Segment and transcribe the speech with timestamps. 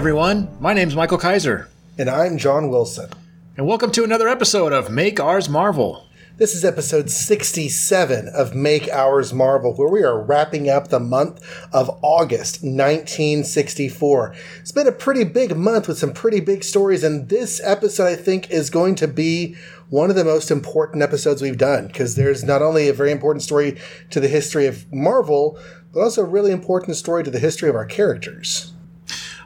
[0.00, 0.48] everyone.
[0.60, 1.68] My name's Michael Kaiser.
[1.98, 3.10] And I'm John Wilson.
[3.58, 6.06] And welcome to another episode of Make Ours Marvel.
[6.38, 11.46] This is episode 67 of Make Ours Marvel, where we are wrapping up the month
[11.74, 14.34] of August 1964.
[14.60, 18.16] It's been a pretty big month with some pretty big stories, and this episode, I
[18.16, 19.54] think, is going to be
[19.90, 23.42] one of the most important episodes we've done because there's not only a very important
[23.42, 25.58] story to the history of Marvel,
[25.92, 28.72] but also a really important story to the history of our characters.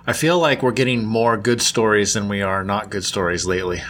[0.07, 3.83] I feel like we're getting more good stories than we are not good stories lately.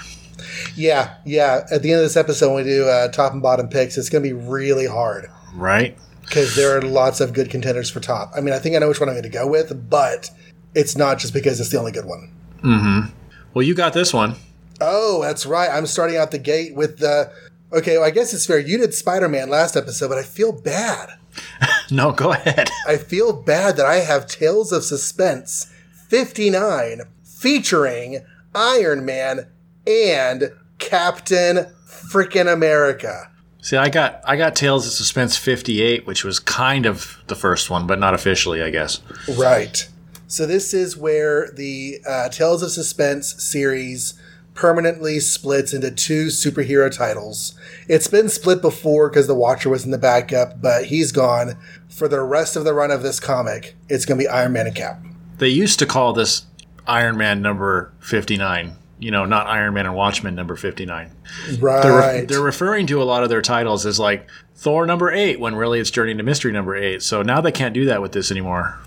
[0.77, 1.67] Yeah, yeah.
[1.73, 4.09] At the end of this episode, when we do uh, top and bottom picks, it's
[4.09, 5.29] going to be really hard.
[5.55, 5.99] Right?
[6.23, 8.33] Because there are lots of good contenders for top.
[8.37, 10.31] I mean, I think I know which one I'm going to go with, but
[10.75, 12.33] it's not just because it's the only good one.
[12.63, 13.13] Mm-hmm.
[13.53, 14.37] Well, you got this one.
[14.81, 15.69] Oh, that's right.
[15.71, 17.33] I'm starting out the gate with the.
[17.73, 18.59] Okay, well, I guess it's fair.
[18.61, 21.19] You did Spider Man last episode, but I feel bad.
[21.91, 22.71] no, go ahead.
[22.87, 25.74] I feel bad that I have Tales of Suspense
[26.15, 29.49] 59 featuring Iron Man
[29.85, 33.33] and Captain Frickin' America.
[33.61, 37.69] See, I got I got Tales of Suspense 58, which was kind of the first
[37.69, 39.01] one, but not officially, I guess.
[39.37, 39.89] Right.
[40.29, 44.15] So this is where the uh, Tales of Suspense series
[44.55, 47.59] permanently splits into two superhero titles.
[47.89, 51.57] It's been split before because the Watcher was in the backup, but he's gone.
[51.89, 54.69] For the rest of the run of this comic, it's going to be Iron Man
[54.69, 55.05] and Cap.
[55.39, 56.47] They used to call this
[56.87, 61.11] Iron Man number 59 you know, not Iron Man and Watcher number 59.
[61.59, 61.83] Right.
[61.83, 65.41] They're, re- they're, referring to a lot of their titles as like Thor number 8
[65.41, 67.03] when really it's Journey into Mystery number 8.
[67.03, 68.79] So now they can't do that with this anymore.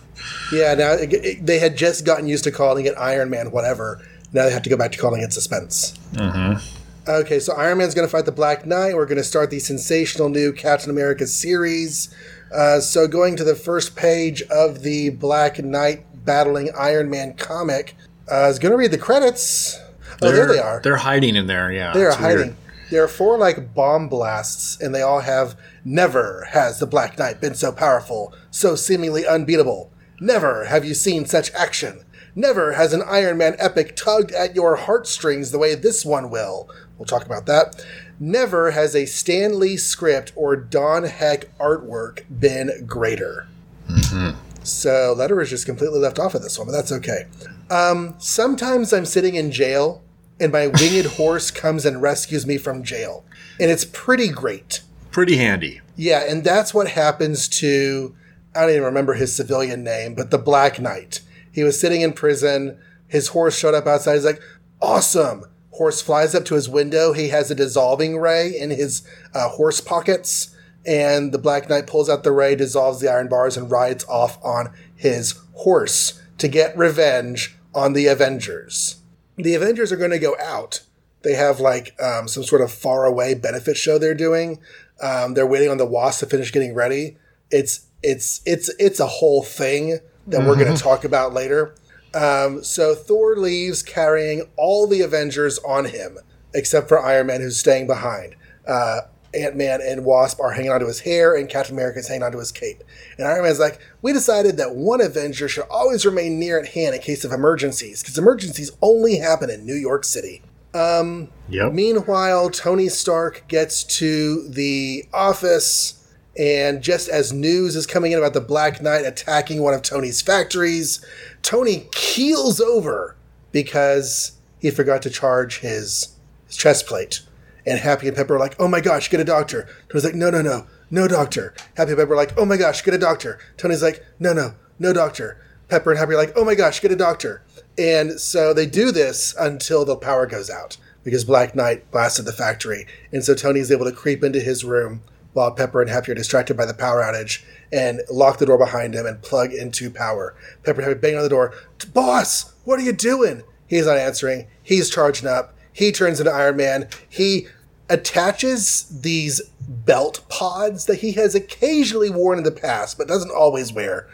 [0.52, 4.02] Yeah, now it, it, they had just gotten used to calling it Iron Man whatever.
[4.34, 5.94] Now they have to go back to calling it Suspense.
[6.13, 7.09] Mm-hmm.
[7.09, 8.96] Okay, so Iron Man's going to fight the Black Knight.
[8.96, 12.13] We're going to start the sensational new Captain America series.
[12.53, 17.96] Uh, so going to the first page of the Black Knight battling Iron Man comic,
[18.32, 19.80] uh, I was going to read the credits.
[20.22, 20.80] Oh, there they are.
[20.82, 21.72] They're hiding in there.
[21.72, 22.38] Yeah, they are hiding.
[22.38, 22.56] Weird.
[22.92, 27.42] There are four like bomb blasts, and they all have "Never has the Black Knight
[27.42, 29.92] been so powerful, so seemingly unbeatable.
[30.20, 32.04] Never have you seen such action.
[32.36, 36.70] Never has an Iron Man epic tugged at your heartstrings the way this one will."
[36.98, 37.86] We'll talk about that.
[38.20, 43.48] Never has a Stan Lee script or Don Heck artwork been greater.
[43.88, 44.40] Mm-hmm.
[44.68, 47.26] So letter is just completely left off of this one, but that's okay.
[47.70, 50.04] Um, sometimes I'm sitting in jail
[50.40, 53.26] and my winged horse comes and rescues me from jail.
[53.60, 54.82] And it's pretty great.
[55.12, 55.82] Pretty handy.
[55.96, 58.16] Yeah, and that's what happens to
[58.58, 61.22] I don't even remember his civilian name, but the Black Knight.
[61.52, 62.80] He was sitting in prison.
[63.08, 64.16] His horse showed up outside.
[64.16, 64.42] He's like,
[64.82, 65.46] awesome.
[65.72, 67.14] Horse flies up to his window.
[67.14, 70.56] He has a dissolving ray in his uh, horse pockets.
[70.88, 74.44] And the Black Knight pulls out the ray, dissolves the iron bars, and rides off
[74.44, 78.98] on his horse to get revenge on the Avengers
[79.38, 80.81] the Avengers are going to go out.
[81.24, 84.59] They have like um, some sort of far away benefit show they're doing.
[85.02, 87.18] Um, they're waiting on the Wasp to finish getting ready.
[87.52, 90.48] It's it's it's it's a whole thing that mm-hmm.
[90.48, 91.75] we're going to talk about later.
[92.14, 96.18] Um, so Thor leaves carrying all the Avengers on him,
[96.54, 98.36] except for Iron Man, who's staying behind.
[98.68, 99.02] Uh,
[99.34, 102.40] Ant Man and Wasp are hanging onto his hair, and Captain America is hanging onto
[102.40, 102.84] his cape.
[103.18, 106.96] And Iron Man's like, we decided that one Avenger should always remain near at hand
[106.96, 110.42] in case of emergencies, because emergencies only happen in New York City.
[110.74, 111.74] Um, yep.
[111.74, 115.94] Meanwhile, Tony Stark gets to the office,
[116.38, 120.22] and just as news is coming in about the Black Knight attacking one of Tony's
[120.22, 121.04] factories,
[121.42, 123.16] Tony keels over
[123.52, 126.16] because he forgot to charge his,
[126.46, 127.22] his chest plate.
[127.68, 129.68] And Happy and Pepper are like, oh my gosh, get a doctor.
[129.90, 131.54] Tony's like, no, no, no, no doctor.
[131.75, 133.40] Happy and Pepper are like, oh my gosh, get a doctor.
[133.58, 135.38] Tony's like, no, no, no doctor.
[135.68, 137.44] Pepper and Happy are like, oh my gosh, get a doctor.
[137.78, 142.31] And so they do this until the power goes out because Black Knight blasted the
[142.31, 142.88] factory.
[143.12, 145.02] And so Tony's able to creep into his room
[145.34, 148.96] while Pepper and Happy are distracted by the power outage and lock the door behind
[148.96, 150.36] him and plug into power.
[150.63, 151.54] Pepper and Happy bang on the door.
[151.94, 153.44] Boss, what are you doing?
[153.68, 154.48] He's not answering.
[154.63, 155.54] He's charging up.
[155.74, 156.88] He turns into Iron Man.
[157.08, 157.48] He
[157.89, 163.72] attaches these belt pods that he has occasionally worn in the past, but doesn't always
[163.72, 164.07] wear.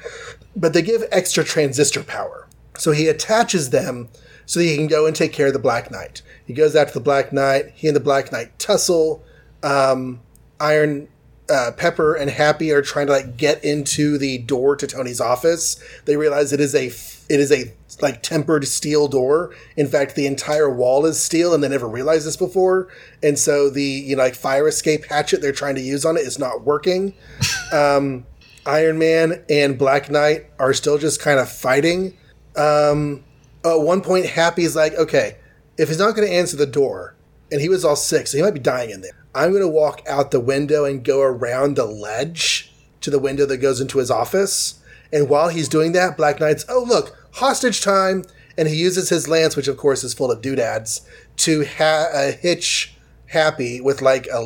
[0.55, 2.47] But they give extra transistor power.
[2.77, 4.09] So he attaches them
[4.45, 6.21] so that he can go and take care of the Black Knight.
[6.45, 7.71] He goes after the Black Knight.
[7.75, 9.23] He and the Black Knight tussle.
[9.61, 10.21] Um,
[10.59, 11.07] Iron
[11.49, 15.81] uh, Pepper and Happy are trying to like get into the door to Tony's office.
[16.05, 16.89] They realize it is a
[17.29, 19.55] it is a like tempered steel door.
[19.77, 22.89] In fact, the entire wall is steel, and they never realized this before.
[23.21, 26.21] And so the you know like fire escape hatchet they're trying to use on it
[26.21, 27.13] is not working.
[27.71, 28.27] Um,
[28.67, 32.15] Iron Man and Black Knight are still just kind of fighting.
[32.55, 33.23] Um,
[33.65, 35.37] at one point, Happy's like, okay,
[35.77, 37.15] if he's not going to answer the door,
[37.51, 39.67] and he was all sick, so he might be dying in there, I'm going to
[39.67, 42.71] walk out the window and go around the ledge
[43.01, 44.79] to the window that goes into his office.
[45.13, 48.25] And while he's doing that, Black Knight's, oh, look, hostage time.
[48.57, 51.01] And he uses his lance, which of course is full of doodads,
[51.37, 52.95] to ha- uh, hitch
[53.27, 54.39] Happy with like a,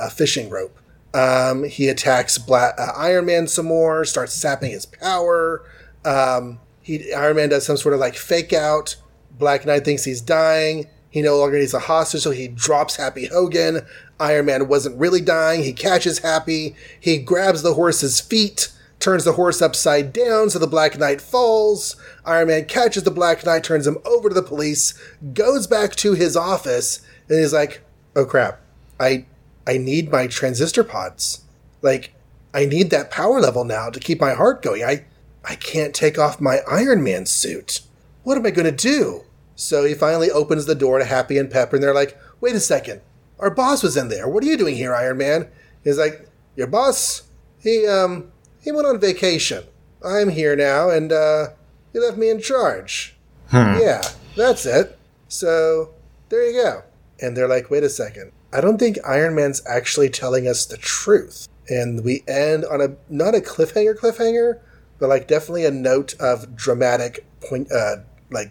[0.00, 0.78] a fishing rope.
[1.14, 5.64] Um, he attacks uh, Iron Man some more, starts sapping his power.
[6.04, 8.96] Um, he Iron Man does some sort of like fake out.
[9.30, 10.88] Black Knight thinks he's dying.
[11.08, 13.86] He no longer needs a hostage, so he drops Happy Hogan.
[14.20, 15.62] Iron Man wasn't really dying.
[15.62, 16.76] He catches Happy.
[17.00, 18.70] He grabs the horse's feet,
[19.04, 21.94] turns the horse upside down so the Black Knight falls.
[22.24, 24.98] Iron Man catches the Black Knight, turns him over to the police,
[25.34, 27.82] goes back to his office, and he's like,
[28.16, 28.62] "Oh crap!
[28.98, 29.26] I
[29.66, 31.42] I need my transistor pods.
[31.82, 32.14] Like
[32.54, 34.82] I need that power level now to keep my heart going.
[34.82, 35.04] I
[35.44, 37.82] I can't take off my Iron Man suit.
[38.22, 39.24] What am I to do?"
[39.54, 42.60] So he finally opens the door to Happy and Pepper, and they're like, "Wait a
[42.60, 43.02] second.
[43.38, 44.26] Our boss was in there.
[44.26, 45.48] What are you doing here, Iron Man?"
[45.82, 46.26] He's like,
[46.56, 47.24] "Your boss?
[47.58, 48.32] He um
[48.64, 49.64] he went on vacation.
[50.04, 51.48] I'm here now, and uh,
[51.92, 53.14] he left me in charge.
[53.52, 54.02] Yeah,
[54.36, 54.98] that's it.
[55.28, 55.90] So
[56.30, 56.82] there you go."
[57.20, 58.32] And they're like, "Wait a second.
[58.52, 62.96] I don't think Iron Man's actually telling us the truth." And we end on a
[63.08, 64.58] not a cliffhanger cliffhanger,
[64.98, 67.96] but like definitely a note of dramatic point, uh,
[68.30, 68.50] like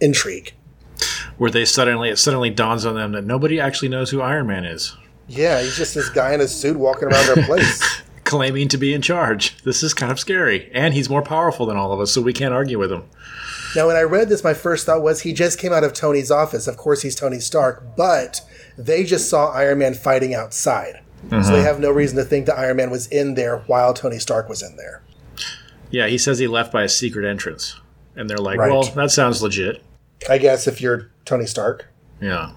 [0.00, 0.52] intrigue.
[1.38, 4.64] Where they suddenly it suddenly dawns on them that nobody actually knows who Iron Man
[4.64, 4.96] is,
[5.28, 8.02] Yeah, he's just this guy in a suit walking around our place.
[8.26, 9.56] Claiming to be in charge.
[9.62, 12.34] This is kind of scary, and he's more powerful than all of us, so we
[12.34, 13.04] can't argue with him.
[13.74, 16.30] now, when I read this, my first thought was he just came out of Tony's
[16.30, 16.66] office.
[16.66, 18.42] Of course, he's Tony Stark, but
[18.76, 21.00] they just saw Iron Man fighting outside.
[21.30, 21.64] So they mm-hmm.
[21.64, 24.62] have no reason to think that Iron Man was in there while Tony Stark was
[24.62, 25.02] in there.
[25.90, 27.80] Yeah, he says he left by a secret entrance,
[28.14, 28.70] and they're like, Right.
[28.70, 29.82] "Well, that sounds legit."
[30.28, 31.86] I guess if you're Tony Stark.
[32.20, 32.52] Yeah.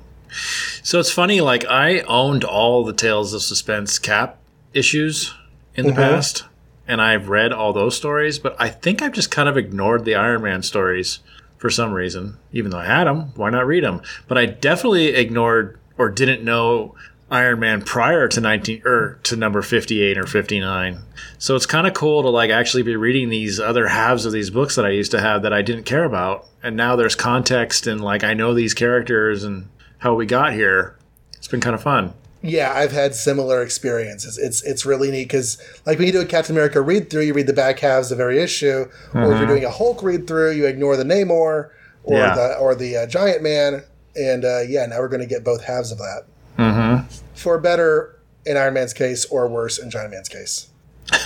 [0.83, 4.37] So it's funny, like I owned all the Tales of Suspense Cap
[4.73, 5.33] issues
[5.79, 6.01] in the mm-hmm.
[6.01, 6.45] past,
[6.87, 10.15] and I've read all those stories, but I think I've just kind of ignored the
[10.15, 11.19] Iron Man stories
[11.57, 12.37] for some reason.
[12.51, 14.01] Even though I had them, why not read them?
[14.27, 16.95] But I definitely ignored or didn't know
[17.31, 21.01] Iron Man prior to 19 or to number 58 or 59.
[21.37, 24.49] So it's kind of cool to like actually be reading these other halves of these
[24.49, 26.47] books that I used to have that I didn't care about.
[26.63, 30.97] And now there's context and like I know these characters and how we got here.
[31.37, 32.13] It's been kind of fun.
[32.41, 34.37] Yeah, I've had similar experiences.
[34.37, 37.33] It's it's really neat because like when you do a Captain America read through, you
[37.33, 40.51] read the back halves of every issue, or if you're doing a Hulk read through,
[40.51, 41.69] you ignore the Namor
[42.03, 42.35] or Yeah.
[42.35, 43.83] the or the uh, Giant Man,
[44.15, 46.23] and uh, yeah, now we're going to get both halves of that.
[46.57, 47.07] Mm-hmm.
[47.35, 50.67] For better in Iron Man's case, or worse in Giant Man's case.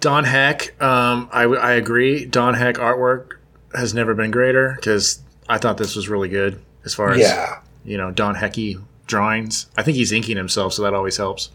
[0.00, 2.24] Don Heck, um, I, I agree.
[2.24, 3.32] Don Heck artwork
[3.74, 7.60] has never been greater because I thought this was really good as far as Yeah,
[7.84, 9.66] you know Don Hecky drawings.
[9.76, 11.50] I think he's inking himself, so that always helps.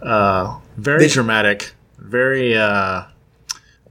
[0.00, 3.02] Uh, very They- dramatic, very uh,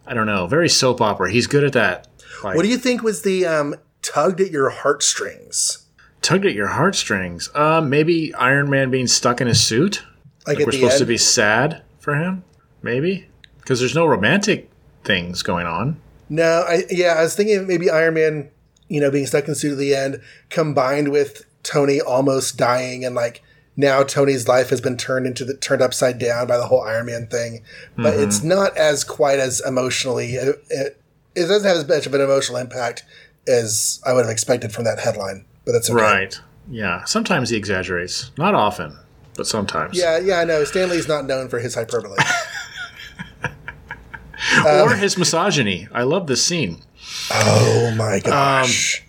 [0.08, 1.32] I don't know, very soap opera.
[1.32, 2.08] He's good at that.
[2.44, 5.82] Like, what do you think was the um, tugged at your heartstrings?
[6.22, 7.50] tugged at your heartstrings?
[7.54, 10.04] Uh, maybe Iron Man being stuck in his suit.
[10.48, 12.44] Like, Like we're supposed end, to be sad for him.
[12.82, 13.28] Maybe
[13.60, 14.70] because there's no romantic
[15.04, 16.00] things going on.
[16.30, 18.50] No, I yeah, I was thinking maybe Iron Man,
[18.88, 23.03] you know, being stuck in the suit at the end, combined with Tony almost dying,
[23.03, 23.41] and like
[23.75, 27.07] now Tony's life has been turned into the turned upside down by the whole Iron
[27.07, 27.63] Man thing.
[27.98, 28.24] But mm-hmm.
[28.24, 30.34] it's not as quite as emotionally.
[30.36, 31.01] It, it,
[31.36, 33.03] it doesn't have as much of an emotional impact
[33.48, 35.45] as I would have expected from that headline.
[35.65, 36.01] But that's okay.
[36.01, 36.39] Right.
[36.69, 37.03] Yeah.
[37.03, 38.31] Sometimes he exaggerates.
[38.38, 38.98] Not often,
[39.36, 39.98] but sometimes.
[39.98, 40.63] Yeah, yeah, I know.
[40.63, 42.17] Stan Lee's not known for his hyperbole.
[44.60, 45.88] Um, or his misogyny.
[45.91, 46.81] I love this scene.
[47.31, 49.03] oh my um, gosh.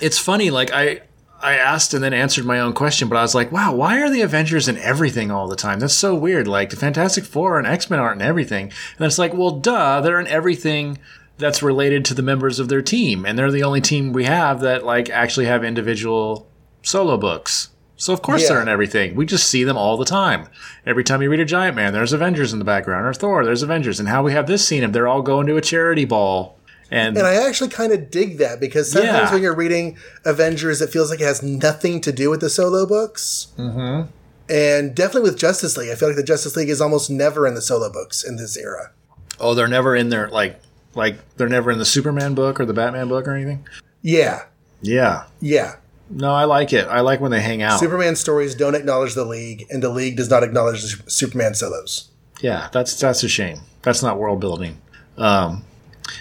[0.00, 0.50] It's funny.
[0.50, 1.02] Like I,
[1.42, 4.10] I asked and then answered my own question, but I was like, wow, why are
[4.10, 5.80] the Avengers in everything all the time?
[5.80, 6.46] That's so weird.
[6.46, 8.72] Like the Fantastic Four and X Men aren't in everything.
[8.98, 10.98] And it's like, well, duh, they're in everything
[11.38, 14.60] that's related to the members of their team, and they're the only team we have
[14.60, 16.46] that like actually have individual
[16.82, 17.70] solo books.
[17.96, 18.48] So of course Yeah.
[18.48, 19.14] they're in everything.
[19.14, 20.48] We just see them all the time.
[20.86, 23.62] Every time you read a Giant Man, there's Avengers in the background, or Thor, there's
[23.62, 23.98] Avengers.
[24.00, 26.56] And how we have this scene of they're all going to a charity ball.
[26.90, 29.32] And, And I actually kind of dig that because sometimes Yeah.
[29.32, 32.84] when you're reading Avengers, it feels like it has nothing to do with the solo
[32.86, 33.48] books.
[33.58, 34.08] Mm-hmm.
[34.52, 37.54] And definitely with Justice League, I feel like the Justice League is almost never in
[37.54, 38.90] the solo books in this era.
[39.38, 40.60] oh, they're never in there like
[40.94, 43.64] like they're never in the Superman book or the Batman book or anything.
[44.02, 44.42] Yeah,
[44.82, 45.24] Yeah.
[45.40, 45.76] yeah.
[46.10, 46.88] No, I like it.
[46.88, 47.78] I like when they hang out.
[47.78, 52.10] Superman stories don't acknowledge the League, and the League does not acknowledge the Superman solos.
[52.40, 53.60] yeah, that's that's a shame.
[53.82, 54.78] That's not world building.
[55.16, 55.62] Um,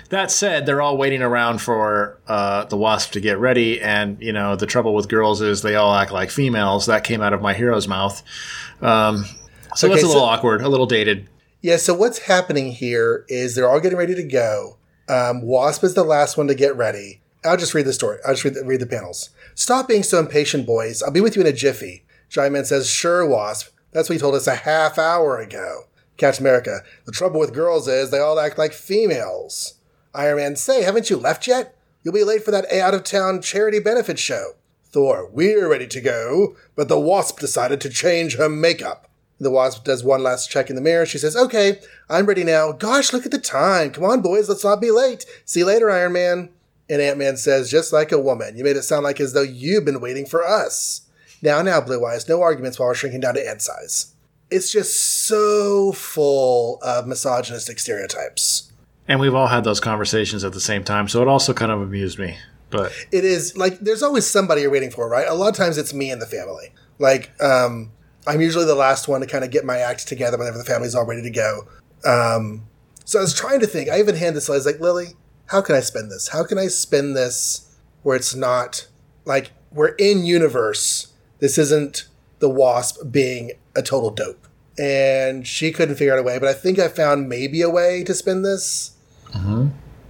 [0.10, 4.31] That said, they're all waiting around for uh, the Wasp to get ready, and you
[4.34, 6.86] know the trouble with girls is they all act like females.
[6.88, 8.22] That came out of my hero's mouth,
[8.81, 9.25] um,
[9.75, 11.27] so Okay, that's a little so- awkward, a little dated.
[11.62, 14.77] Yeah, so what's happening here is they're all getting ready to go.
[15.10, 17.19] Um, Wasp is the last one to get ready.
[17.43, 18.17] I'll just read the story.
[18.25, 19.29] I'll just read the, read the panels.
[19.55, 21.03] Stop being so impatient, boys.
[21.03, 22.05] I'll be with you in a jiffy.
[22.29, 23.69] Giant Man says, Sure, Wasp.
[23.91, 25.84] That's what he told us a half hour ago.
[26.15, 29.74] Captain America, the trouble with girls is they all act like females.
[30.13, 31.75] Iron Man, say, haven't you left yet?
[32.04, 34.54] You'll be late for that out of town charity benefit show.
[34.86, 39.08] Thor, we're ready to go, but the Wasp decided to change her makeup.
[39.39, 41.06] The Wasp does one last check in the mirror.
[41.06, 42.72] She says, Okay, I'm ready now.
[42.72, 43.92] Gosh, look at the time.
[43.92, 45.25] Come on, boys, let's not be late.
[45.46, 46.50] See you later, Iron Man.
[46.89, 49.44] And Ant Man says, Just like a woman, you made it sound like as though
[49.44, 51.01] you've been waiting for us.
[51.42, 54.13] Now, now, Blue Eyes, no arguments while we're shrinking down to ant size.
[54.51, 58.69] It's just so full of misogynistic stereotypes.
[59.10, 61.82] And we've all had those conversations at the same time, so it also kind of
[61.82, 62.38] amused me.
[62.70, 65.28] But it is like there's always somebody you're waiting for, right?
[65.28, 66.72] A lot of times it's me and the family.
[67.00, 67.92] Like, um,
[68.28, 70.94] I'm usually the last one to kind of get my act together whenever the family's
[70.94, 71.68] all ready to go.
[72.06, 72.68] Um,
[73.04, 73.89] so I was trying to think.
[73.89, 74.50] I even handed this.
[74.50, 75.16] I was like, Lily,
[75.48, 76.28] how can I spend this?
[76.28, 78.88] How can I spend this where it's not
[79.25, 81.13] like we're in universe?
[81.39, 84.48] This isn't the Wasp being a total dope.
[84.78, 88.04] And she couldn't figure out a way, but I think I found maybe a way
[88.04, 88.96] to spin this.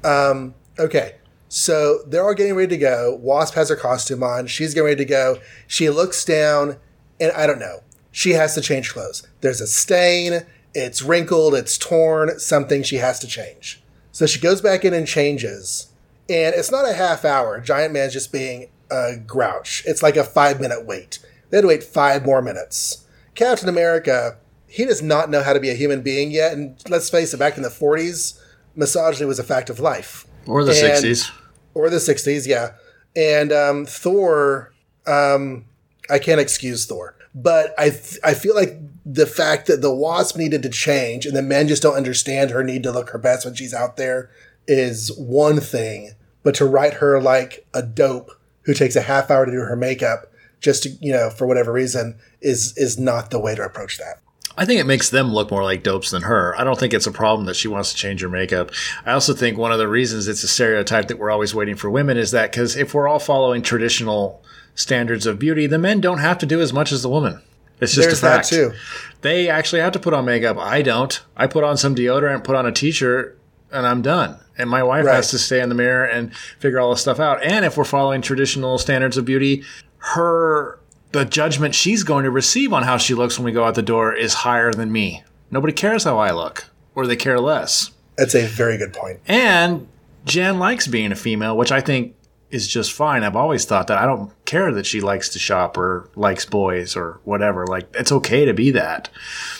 [0.03, 1.15] Um, okay.
[1.49, 3.17] So they're all getting ready to go.
[3.21, 4.47] Wasp has her costume on.
[4.47, 5.39] She's getting ready to go.
[5.67, 6.77] She looks down,
[7.19, 7.79] and I don't know.
[8.11, 9.27] She has to change clothes.
[9.41, 10.41] There's a stain.
[10.73, 11.55] It's wrinkled.
[11.55, 12.39] It's torn.
[12.39, 13.81] Something she has to change.
[14.11, 15.87] So she goes back in and changes.
[16.29, 17.59] And it's not a half hour.
[17.59, 19.83] Giant Man's just being a grouch.
[19.87, 21.19] It's like a five minute wait.
[21.49, 23.05] They had to wait five more minutes.
[23.33, 26.53] Captain America, he does not know how to be a human being yet.
[26.53, 28.38] And let's face it, back in the 40s,
[28.79, 30.25] misogyny was a fact of life.
[30.47, 31.29] Or the And- '60s.
[31.75, 32.71] or the 60s yeah.
[33.15, 34.71] And um, thor
[35.05, 35.65] um,
[36.09, 40.35] i can't excuse thor but I, th- I feel like the fact that the wasp
[40.37, 43.45] needed to change and the men just don't understand her need to look her best
[43.45, 44.29] when she's out there
[44.67, 46.11] is one thing
[46.43, 48.31] but to write her like a dope
[48.63, 51.71] who takes a half hour to do her makeup just to you know for whatever
[51.71, 54.21] reason is is not the way to approach that
[54.59, 56.53] I think it makes them look more like dopes than her.
[56.59, 58.71] I don't think it's a problem that she wants to change her makeup.
[59.05, 61.89] I also think one of the reasons it's a stereotype that we're always waiting for
[61.89, 64.43] women is that because if we're all following traditional
[64.75, 67.41] standards of beauty, the men don't have to do as much as the woman.
[67.79, 68.49] It's just there's a fact.
[68.49, 68.73] that too
[69.21, 70.57] They actually have to put on makeup.
[70.57, 71.17] I don't.
[71.37, 73.39] I put on some deodorant, put on a t-shirt,
[73.71, 74.39] and I'm done.
[74.57, 75.15] And my wife Right.
[75.15, 77.41] has to stay in the mirror and figure all this stuff out.
[77.41, 79.63] And if we're following traditional standards of beauty,
[79.99, 80.79] her
[81.11, 83.81] the judgment she's going to receive on how she looks when we go out the
[83.81, 85.23] door is higher than me.
[85.51, 87.91] Nobody cares how I look, or they care less.
[88.17, 89.19] that's a very good point.
[89.27, 89.87] And
[90.25, 92.15] Jen likes being a female, which I think
[92.51, 93.23] is just fine.
[93.23, 93.97] I've always thought that.
[93.97, 97.65] I don't care that she likes to shop or likes boys or whatever.
[97.65, 99.09] Like, it's okay to be that.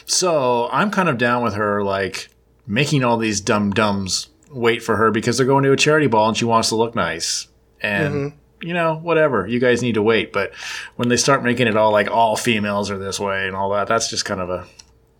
[0.05, 2.29] So I'm kind of down with her, like,
[2.67, 6.27] making all these dumb dumbs wait for her because they're going to a charity ball
[6.27, 7.47] and she wants to look nice.
[7.81, 8.37] And, mm-hmm.
[8.61, 9.47] You know, whatever.
[9.47, 10.33] You guys need to wait.
[10.33, 10.51] But
[10.95, 13.87] when they start making it all like all females are this way and all that,
[13.87, 14.65] that's just kind of a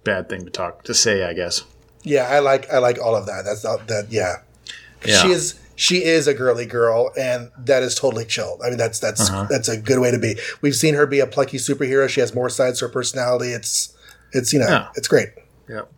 [0.04, 1.64] bad thing to talk, to say, I guess.
[2.04, 3.44] Yeah, I like I like all of that.
[3.46, 4.08] That's not that.
[4.10, 4.38] Yeah,
[5.06, 5.18] Yeah.
[5.22, 8.58] she is she is a girly girl, and that is totally chill.
[8.64, 9.48] I mean, that's that's Uh-huh.
[9.50, 10.38] that's a good way to be.
[10.62, 12.08] We've seen her be a plucky superhero.
[12.10, 13.52] She has more sides to her personality.
[13.52, 13.94] It's
[14.34, 14.88] it's you know Yeah.
[14.96, 15.30] it's great.
[15.68, 15.90] Yep.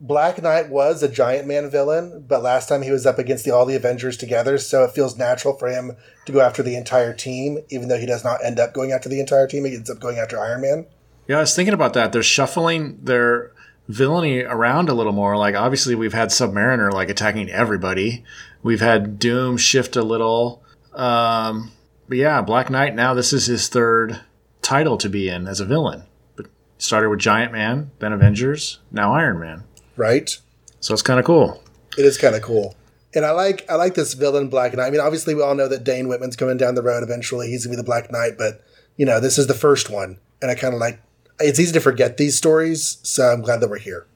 [0.00, 3.50] Black Knight was a giant man villain, but last time he was up against the,
[3.50, 7.14] all the Avengers together, so it feels natural for him to go after the entire
[7.14, 9.64] team, even though he does not end up going after the entire team.
[9.64, 10.86] He ends up going after Iron Man.
[11.26, 12.12] Yeah, I was thinking about that.
[12.12, 13.52] They're shuffling their
[13.88, 15.36] villainy around a little more.
[15.36, 18.24] Like obviously we've had Submariner like attacking everybody.
[18.62, 20.62] We've had Doom shift a little.
[20.92, 21.72] Um,
[22.08, 24.20] but yeah, Black Knight now this is his third
[24.62, 26.04] title to be in as a villain.
[26.36, 26.46] But
[26.78, 29.64] started with Giant Man, then Avengers, now Iron Man.
[29.96, 30.36] Right?
[30.80, 31.62] So it's kind of cool.
[31.98, 32.74] It is kind of cool.
[33.14, 34.86] And I like I like this villain Black Knight.
[34.86, 37.48] I mean, obviously we all know that Dane Whitman's coming down the road eventually.
[37.48, 38.62] He's gonna be the Black Knight, but
[38.96, 40.18] you know, this is the first one.
[40.42, 41.00] And I kinda like
[41.40, 44.06] it's easy to forget these stories, so I'm glad that we're here.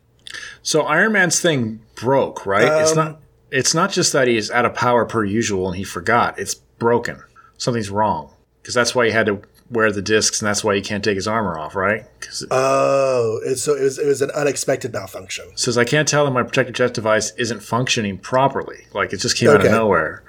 [0.63, 2.83] So Iron Man's thing broke, right?
[2.83, 3.21] it's Um, not
[3.51, 6.39] it's not just that he's out of power per usual and he forgot.
[6.39, 7.23] It's broken.
[7.59, 8.31] Something's wrong.
[8.63, 11.15] Because that's why he had to wear the discs and that's why he can't take
[11.15, 12.05] his armor off, right?
[12.23, 15.47] it Oh, it's so it was it was an unexpected malfunction.
[15.55, 18.87] says I can't tell that my protective chest device isn't functioning properly.
[18.93, 20.23] Like it just came out of nowhere.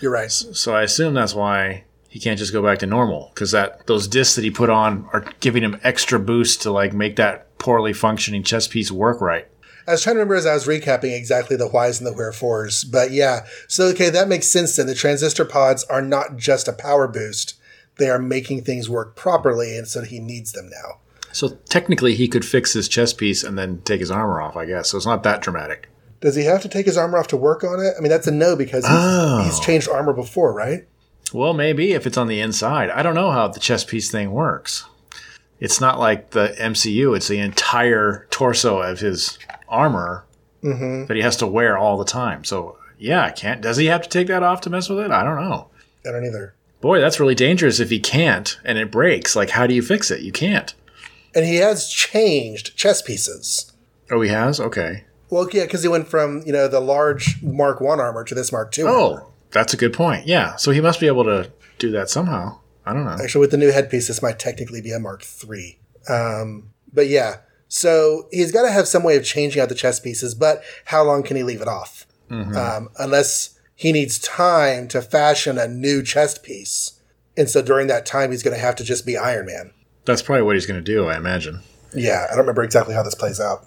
[0.00, 0.30] You're right.
[0.30, 4.08] So I assume that's why he can't just go back to normal because that those
[4.08, 7.92] discs that he put on are giving him extra boost to like make that poorly
[7.92, 9.46] functioning chest piece work right.
[9.86, 12.84] I was trying to remember as I was recapping exactly the whys and the wherefores,
[12.84, 13.46] but yeah.
[13.66, 14.76] So okay, that makes sense.
[14.76, 17.54] Then the transistor pods are not just a power boost;
[17.96, 20.98] they are making things work properly, and so he needs them now.
[21.32, 24.56] So technically, he could fix his chest piece and then take his armor off.
[24.56, 24.96] I guess so.
[24.96, 25.88] It's not that dramatic.
[26.20, 27.94] Does he have to take his armor off to work on it?
[27.96, 29.42] I mean, that's a no because he's, Oh.
[29.44, 30.86] he's changed armor before, right?
[31.32, 32.90] Well, maybe if it's on the inside.
[32.90, 34.84] I don't know how the chest piece thing works.
[35.60, 37.14] It's not like the MCU.
[37.16, 40.24] It's the entire torso of his armor
[40.62, 41.06] Mm-hmm.
[41.06, 42.44] that he has to wear all the time.
[42.44, 43.62] So yeah, I can't.
[43.62, 45.10] Does he have to take that off to mess with it?
[45.10, 45.68] I don't know.
[46.06, 46.54] I don't either.
[46.80, 49.36] Boy, that's really dangerous if he can't and it breaks.
[49.36, 50.20] Like, how do you fix it?
[50.22, 50.74] You can't.
[51.34, 53.72] And he has changed chess pieces.
[54.10, 54.58] Oh, he has.
[54.60, 55.04] Okay.
[55.28, 58.50] Well, yeah, because he went from you know the large Mark One armor to this
[58.50, 58.86] Mark Two.
[58.86, 58.98] armor.
[59.22, 60.26] Oh, that's a good point.
[60.26, 60.56] Yeah.
[60.56, 62.58] So he must be able to do that somehow.
[62.84, 63.16] I don't know.
[63.22, 65.78] Actually, with the new headpiece, this might technically be a Mark III.
[66.08, 67.36] Um, but yeah,
[67.68, 71.04] so he's got to have some way of changing out the chess pieces, but how
[71.04, 72.06] long can he leave it off?
[72.30, 77.00] Um, unless he needs time to fashion a new chest piece.
[77.34, 79.72] And so during that time, he's going to have to just be Iron Man.
[80.04, 81.62] That's probably what he's going to do, I imagine.
[81.94, 83.66] Yeah, I don't remember exactly how this plays out.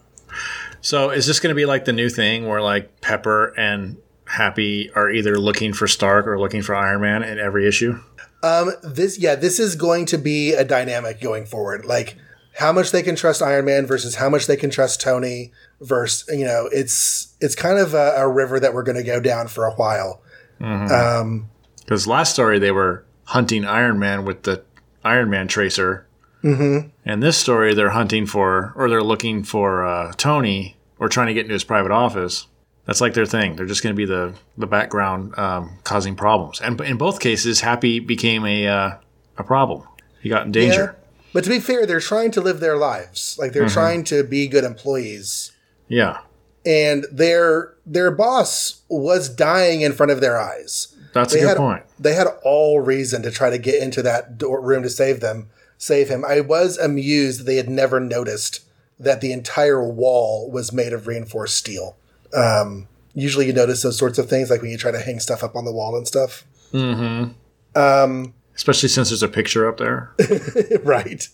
[0.82, 4.91] So is this going to be like the new thing where like Pepper and Happy
[4.93, 8.00] are either looking for Stark or looking for Iron Man in every issue?
[8.43, 11.86] Um, this, yeah, this is going to be a dynamic going forward.
[11.86, 12.17] Like
[12.56, 15.52] how much they can trust Iron Man versus how much they can trust Tony.
[15.82, 19.20] Versus, you know, it's it's kind of a, a river that we're going to go
[19.20, 20.22] down for a while.
[20.62, 24.64] Um, Because last story they were hunting Iron Man with the
[25.04, 26.08] Iron Man tracer,
[26.42, 26.88] mm-hmm.
[27.06, 31.34] and this story they're hunting for or they're looking for uh, Tony or trying to
[31.34, 32.48] get into his private office.
[32.86, 33.56] That's like their thing.
[33.56, 36.62] They're just going to be the the background um, causing problems.
[36.62, 38.98] And in both cases, Happy became a uh,
[39.38, 39.86] a problem.
[40.22, 40.96] He got in danger.
[41.34, 43.36] But to be fair, they're trying to live their lives.
[43.39, 43.74] Like they're mm-hmm.
[43.74, 45.52] trying to be good employees.
[45.88, 46.19] Yeah,
[46.65, 50.96] And their their boss was dying in front of their eyes.
[51.13, 51.84] that's a They good had point.
[52.00, 55.50] they had all reason to try to get into that door room to save them,
[55.78, 56.24] save him.
[56.26, 58.62] I was amused that they had never noticed
[59.00, 61.98] that the entire wall was made of reinforced steel.
[62.34, 65.43] Um, usually, you notice those sorts of things, like when you try to hang stuff
[65.43, 66.46] up on the wall and stuff.
[66.72, 67.32] Mm-hmm.
[67.78, 70.13] Um, Especially since there's a picture up there.
[70.84, 71.28] right.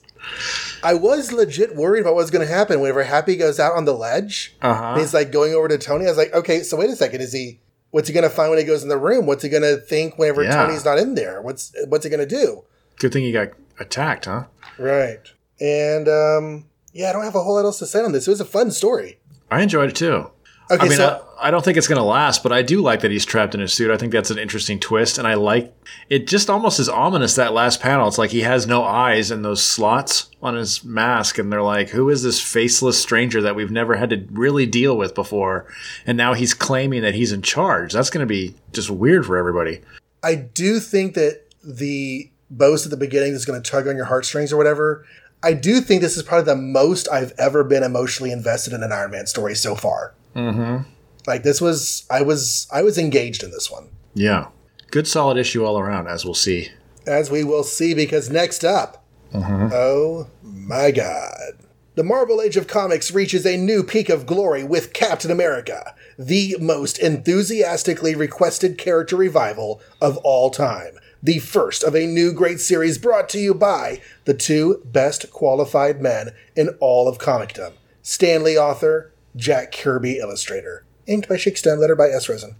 [0.84, 3.86] I was legit worried about what was going to happen whenever Happy goes out on
[3.86, 4.55] the ledge.
[4.62, 4.95] Uh And huh.
[4.99, 6.05] he's like going over to Tony.
[6.05, 7.21] I was like, okay, so wait a second.
[7.21, 7.60] Is he?
[7.91, 9.25] What's he going to find when he goes in the room?
[9.25, 10.55] What's he going to think whenever Yeah.
[10.55, 11.41] Tony's not in there?
[11.41, 12.63] What's What's he going to do?
[12.97, 14.45] Good thing he got attacked, huh?
[14.77, 15.21] Right.
[15.60, 18.27] And um, yeah, I don't have a whole lot else to say on this.
[18.27, 19.19] It was a fun story.
[19.51, 20.29] I enjoyed it too.
[20.71, 22.82] Okay, I mean, so I, I don't think it's going to last, but I do
[22.82, 23.89] like that he's trapped in his suit.
[23.89, 25.73] I think that's an interesting twist, and I like
[26.10, 26.27] it.
[26.27, 28.08] Just almost as ominous that last panel.
[28.08, 31.89] It's like he has no eyes in those slots on his mask, and they're like,
[31.89, 35.65] "Who is this faceless stranger that we've never had to really deal with before?"
[36.05, 37.93] And now he's claiming that he's in charge.
[37.93, 39.82] That's going to be just weird for everybody.
[40.21, 44.05] I do think that the boast at the beginning is going to tug on your
[44.05, 45.05] heartstrings or whatever.
[45.41, 48.91] I do think this is probably the most I've ever been emotionally invested in an
[48.91, 50.13] Iron Man story so far.
[50.35, 50.89] Mm-hmm.
[51.27, 53.89] Like this was, I was, I was engaged in this one.
[54.13, 54.47] Yeah,
[54.91, 56.69] good solid issue all around, as we'll see.
[57.05, 61.53] as we will see because next up, oh my god.
[61.95, 66.55] The Marvel Age of Comics reaches a new peak of glory with Captain America, the
[66.59, 70.97] most enthusiastically requested character revival of all time.
[71.21, 76.01] The first of a new great series brought to you by the two best qualified
[76.01, 80.85] men in all of comicdom Stan Lee author, Jack Kirby illustrator.
[81.07, 82.29] Inked by Chic Stone, letter by S.
[82.29, 82.55] Rosen.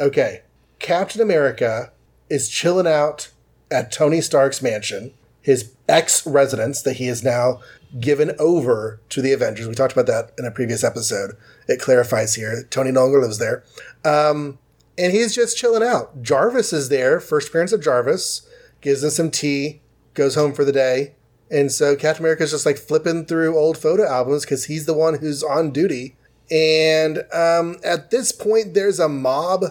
[0.00, 0.42] Okay,
[0.78, 1.92] Captain America
[2.28, 3.30] is chilling out
[3.70, 7.60] at Tony Stark's mansion, his ex residence that he has now
[8.00, 9.68] given over to the Avengers.
[9.68, 11.36] We talked about that in a previous episode.
[11.68, 12.66] It clarifies here.
[12.70, 13.62] Tony no longer lives there.
[14.04, 14.58] Um,
[14.98, 16.22] and he's just chilling out.
[16.22, 18.48] Jarvis is there, first appearance of Jarvis,
[18.80, 19.80] gives him some tea,
[20.14, 21.14] goes home for the day.
[21.52, 25.18] And so Captain America's just like flipping through old photo albums because he's the one
[25.18, 26.16] who's on duty.
[26.50, 29.64] And um, at this point, there's a mob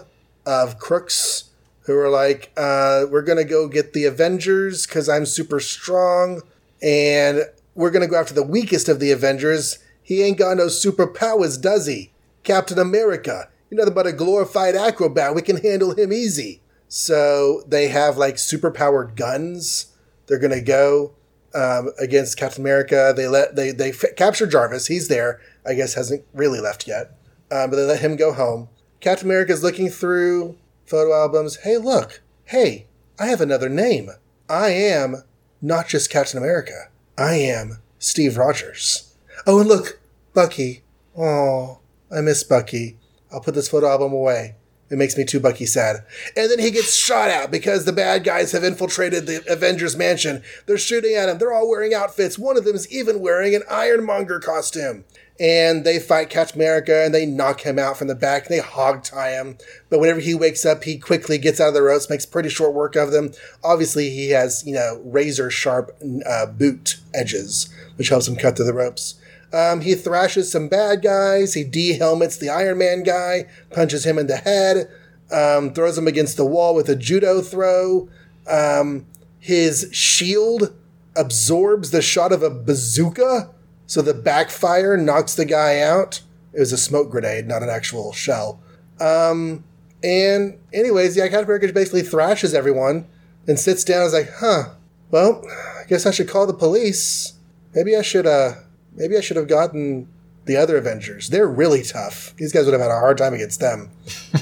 [0.46, 1.50] of crooks
[1.86, 6.42] who are like, uh, we're going to go get the Avengers because I'm super strong.
[6.80, 7.42] And
[7.74, 9.78] we're going to go after the weakest of the Avengers.
[10.04, 12.12] He ain't got no superpowers, does he?
[12.44, 13.48] Captain America.
[13.70, 15.34] You're nothing but a glorified acrobat.
[15.34, 16.60] We can handle him easy.
[16.86, 19.86] So they have like superpowered guns.
[20.26, 21.14] They're going to go
[21.54, 23.12] um, against Captain America.
[23.16, 24.86] They let they they f- capture Jarvis.
[24.86, 25.40] He's there.
[25.66, 27.16] I guess hasn't really left yet.
[27.50, 28.68] Um, but they let him go home.
[29.00, 31.56] Captain America is looking through photo albums.
[31.56, 32.22] Hey, look.
[32.46, 32.86] Hey,
[33.18, 34.10] I have another name.
[34.48, 35.22] I am
[35.60, 36.88] not just Captain America.
[37.16, 39.14] I am Steve Rogers.
[39.46, 40.00] Oh, and look,
[40.34, 40.82] Bucky.
[41.16, 42.98] Oh, I miss Bucky.
[43.30, 44.56] I'll put this photo album away.
[44.92, 46.04] It makes me too Bucky sad.
[46.36, 50.42] And then he gets shot at because the bad guys have infiltrated the Avengers mansion.
[50.66, 51.38] They're shooting at him.
[51.38, 52.38] They're all wearing outfits.
[52.38, 55.04] One of them is even wearing an Ironmonger costume.
[55.40, 58.48] And they fight Captain America and they knock him out from the back.
[58.48, 59.56] They hog tie him.
[59.88, 62.74] But whenever he wakes up, he quickly gets out of the ropes, makes pretty short
[62.74, 63.32] work of them.
[63.64, 65.96] Obviously, he has, you know, razor sharp
[66.28, 69.14] uh, boot edges, which helps him cut through the ropes.
[69.52, 71.54] Um, he thrashes some bad guys.
[71.54, 74.90] He de-helmets the Iron Man guy, punches him in the head,
[75.30, 78.08] um, throws him against the wall with a judo throw.
[78.46, 79.06] Um,
[79.38, 80.74] his shield
[81.16, 83.50] absorbs the shot of a bazooka,
[83.86, 86.22] so the backfire knocks the guy out.
[86.52, 88.60] It was a smoke grenade, not an actual shell.
[89.00, 89.64] Um,
[90.02, 93.06] and anyways, yeah, Captain America basically thrashes everyone
[93.46, 94.74] and sits down and is like, huh,
[95.10, 95.44] well,
[95.78, 97.34] I guess I should call the police.
[97.74, 98.54] Maybe I should, uh,
[98.94, 100.08] maybe I should have gotten
[100.44, 101.28] the other Avengers.
[101.28, 102.34] They're really tough.
[102.36, 103.90] These guys would have had a hard time against them.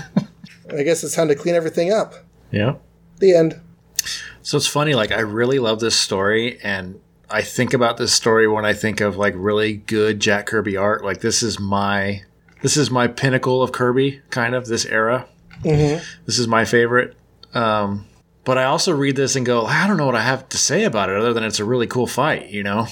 [0.70, 2.14] I guess it's time to clean everything up.
[2.50, 2.76] Yeah.
[3.18, 3.60] The end.
[4.42, 8.48] So it's funny, like I really love this story and I think about this story
[8.48, 11.04] when I think of like really good Jack Kirby art.
[11.04, 12.22] Like this is my
[12.62, 15.26] this is my pinnacle of Kirby, kind of this era.
[15.62, 16.04] Mm-hmm.
[16.26, 17.16] This is my favorite.
[17.54, 18.06] Um,
[18.44, 20.84] but I also read this and go, I don't know what I have to say
[20.84, 22.48] about it other than it's a really cool fight.
[22.48, 22.88] You know,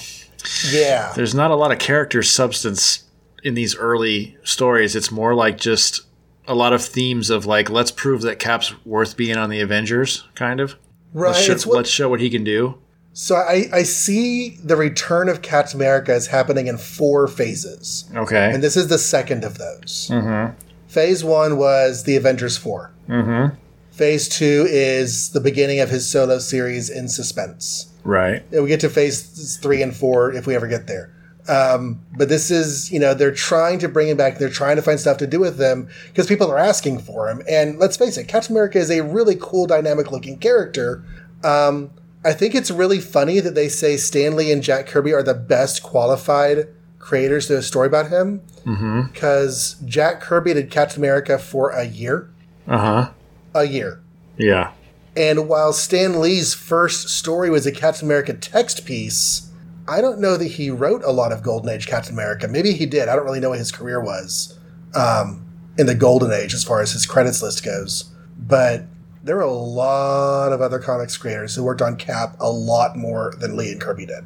[0.71, 1.13] Yeah.
[1.15, 3.03] there's not a lot of character substance
[3.43, 4.95] in these early stories.
[4.95, 6.01] It's more like just
[6.47, 10.27] a lot of themes of like, let's prove that Cap's worth being on the Avengers,
[10.35, 10.75] kind of.
[11.13, 11.31] Right.
[11.31, 12.77] Let's, show, what, let's show what he can do.
[13.13, 18.09] so I, I see the return of Captain America as happening in four phases.
[18.15, 18.51] Okay.
[18.53, 20.09] And this is the second of those.
[20.11, 20.57] mm-hmm.
[20.87, 22.91] Phase one was the Avengers 4.
[23.09, 23.55] Mm-hmm.
[23.91, 27.88] Phase two is the beginning of his solo series in suspense.
[28.03, 28.43] Right.
[28.51, 31.11] And we get to phase three and four if we ever get there.
[31.47, 34.37] Um, but this is, you know, they're trying to bring him back.
[34.37, 37.41] They're trying to find stuff to do with them because people are asking for him.
[37.49, 41.03] And let's face it, Captain America is a really cool, dynamic looking character.
[41.43, 41.89] Um,
[42.23, 45.33] I think it's really funny that they say Stan Lee and Jack Kirby are the
[45.33, 46.67] best qualified
[46.99, 49.11] creators to do a story about him Mm-hmm.
[49.13, 52.29] because Jack Kirby did Captain America for a year.
[52.67, 53.11] Uh huh.
[53.55, 54.01] A year.
[54.37, 54.73] Yeah.
[55.19, 59.51] And while Stan Lee's first story was a Captain America text piece,
[59.85, 62.47] I don't know that he wrote a lot of Golden Age Captain America.
[62.47, 63.09] Maybe he did.
[63.09, 64.57] I don't really know what his career was
[64.95, 65.45] um,
[65.77, 68.09] in the Golden Age as far as his credits list goes.
[68.37, 68.85] But
[69.21, 73.33] there were a lot of other comics creators who worked on Cap a lot more
[73.39, 74.23] than Lee and Kirby did.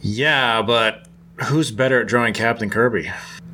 [0.00, 1.06] Yeah, but
[1.44, 3.10] who's better at drawing Captain Kirby?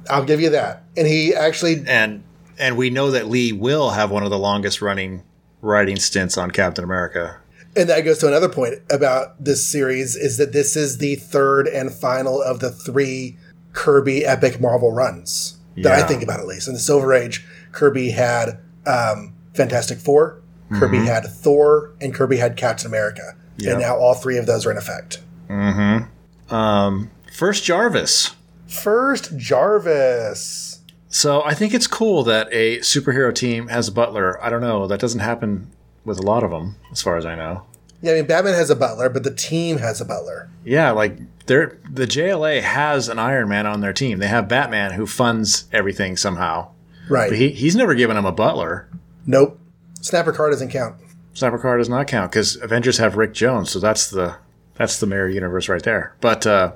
[0.09, 0.85] I'll give you that.
[0.97, 2.23] And he actually, And
[2.57, 5.25] and we know that Lee will have one of the longest running
[5.61, 7.37] writing stints on Captain America.
[7.77, 11.69] and that goes to another point about this series is that this is the third
[11.69, 13.37] and final of the three
[13.73, 16.67] Kirby epic Marvel runs that I think about at least.
[16.67, 20.41] In the Silver Age, Kirby had um, Fantastic 4
[20.79, 23.35] Kirby had Thor, and Kirby had Captain America.
[23.59, 23.73] Yep.
[23.73, 25.21] And now all three of those are in effect.
[25.49, 26.55] Mm-hmm.
[26.55, 28.35] Um, first Jarvis.
[28.69, 30.70] First, Jarvis.
[31.11, 34.43] So I think it's cool that a superhero team has a butler.
[34.43, 34.87] I don't know.
[34.87, 35.71] That doesn't happen
[36.05, 37.65] with a lot of them, as far as I know.
[38.01, 40.49] Yeah, I mean, Batman has a butler, but the team has a butler.
[40.65, 44.19] Yeah, like they're the JLA has an Iron Man on their team.
[44.19, 46.71] They have Batman who funds everything somehow.
[47.11, 47.29] Right.
[47.29, 48.89] But he, he's never given him a butler.
[49.27, 49.59] nope.
[50.01, 50.97] Snapper Carr doesn't count.
[51.35, 54.37] Snapper Carr does not count because Avengers have Rick Jones, so that's the
[54.77, 56.17] that's the mirror universe right there.
[56.23, 56.73] But uh,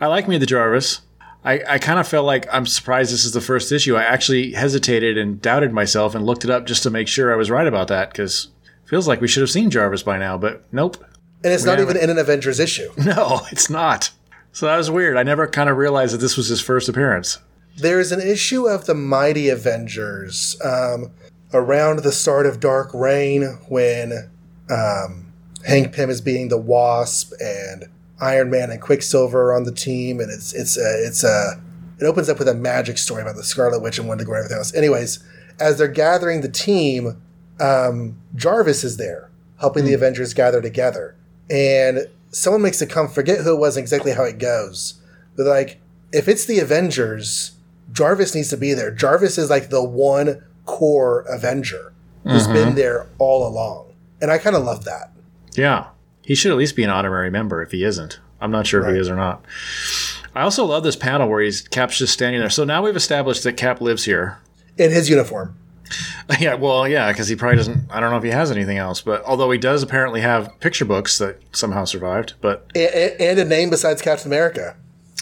[0.00, 1.00] I like me the Jarvis.
[1.44, 3.96] I, I kind of felt like I'm surprised this is the first issue.
[3.96, 7.36] I actually hesitated and doubted myself and looked it up just to make sure I
[7.36, 8.48] was right about that because
[8.84, 10.96] feels like we should have seen Jarvis by now, but nope.
[11.44, 12.90] And it's We not even in an Avengers issue.
[12.98, 14.10] No, it's not.
[14.52, 15.16] So that was weird.
[15.16, 17.38] I never kind of realized that this was his first appearance.
[17.76, 21.12] There's an issue of the Mighty Avengers um,
[21.52, 24.30] around the start of Dark Reign when
[24.68, 25.32] um,
[25.64, 27.84] Hank Pym is being the Wasp and
[28.20, 31.60] Iron Man and Quicksilver are on the team, and it's it's a, it's a
[32.00, 34.58] it opens up with a magic story about the Scarlet Witch and Wendigo and everything
[34.58, 34.74] else.
[34.74, 35.22] Anyways,
[35.60, 37.20] as they're gathering the team,
[37.60, 41.16] um, Jarvis is there helping the Avengers gather together,
[41.50, 45.00] and someone makes a come forget who it was and exactly how it goes.
[45.36, 45.80] But like,
[46.12, 47.52] if it's the Avengers,
[47.92, 48.90] Jarvis needs to be there.
[48.90, 51.92] Jarvis is like the one core Avenger
[52.24, 55.12] who's been there all along, and I kind of love that.
[55.54, 55.86] Yeah.
[56.28, 58.20] He should at least be an honorary member if he isn't.
[58.38, 59.42] I'm not sure if he is or not.
[60.34, 62.50] I also love this panel where he's Cap's just standing there.
[62.50, 64.36] So now we've established that Cap lives here.
[64.76, 65.56] In his uniform,
[66.38, 67.90] Yeah, well, yeah, because he probably doesn't.
[67.90, 70.84] I don't know if he has anything else, but although he does apparently have picture
[70.84, 72.34] books that somehow survived.
[72.42, 74.76] But and, and a name besides Captain America.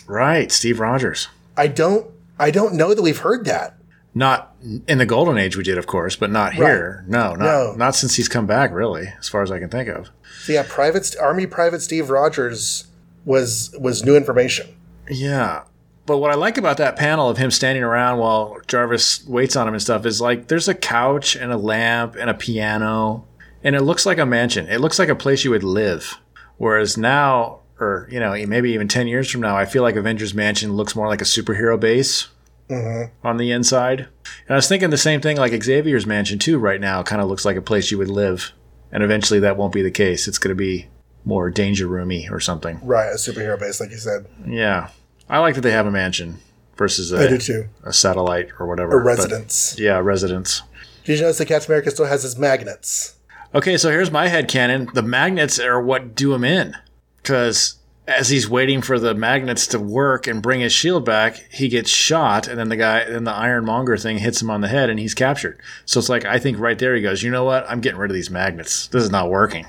[0.09, 1.29] right, Steve Rogers.
[1.57, 3.77] I don't I don't know that we've heard that.
[4.13, 4.57] Not
[4.89, 7.05] in the golden age we did, of course, but not here.
[7.07, 7.75] No, not No.
[7.77, 10.09] not since he's come back, really, as far as I can think of.
[10.47, 12.85] So yeah, Private Army Private Steve Rogers
[13.25, 14.77] was was new information.
[15.11, 15.65] Yeah.
[16.07, 19.67] But what I like about that panel of him standing around while Jarvis waits on
[19.67, 23.25] him and stuff is like there's a couch and a lamp and a piano
[23.65, 24.69] and it looks like a mansion.
[24.69, 26.17] It looks like a place you would live.
[26.59, 30.33] Whereas now, or you know, maybe even ten years from now, I feel like Avengers
[30.33, 32.29] Mansion looks more like a superhero base
[32.71, 33.27] mm-hmm.
[33.27, 34.07] on the inside.
[34.47, 36.57] And I was thinking the same thing, like Xavier's Mansion too.
[36.57, 38.53] Right now, kind of looks like a place you would live,
[38.97, 40.27] and eventually that won't be the case.
[40.27, 40.87] It's going to be
[41.27, 42.81] more danger roomy or something.
[42.83, 44.25] Right, a superhero base, like you said.
[44.47, 44.89] Yeah,
[45.29, 46.39] I like that they have a mansion
[46.79, 47.69] versus I do a, too.
[47.85, 48.99] a satellite or whatever.
[48.99, 49.77] A but- residence.
[49.79, 50.63] yeah, residence.
[51.05, 53.17] Did you notice that Captain America still has his magnets?
[53.55, 54.89] Okay, so here's my head canon.
[54.95, 56.75] The magnets are what do him in.
[57.19, 57.77] Because
[58.09, 61.91] as he's waiting for the magnets to work and bring his shield back, he gets
[61.91, 64.99] shot, and then the guy, then the Ironmonger thing hits him on the head, and
[65.01, 65.61] he's captured.
[65.87, 67.69] So it's like I think right there he goes, you know what?
[67.69, 68.87] I'm getting rid of these magnets.
[68.89, 69.67] This is not working.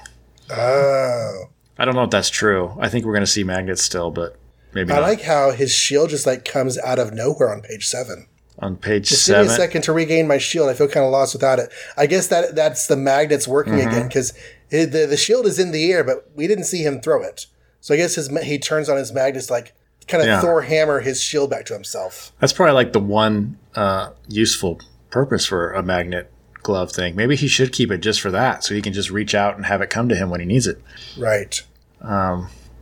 [0.51, 1.45] Oh.
[1.79, 2.75] I don't know if that's true.
[2.79, 4.35] I think we're going to see magnets still, but
[4.73, 5.01] maybe I not.
[5.03, 8.27] like how his shield just like comes out of nowhere on page seven.
[8.59, 10.69] on page Just give me a second to regain my shield.
[10.69, 11.71] I feel kind of lost without it.
[11.95, 13.87] I guess that that's the magnets working Mm-hmm.
[13.89, 14.33] again because
[14.69, 17.45] the the shield is in the air, but we didn't see him throw it.
[17.87, 19.73] So I guess his he turns on his magnets like
[20.09, 20.41] kind of Yeah.
[20.41, 22.33] Thor hammer his shield back to himself.
[22.41, 26.29] That's probably like the one uh, useful purpose for a magnet
[26.63, 27.15] glove thing.
[27.15, 29.65] Maybe he should keep it just for that, so he can just reach out and
[29.65, 30.81] have it come to him when he needs it.
[31.17, 31.61] Right.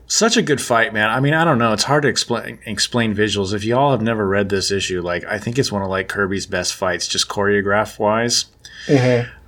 [0.07, 1.11] Such a good fight, man.
[1.11, 1.71] I mean, I don't know.
[1.71, 3.53] It's hard to explain explain visuals.
[3.53, 6.47] If y'all have never read this issue, like I think it's one of like Kirby's
[6.47, 8.45] best fights, just choreograph wise.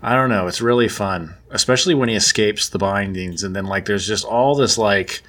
[0.04, 0.46] I don't know.
[0.46, 4.56] It's really fun, especially when he escapes the bindings, and then like there's just all
[4.56, 5.22] this like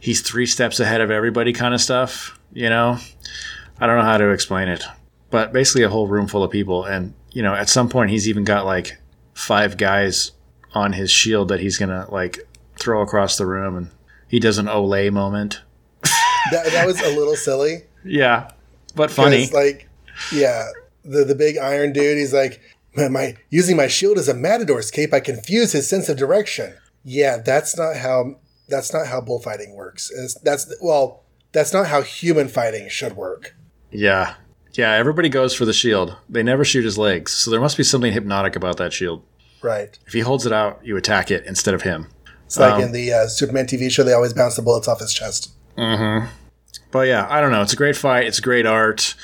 [0.00, 2.38] he's three steps ahead of everybody kind of stuff.
[2.52, 2.98] You know,
[3.80, 4.84] I don't know how to explain it,
[5.30, 8.28] but basically a whole room full of people, and you know, at some point he's
[8.28, 8.98] even got like
[9.34, 10.32] five guys
[10.74, 12.40] on his shield that he's gonna like
[12.78, 13.90] throw across the room, and
[14.28, 15.60] he does an Olay moment.
[16.52, 17.82] That, that was a little silly.
[18.04, 18.52] Yeah,
[18.94, 19.50] but funny.
[19.52, 19.86] Like,
[20.32, 20.70] yeah,
[21.04, 22.16] the the big iron dude.
[22.16, 22.77] He's like, "Man,
[23.10, 26.74] my using my shield as a matador's cape, I confuse his sense of direction.
[27.04, 28.36] Yeah, that's not how
[28.68, 30.10] that's not how bullfighting works.
[30.10, 33.54] It's, that's well, that's not how human fighting should work.
[33.90, 34.34] Yeah.
[34.74, 36.16] Yeah, everybody goes for the shield.
[36.28, 37.32] They never shoot his legs.
[37.32, 39.24] So there must be something hypnotic about that shield.
[39.62, 39.98] Right.
[40.06, 42.06] If he holds it out, you attack it instead of him.
[42.46, 45.00] It's like Um, in the uh, Superman TV show, they always bounce the bullets off
[45.00, 45.50] his chest.
[45.76, 46.28] Mm-hmm.
[46.90, 47.62] But yeah, I don't know.
[47.62, 48.26] It's a great fight.
[48.26, 49.14] It's great art.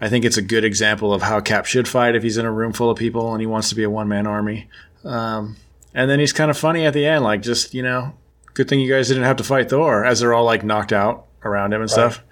[0.00, 2.52] I think it's a good example of how Cap should fight if he's in a
[2.52, 4.68] room full of people and he wants to be a one man army.
[5.04, 5.56] Um,
[5.94, 8.14] and then he's kind of funny at the end, like just, you know,
[8.54, 11.26] good thing you guys didn't have to fight Thor as they're all like knocked out
[11.44, 12.22] around him and stuff.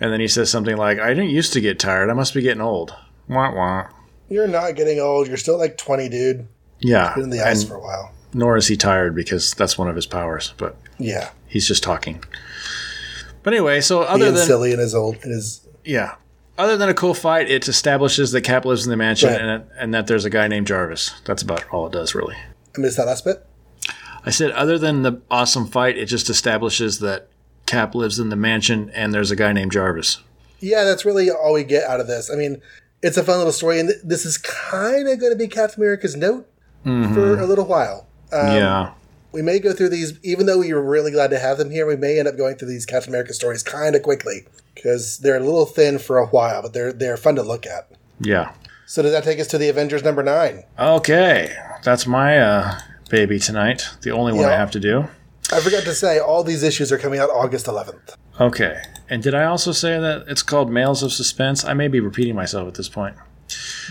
[0.00, 2.10] And then he says something like, I didn't used to get tired.
[2.10, 2.94] I must be getting old.
[3.28, 3.88] Wah wah.
[4.28, 5.28] You're not getting old.
[5.28, 6.48] You're still like 20, dude.
[6.80, 7.14] Yeah.
[7.14, 8.12] Been in the ice for a while.
[8.34, 11.30] nor is he tired because that's one of his powers, but Yeah.
[11.46, 12.22] he's just talking.
[13.42, 16.16] But anyway, so other Being than silly in his old in his yeah,
[16.58, 19.40] other than a cool fight, it establishes that Cap lives in the mansion Right.
[19.40, 21.12] and, and that there's a guy named Jarvis.
[21.24, 22.34] That's about all it does, really.
[22.76, 23.44] I missed that last bit.
[24.24, 27.28] I said, other than the awesome fight, it just establishes that
[27.66, 30.18] Cap lives in the mansion and there's a guy named Jarvis.
[30.60, 32.30] Yeah, that's really all we get out of this.
[32.30, 32.60] I mean,
[33.02, 35.80] it's a fun little story, and th- this is kind of going to be Captain
[35.82, 36.48] America's note
[36.82, 38.06] for a little while.
[38.32, 38.92] Um, yeah,
[39.36, 41.86] We may go through these, even though we were really glad to have them here,
[41.86, 45.36] we may end up going through these Captain America stories kind of quickly because they're
[45.36, 47.90] a little thin for a while, but they're they're fun to look at.
[48.18, 48.54] yeah.
[48.86, 50.64] So does that take us to the Avengers number nine?
[50.78, 52.78] Okay, that's my uh,
[53.10, 53.82] baby tonight.
[54.00, 55.04] The only one I have to do.
[55.52, 58.16] I forgot to say all these issues are coming out August 11th.
[58.40, 61.62] Okay, and did I also say that it's called Mails of Suspense?
[61.62, 63.16] I may be repeating myself at this point.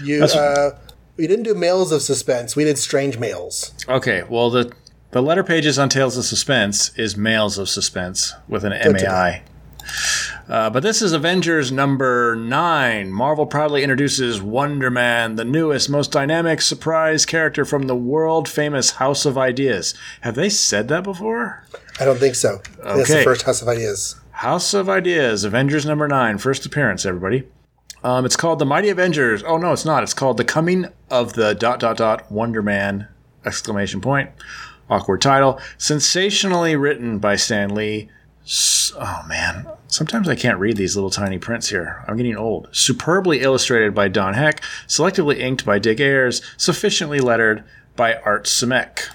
[0.01, 0.71] You, uh,
[1.17, 2.55] we didn't do Mails of Suspense.
[2.55, 3.73] We did Strange Mails.
[3.88, 4.73] Okay, well the
[5.15, 9.10] the letter pages on Tales of Suspense is Mails of Suspense with an M A
[9.10, 9.43] I.
[10.49, 13.13] Uh, but this is Avengers number nine.
[13.13, 18.91] Marvel proudly introduces Wonder Man, the newest, most dynamic surprise character from the world famous
[18.91, 19.93] House of Ideas.
[20.19, 21.63] Have they said that before?
[21.97, 22.62] I don't think so.
[22.84, 23.23] That's the Okay.
[23.23, 24.17] first House of Ideas.
[24.32, 27.47] House of Ideas, Avengers number nine, first appearance, everybody.
[28.04, 29.43] Um, it's called The Mighty Avengers.
[29.47, 30.04] Oh, no, it's not.
[30.04, 33.08] It's called The Coming of the dot dot dot Wonder Man!
[33.45, 34.32] Exclamation point.
[34.89, 35.60] Awkward title.
[35.78, 38.10] Sensationally written by Stan Lee.
[38.95, 39.67] Oh, man.
[39.88, 42.04] Sometimes I can't read these little tiny prints here.
[42.08, 42.69] I'm getting old.
[42.71, 44.62] Superbly illustrated by Don Heck.
[44.88, 46.41] Selectively inked by Dick Ayers.
[46.58, 47.63] Sufficiently lettered
[47.95, 49.10] by Art Simek.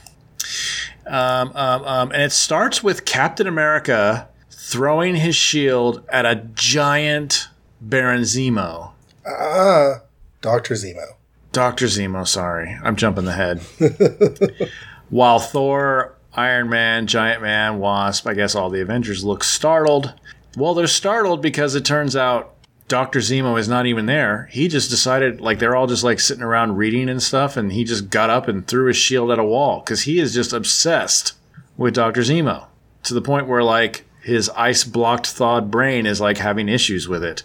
[1.06, 7.48] Um, um, um, and it starts with Captain America throwing his shield at a giant
[7.80, 8.92] Baron Zemo.
[9.26, 10.02] Ah,
[10.40, 10.74] Dr.
[10.74, 11.14] Zemo.
[11.52, 11.86] Dr.
[11.86, 12.78] Zemo, sorry.
[12.82, 13.60] I'm jumping the head.
[15.10, 20.14] While Thor, Iron Man, Giant Man, Wasp, I guess all the Avengers look startled.
[20.56, 22.54] Well, they're startled because it turns out
[22.88, 23.20] Dr.
[23.20, 24.48] Zemo is not even there.
[24.50, 27.84] He just decided, like, they're all just like sitting around reading and stuff, and he
[27.84, 31.34] just got up and threw his shield at a wall because he is just obsessed
[31.76, 32.22] with Dr.
[32.22, 32.66] Zemo
[33.04, 37.24] to the point where, like, his ice blocked thawed brain is like having issues with
[37.24, 37.42] it.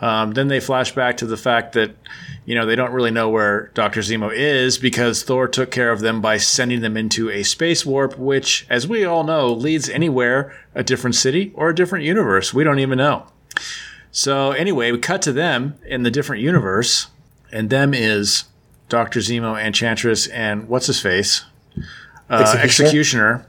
[0.00, 1.92] Um, then they flash back to the fact that,
[2.44, 4.00] you know, they don't really know where Dr.
[4.00, 8.18] Zemo is because Thor took care of them by sending them into a space warp,
[8.18, 12.52] which, as we all know, leads anywhere a different city or a different universe.
[12.52, 13.26] We don't even know.
[14.10, 17.08] So anyway, we cut to them in the different universe,
[17.52, 18.44] and them is
[18.88, 21.44] Doctor Zemo, Enchantress, and what's his face,
[22.30, 22.86] uh, Executioner.
[22.86, 23.46] Executioner.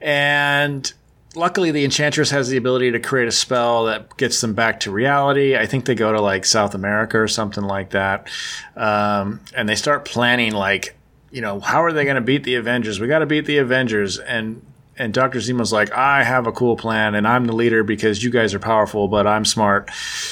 [0.00, 0.92] And
[1.34, 4.90] luckily, the Enchantress has the ability to create a spell that gets them back to
[4.90, 5.56] reality.
[5.56, 8.28] I think they go to like South America or something like that,
[8.76, 10.96] um, and they start planning like.
[11.32, 12.98] You know, how are they going to beat the Avengers?
[12.98, 14.18] We got to beat the Avengers.
[14.18, 14.66] And
[15.00, 15.38] and Dr.
[15.38, 18.58] Zemo's like, I have a cool plan and I'm the leader because you guys are
[18.58, 19.90] powerful, but I'm smart.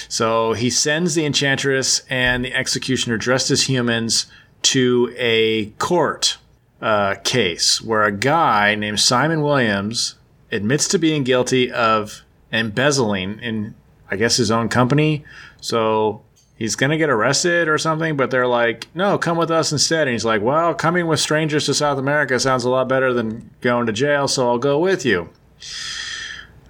[0.09, 4.27] So he sends the Enchantress and the Executioner dressed as humans
[4.63, 6.37] to a court
[6.83, 10.17] uh, case where a guy named Simon Williams
[10.51, 13.75] admits to being guilty of embezzling in,
[14.11, 15.25] I guess, his own company.
[15.61, 16.23] So
[16.57, 20.09] he's going to get arrested or something, but they're like, no, come with us instead.
[20.09, 23.51] And he's like, well, coming with strangers to South America sounds a lot better than
[23.61, 25.31] going to jail, so I'll go with you.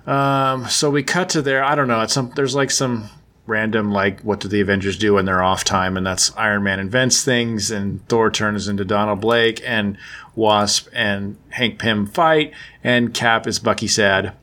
[0.06, 1.62] Um, so we cut to there.
[1.62, 2.00] I don't know.
[2.00, 3.10] It's some, there's like some
[3.48, 5.96] random, like, what do the Avengers do when they're off time?
[5.96, 9.96] And that's Iron Man invents things, and Thor turns into Donald Blake, and
[10.34, 12.52] Wasp and Hank Pym fight,
[12.84, 14.34] and Cap is Bucky Sad.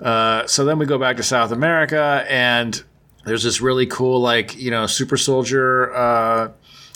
[0.00, 2.82] Uh, so then we go back to South America, and
[3.24, 6.50] there's this really cool like you know super soldier uh,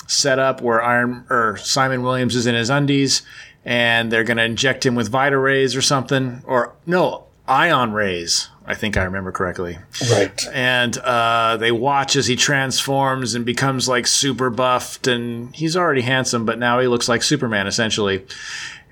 [0.07, 3.23] setup where Iron or Simon Williams is in his undies
[3.65, 8.49] and they're gonna inject him with Vita rays or something or no ion rays.
[8.69, 9.79] I think I remember correctly.
[10.11, 10.47] Right.
[10.53, 16.03] And uh, they watch as he transforms and becomes like super buffed, and he's already
[16.03, 18.27] handsome, but now he looks like Superman essentially.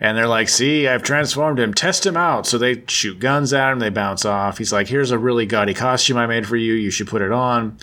[0.01, 1.75] And they're like, see, I've transformed him.
[1.75, 2.47] Test him out.
[2.47, 3.79] So they shoot guns at him.
[3.79, 4.57] They bounce off.
[4.57, 6.73] He's like, here's a really gaudy costume I made for you.
[6.73, 7.79] You should put it on.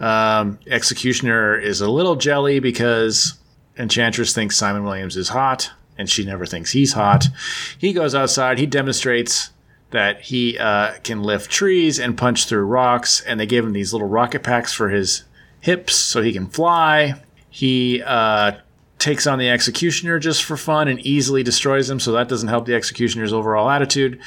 [0.00, 3.34] Um, Executioner is a little jelly because
[3.76, 7.26] Enchantress thinks Simon Williams is hot and she never thinks he's hot.
[7.78, 8.58] He goes outside.
[8.58, 9.50] He demonstrates
[9.90, 13.20] that he uh, can lift trees and punch through rocks.
[13.22, 15.24] And they gave him these little rocket packs for his
[15.60, 17.20] hips so he can fly.
[17.50, 18.52] He uh,
[18.98, 21.98] takes on the executioner just for fun and easily destroys him.
[21.98, 24.20] So that doesn't help the executioner's overall attitude.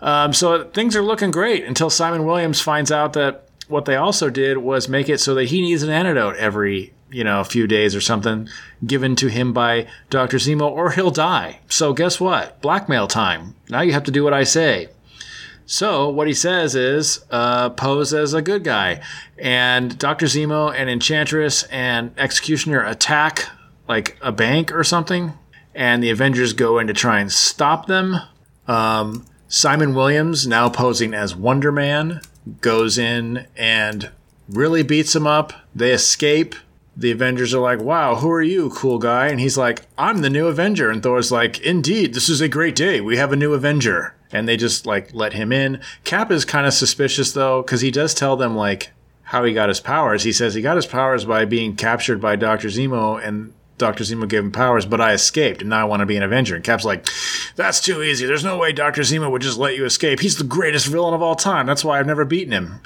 [0.00, 4.30] Um, so things are looking great until Simon Williams finds out that what they also
[4.30, 7.66] did was make it so that he needs an antidote every you know a few
[7.66, 8.48] days or something
[8.86, 10.38] given to him by Dr.
[10.38, 11.60] Zemo or he'll die.
[11.68, 12.60] So guess what?
[12.60, 13.54] Blackmail time.
[13.68, 14.88] Now you have to do what I say.
[15.70, 19.00] So what he says is uh, pose as a good guy,
[19.38, 23.48] and Doctor Zemo and Enchantress and Executioner attack
[23.86, 25.32] like a bank or something,
[25.72, 28.16] and the Avengers go in to try and stop them.
[28.66, 32.20] Um, Simon Williams, now posing as Wonder Man,
[32.60, 34.10] goes in and
[34.48, 35.52] really beats them up.
[35.72, 36.56] They escape.
[36.96, 39.28] The Avengers are like, wow, who are you, cool guy?
[39.28, 40.90] And he's like, I'm the new Avenger.
[40.90, 43.00] And Thor's like, indeed, this is a great day.
[43.00, 44.16] We have a new Avenger.
[44.32, 45.80] And they just like let him in.
[46.04, 48.90] Cap is kind of suspicious though, because he does tell them like
[49.24, 50.22] how he got his powers.
[50.22, 52.68] He says he got his powers by being captured by Dr.
[52.68, 54.04] Zemo and Dr.
[54.04, 56.54] Zemo gave him powers, but I escaped, and now I want to be an Avenger.
[56.54, 57.06] And Cap's like,
[57.56, 58.26] that's too easy.
[58.26, 59.00] There's no way Dr.
[59.00, 60.20] Zemo would just let you escape.
[60.20, 61.66] He's the greatest villain of all time.
[61.66, 62.80] That's why I've never beaten him.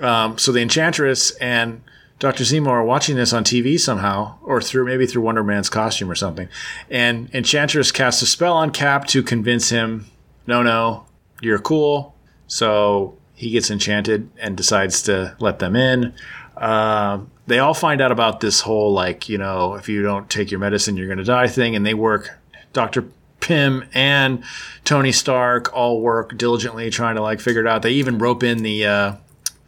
[0.00, 1.80] Um, so the Enchantress and
[2.18, 2.44] Dr.
[2.44, 6.14] Zemo are watching this on TV somehow, or through maybe through Wonder Man's costume or
[6.14, 6.48] something.
[6.90, 10.06] And Enchantress casts a spell on Cap to convince him,
[10.46, 11.06] no, no,
[11.40, 12.14] you're cool.
[12.46, 16.14] So he gets enchanted and decides to let them in.
[16.56, 20.50] Uh, they all find out about this whole like you know if you don't take
[20.50, 22.30] your medicine you're going to die thing, and they work.
[22.72, 23.06] Doctor
[23.40, 24.42] Pym and
[24.84, 27.82] Tony Stark all work diligently trying to like figure it out.
[27.82, 29.12] They even rope in the uh,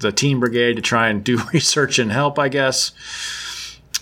[0.00, 2.92] the Teen Brigade to try and do research and help, I guess.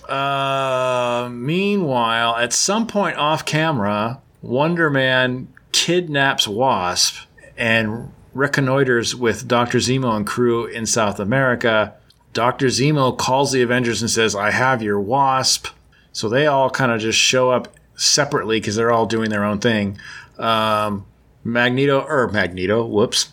[0.09, 5.49] Uh, meanwhile, at some point off camera, Wonder Man
[5.87, 9.79] kidnaps Wasp and reconnoiters with Dr.
[9.79, 11.95] Zemo and crew in South America
[12.37, 12.67] Dr.
[12.67, 15.69] Zemo calls the Avengers and says, I have your wasp.
[16.13, 19.59] So they all kind of just show up separately because they're all doing their own
[19.59, 19.99] thing.
[20.39, 21.07] Um,
[21.45, 23.33] Magneto, or Magneto, whoops.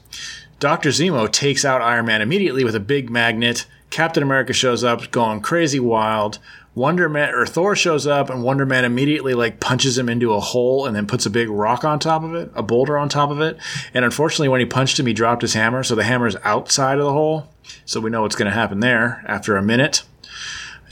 [0.61, 0.91] Dr.
[0.91, 5.41] Zemo takes out Iron Man immediately with a big magnet, Captain America shows up, going
[5.41, 6.39] crazy wild.
[6.75, 10.39] Wonder Man or Thor shows up, and Wonder Man immediately like punches him into a
[10.39, 13.29] hole, and then puts a big rock on top of it, a boulder on top
[13.29, 13.57] of it.
[13.93, 16.97] And unfortunately, when he punched him, he dropped his hammer, so the hammer is outside
[16.97, 17.49] of the hole.
[17.85, 20.03] So we know what's going to happen there after a minute.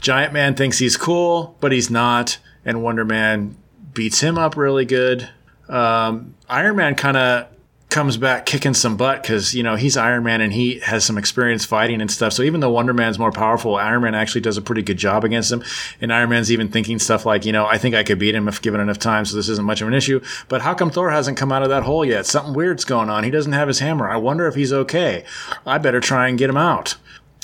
[0.00, 3.56] Giant Man thinks he's cool, but he's not, and Wonder Man
[3.92, 5.28] beats him up really good.
[5.68, 7.48] Um, Iron Man kind of
[7.92, 11.18] comes back kicking some butt because you know he's Iron Man and he has some
[11.18, 12.32] experience fighting and stuff.
[12.32, 15.24] So even though Wonder Man's more powerful, Iron Man actually does a pretty good job
[15.24, 15.62] against him.
[16.00, 18.48] And Iron Man's even thinking stuff like, you know, I think I could beat him
[18.48, 19.26] if given enough time.
[19.26, 20.20] So this isn't much of an issue.
[20.48, 22.26] But how come Thor hasn't come out of that hole yet?
[22.26, 23.24] Something weird's going on.
[23.24, 24.08] He doesn't have his hammer.
[24.08, 25.24] I wonder if he's okay.
[25.66, 26.96] I better try and get him out.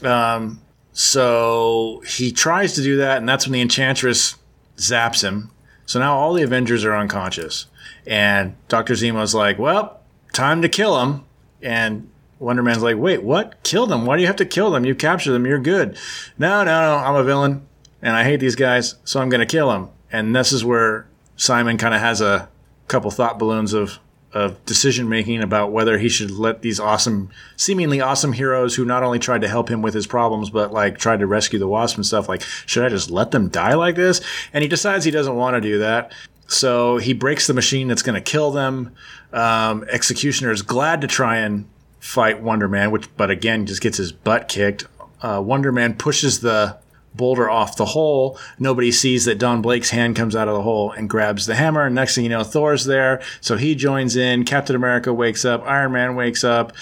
[0.02, 4.36] Um, so he tries to do that, and that's when the Enchantress
[4.76, 5.50] zaps him.
[5.84, 7.66] So now all the Avengers are unconscious.
[8.06, 8.94] And Dr.
[8.94, 9.97] Zemo's like, well,
[10.32, 11.24] time to kill him.
[11.62, 13.62] And Wonder Man's like, wait, what?
[13.62, 14.06] Kill them?
[14.06, 14.84] Why do you have to kill them?
[14.84, 15.46] You capture them.
[15.46, 15.96] You're good.
[16.38, 16.96] No, no, no.
[16.96, 17.66] I'm a villain
[18.00, 19.90] and I hate these guys, so I'm going to kill them.
[20.12, 21.06] And this is where
[21.36, 22.48] Simon kind of has a
[22.86, 23.98] couple thought balloons of,
[24.32, 29.02] of decision making about whether he should let these awesome, seemingly awesome heroes who not
[29.02, 31.96] only tried to help him with his problems, but like tried to rescue the wasp
[31.96, 34.20] and stuff, like, should I just let them die like this?
[34.52, 36.12] And he decides he doesn't want to do that.
[36.48, 38.94] So he breaks the machine that's going to kill them.
[39.32, 41.68] Um, Executioner is glad to try and
[42.00, 44.86] fight Wonder Man, which, but again, just gets his butt kicked.
[45.22, 46.78] Uh, Wonder Man pushes the
[47.14, 48.38] boulder off the hole.
[48.58, 51.84] Nobody sees that Don Blake's hand comes out of the hole and grabs the hammer.
[51.84, 53.20] And next thing you know, Thor's there.
[53.40, 54.44] So he joins in.
[54.44, 55.62] Captain America wakes up.
[55.66, 56.72] Iron Man wakes up.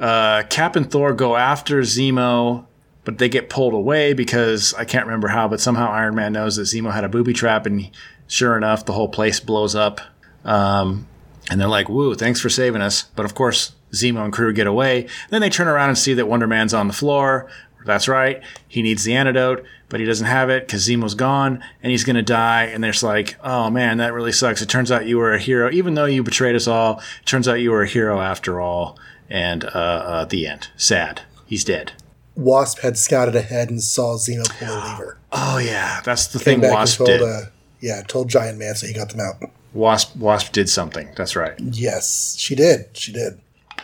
[0.00, 2.66] Uh, Cap and Thor go after Zemo,
[3.04, 6.56] but they get pulled away because I can't remember how, but somehow Iron Man knows
[6.56, 7.66] that Zemo had a booby trap.
[7.66, 7.90] And
[8.26, 10.00] sure enough, the whole place blows up.
[10.44, 11.06] Um,
[11.50, 13.02] and they're like, woo, thanks for saving us.
[13.02, 15.08] But of course, Zemo and crew get away.
[15.30, 17.48] Then they turn around and see that Wonder Man's on the floor.
[17.84, 18.42] That's right.
[18.66, 22.16] He needs the antidote, but he doesn't have it because Zemo's gone and he's going
[22.16, 22.64] to die.
[22.64, 24.62] And there's like, oh man, that really sucks.
[24.62, 25.70] It turns out you were a hero.
[25.70, 28.98] Even though you betrayed us all, it turns out you were a hero after all.
[29.28, 30.68] And uh, uh, the end.
[30.76, 31.22] Sad.
[31.46, 31.92] He's dead.
[32.36, 35.18] Wasp had scouted ahead and saw Zemo pull a lever.
[35.30, 36.00] Oh, yeah.
[36.04, 37.22] That's the Came thing Wasp did.
[37.22, 37.42] uh,
[37.84, 39.50] yeah, told Giant Man, so he got them out.
[39.74, 41.08] Wasp, Wasp did something.
[41.16, 41.54] That's right.
[41.60, 42.86] Yes, she did.
[42.94, 43.40] She did.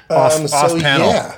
[0.09, 1.09] Off, Um, so, off panel.
[1.09, 1.37] yeah.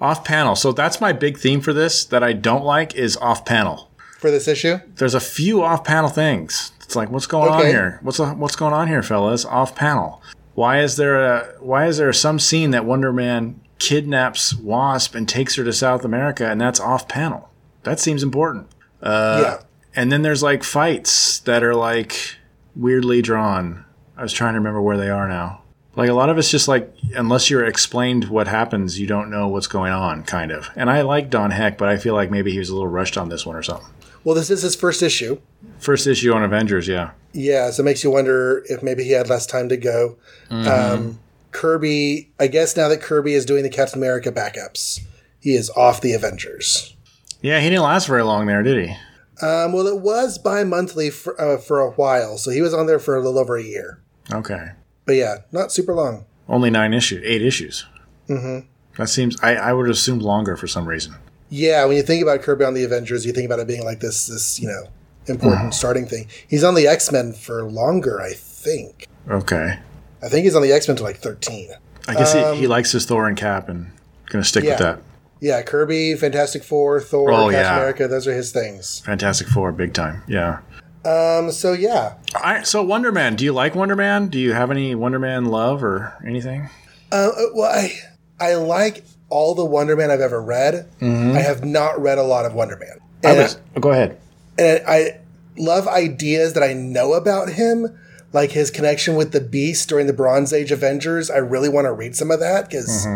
[0.00, 0.56] Off panel.
[0.56, 3.90] So that's my big theme for this that I don't like is off panel.
[4.18, 4.78] For this issue?
[4.96, 6.72] there's a few off panel things.
[6.82, 7.98] It's like, what's going on here?
[8.02, 9.44] What's what's going on here, fellas?
[9.44, 10.22] Off panel.
[10.54, 15.28] Why is there a why is there some scene that Wonder Man kidnaps Wasp and
[15.28, 17.50] takes her to South America and that's off panel?
[17.84, 18.68] That seems important.
[19.02, 19.64] Uh, yeah.
[19.98, 22.36] And then there's like fights that are like
[22.76, 23.84] weirdly drawn.
[24.16, 25.62] I was trying to remember where they are now.
[25.96, 29.48] Like a lot of it's just like unless you're explained what happens, you don't know
[29.48, 30.70] what's going on, kind of.
[30.76, 33.18] And I like Don Heck, but I feel like maybe he was a little rushed
[33.18, 33.88] on this one or something.
[34.22, 35.40] Well, this is his first issue.
[35.80, 37.10] First issue on Avengers, yeah.
[37.32, 40.16] Yeah, so it makes you wonder if maybe he had less time to go.
[40.48, 41.18] Um,
[41.50, 45.00] Kirby, I guess now that Kirby is doing the Captain America backups,
[45.40, 46.94] he is off the Avengers.
[47.42, 48.96] Yeah, he didn't last very long there, did he?
[49.40, 52.86] Um, well, it was bi monthly for, uh, for a while, so he was on
[52.86, 54.00] there for a little over a year.
[54.32, 54.72] Okay.
[55.04, 56.26] But yeah, not super long.
[56.48, 57.86] Only nine issues, eight issues.
[58.28, 58.66] Mm-hmm.
[58.96, 59.40] That seems.
[59.42, 61.14] I, I would have assumed longer for some reason.
[61.50, 64.00] Yeah, when you think about Kirby on the Avengers, you think about it being like
[64.00, 64.88] this, this you know,
[65.26, 66.28] important starting thing.
[66.48, 69.06] He's on the X Men for longer, I think.
[69.30, 69.78] Okay.
[70.22, 71.70] I think he's on the X Men to like thirteen.
[72.06, 73.92] I guess he, he likes his Thor and Cap and
[74.26, 74.70] gonna stick yeah.
[74.70, 75.00] with that.
[75.40, 77.76] Yeah, Kirby, Fantastic Four, Thor, Oh, Captain yeah.
[77.76, 79.00] America, those are his things.
[79.00, 80.22] Fantastic Four, big time.
[80.26, 80.60] Yeah.
[81.04, 83.36] Um, so yeah, I, so Wonder Man.
[83.36, 84.28] Do you like Wonder Man?
[84.28, 86.68] Do you have any Wonder Man love or anything?
[87.12, 87.92] uh, well, I
[88.40, 90.88] I like all the Wonder Man I've ever read.
[91.00, 91.04] I
[91.40, 94.18] have not read a lot of Wonder Man, I was, oh, go ahead.
[94.58, 95.20] and I
[95.56, 97.96] love ideas that I know about him,
[98.32, 101.30] like his connection with the Beast during the Bronze Age Avengers.
[101.30, 103.06] I really want to read some of that because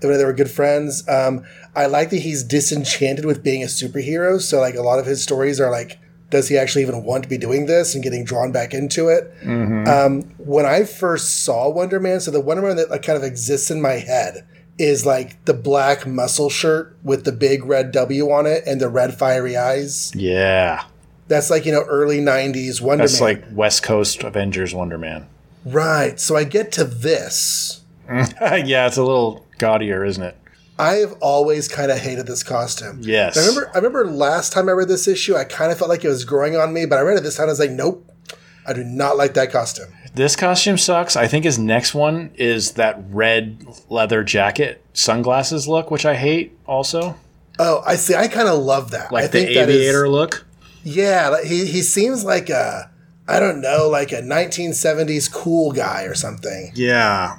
[0.00, 1.06] they were good friends.
[1.08, 1.44] Um,
[1.74, 4.40] I like that he's disenchanted with being a superhero.
[4.40, 5.98] So like a lot of his stories are like,
[6.30, 9.32] does he actually even want to be doing this and getting drawn back into it?
[9.88, 13.22] Um, when I first saw Wonder Man, so the Wonder Man that like, kind of
[13.22, 14.46] exists in my head
[14.78, 18.88] is like the black muscle shirt with the big red W on it and the
[18.88, 20.12] red fiery eyes.
[20.14, 20.84] Yeah,
[21.28, 23.34] That's like, you know, early 90s Wonder that's Man.
[23.34, 25.26] like West Coast Avengers Wonder Man.
[25.64, 26.18] right.
[26.20, 27.82] So I get to this.
[28.66, 30.36] yeah, it's a little gaudier, isn't it?
[30.78, 32.98] I've always kind of hated this costume.
[33.02, 33.36] Yes.
[33.36, 36.04] I remember I remember last time I read this issue, I kind of felt like
[36.04, 38.06] it was growing on me, but I read it this time, I was like, nope,
[38.66, 39.88] I do not like that costume.
[40.14, 41.16] This costume sucks.
[41.16, 46.56] I think his next one is that red leather jacket, sunglasses look, which I hate
[46.66, 47.16] also.
[47.58, 48.14] Oh, I see.
[48.14, 49.10] I kind of love that.
[49.12, 50.44] like I the think that is- aviator look.
[50.84, 52.90] Yeah, like, he he seems like a
[53.26, 56.70] I don't know, like a 1970s cool guy or something.
[56.74, 57.38] Yeah.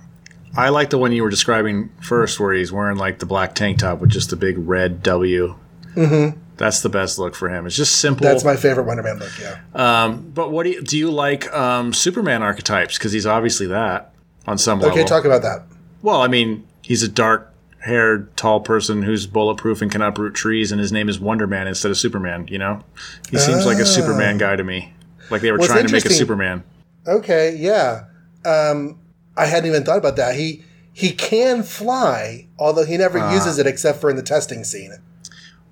[0.57, 3.79] I like the one you were describing first, where he's wearing like the black tank
[3.79, 5.55] top with just the big red W.
[5.95, 6.39] Mm-hmm.
[6.57, 7.67] That's the best look for him.
[7.67, 8.23] It's just simple.
[8.23, 9.31] That's my favorite Wonder Man look.
[9.39, 9.59] Yeah.
[9.75, 10.97] um, but what do you do?
[10.97, 14.13] You like um, Superman archetypes because he's obviously that
[14.47, 14.99] on some Okay, level.
[15.01, 15.63] Okay, talk about that.
[16.01, 20.81] well, I mean, he's a dark-haired, tall person who's bulletproof and can uproot trees, and
[20.81, 22.47] his name is Wonder Man instead of Superman.
[22.47, 22.83] You know,
[23.29, 24.93] he seems like a Superman guy to me.
[25.29, 26.63] Like they were What's trying to make a Superman.
[27.05, 28.05] Okay, yeah.
[28.45, 28.97] Um,
[29.37, 30.35] I hadn't even thought about that.
[30.35, 33.31] He he can fly, although he never Ah.
[33.33, 34.93] uses it except for in the testing scene.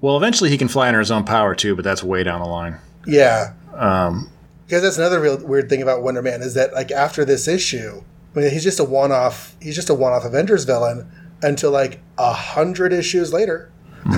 [0.02, 2.48] Well, eventually he can fly under his own power too, but that's way down the
[2.48, 2.78] line.
[3.08, 3.54] Yeah.
[3.76, 4.30] Um,
[4.68, 8.02] Because that's another real weird thing about Wonder Man is that like after this issue,
[8.36, 9.56] I mean, he's just a one-off.
[9.62, 11.08] He's just a one-off Avengers villain
[11.42, 13.70] until like a hundred issues later.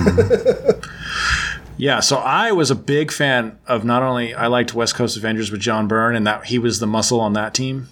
[1.80, 5.52] Yeah, so I was a big fan of not only I liked West Coast Avengers
[5.52, 7.86] with John Byrne and that he was the muscle on that team,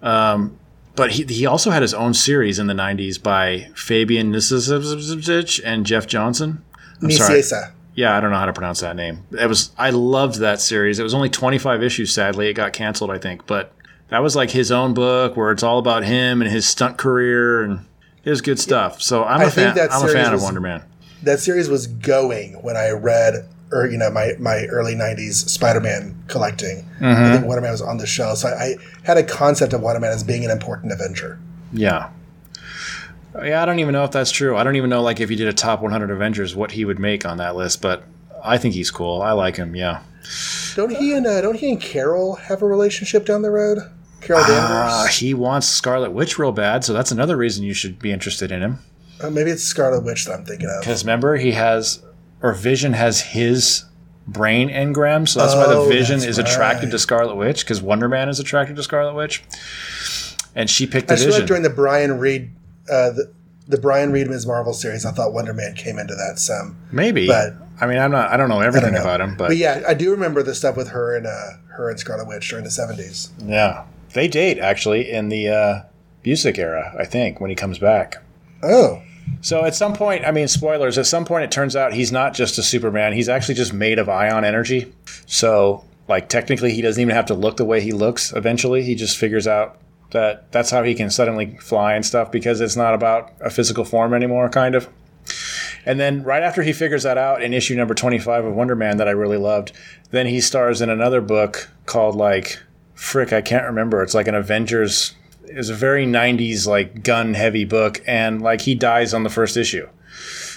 [0.00, 0.56] um,
[0.96, 5.86] but he he also had his own series in the '90s by Fabian Nisic and
[5.86, 6.64] Jeff Johnson.
[7.02, 7.42] I'm sorry,
[7.94, 9.24] yeah, I don't know how to pronounce that name.
[9.32, 10.98] It was I loved that series.
[10.98, 12.12] It was only 25 issues.
[12.12, 13.72] Sadly, it got canceled, I think, but
[14.08, 17.62] that was like his own book where it's all about him and his stunt career
[17.62, 17.86] and
[18.24, 19.00] it was good stuff.
[19.00, 19.78] So I'm a fan.
[19.78, 20.82] I'm a fan of Wonder Man.
[21.22, 26.22] That series was going when I read, or you know, my my early '90s Spider-Man
[26.28, 26.88] collecting.
[27.00, 29.80] I think Wonder Man was on the show, so I, I had a concept of
[29.80, 31.38] Wonder Man as being an important Avenger.
[31.72, 32.10] Yeah.
[33.44, 34.56] Yeah, I don't even know if that's true.
[34.56, 36.98] I don't even know like if he did a top 100 Avengers, what he would
[36.98, 37.80] make on that list.
[37.80, 38.02] But
[38.42, 39.22] I think he's cool.
[39.22, 39.76] I like him.
[39.76, 40.02] Yeah.
[40.74, 43.78] Don't he and uh, don't he and Carol have a relationship down the road?
[44.20, 44.46] Carol Uh,
[44.98, 45.16] Danvers.
[45.18, 48.60] he wants Scarlet Witch real bad, so that's another reason you should be interested in
[48.62, 48.78] him.
[49.22, 50.80] Uh, maybe it's Scarlet Witch that I'm thinking of.
[50.80, 52.02] Because remember, he has
[52.42, 53.84] or Vision has his
[54.26, 56.92] brain engram, so that's why the Oh, Vision is attracted right.
[56.92, 57.60] to Scarlet Witch.
[57.64, 59.42] Because Wonder Man is attracted to Scarlet Witch,
[60.54, 61.32] and she picked the I Vision.
[61.32, 62.50] like during the Brian Reed,
[62.90, 63.32] uh, the,
[63.68, 64.46] the Brian Reed Ms.
[64.46, 66.76] Marvel series, I thought Wonder Man came into that some.
[66.92, 68.30] Maybe, but- I mean, I'm not.
[68.30, 69.00] I don't know everything know.
[69.00, 71.88] about him, but, But yeah, I do remember the stuff with her and uh, her
[71.88, 73.30] and Scarlet Witch during the '70s.
[73.42, 75.82] yeah, they date actually in the uh,
[76.22, 76.94] Busiek era.
[76.98, 78.16] I think when he comes back.
[78.62, 79.00] Oh,
[79.42, 80.98] So at some point, I mean, spoilers.
[80.98, 83.12] At some point, it turns out he's not just a Superman.
[83.12, 84.92] He's actually just made of ion energy.
[85.26, 88.32] So, like, technically, he doesn't even have to look the way he looks.
[88.32, 89.78] Eventually, he just figures out
[90.10, 93.84] that that's how he can suddenly fly and stuff because it's not about a physical
[93.84, 94.88] form anymore, kind of.
[95.86, 98.98] And then, right after he figures that out in issue number twenty-five of Wonder Man,
[98.98, 99.72] that I really loved,
[100.10, 102.58] then he stars in another book called like
[102.94, 104.02] frick, I can't remember.
[104.02, 105.14] It's like an Avengers.
[105.44, 109.30] It was a very '90s like gun heavy book, and like he dies on the
[109.30, 109.88] first issue,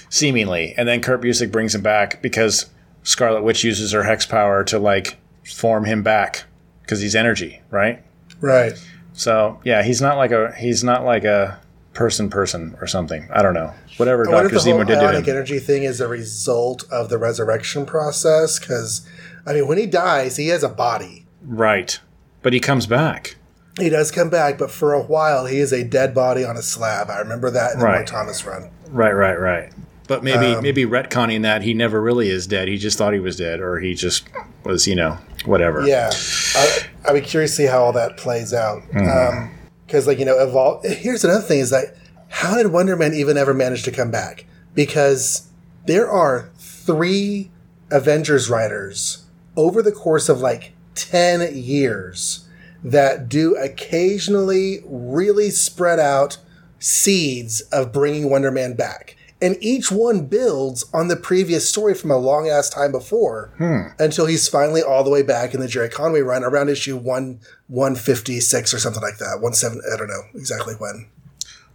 [0.10, 2.68] seemingly, and then Kurt Busiek brings him back because
[3.04, 6.44] Scarlet Witch uses her hex power to like form him back
[6.82, 8.04] because he's energy, right?
[8.40, 8.74] right.
[9.14, 11.60] So yeah, he's not like a he's not like a
[11.94, 13.28] person person or something.
[13.32, 13.74] I don't know.
[13.98, 15.24] Whatever if the whole Zemo did to him.
[15.28, 18.60] energy thing is a result of the resurrection process.
[18.60, 19.08] Because
[19.46, 21.26] I mean, when he dies, he has a body.
[21.42, 22.00] Right.
[22.42, 23.36] But he comes back.
[23.80, 26.62] He does come back, but for a while, he is a dead body on a
[26.62, 27.10] slab.
[27.10, 28.00] I remember that in the Right.
[28.00, 28.70] Roy Thomas run.
[28.90, 29.72] Right, right, right.
[30.08, 32.68] But maybe Um, maybe retconning that he never really is dead.
[32.68, 34.28] He just thought he was dead, or he just
[34.64, 35.88] was, you know, whatever.
[35.88, 36.12] Yeah,
[36.56, 38.84] I, I'd be curious to see how all that plays out.
[39.86, 40.84] Because, like you know, evolve.
[40.86, 41.96] Here's another thing: is that
[42.28, 44.46] how did Wonder Man even ever manage to come back?
[44.76, 45.48] Because
[45.86, 47.50] there are three
[47.90, 52.43] Avengers writers over the course of like ten years
[52.84, 56.38] that do occasionally really spread out
[56.80, 59.16] seeds of bringing Wonder Man back.
[59.42, 63.52] And each one builds on the previous story from a long ass time before
[64.00, 67.42] until he's finally all the way back in the Gerry Conway run around issue one
[67.68, 69.40] one fifty six or something like that.
[69.42, 71.08] One seven I don't know exactly when.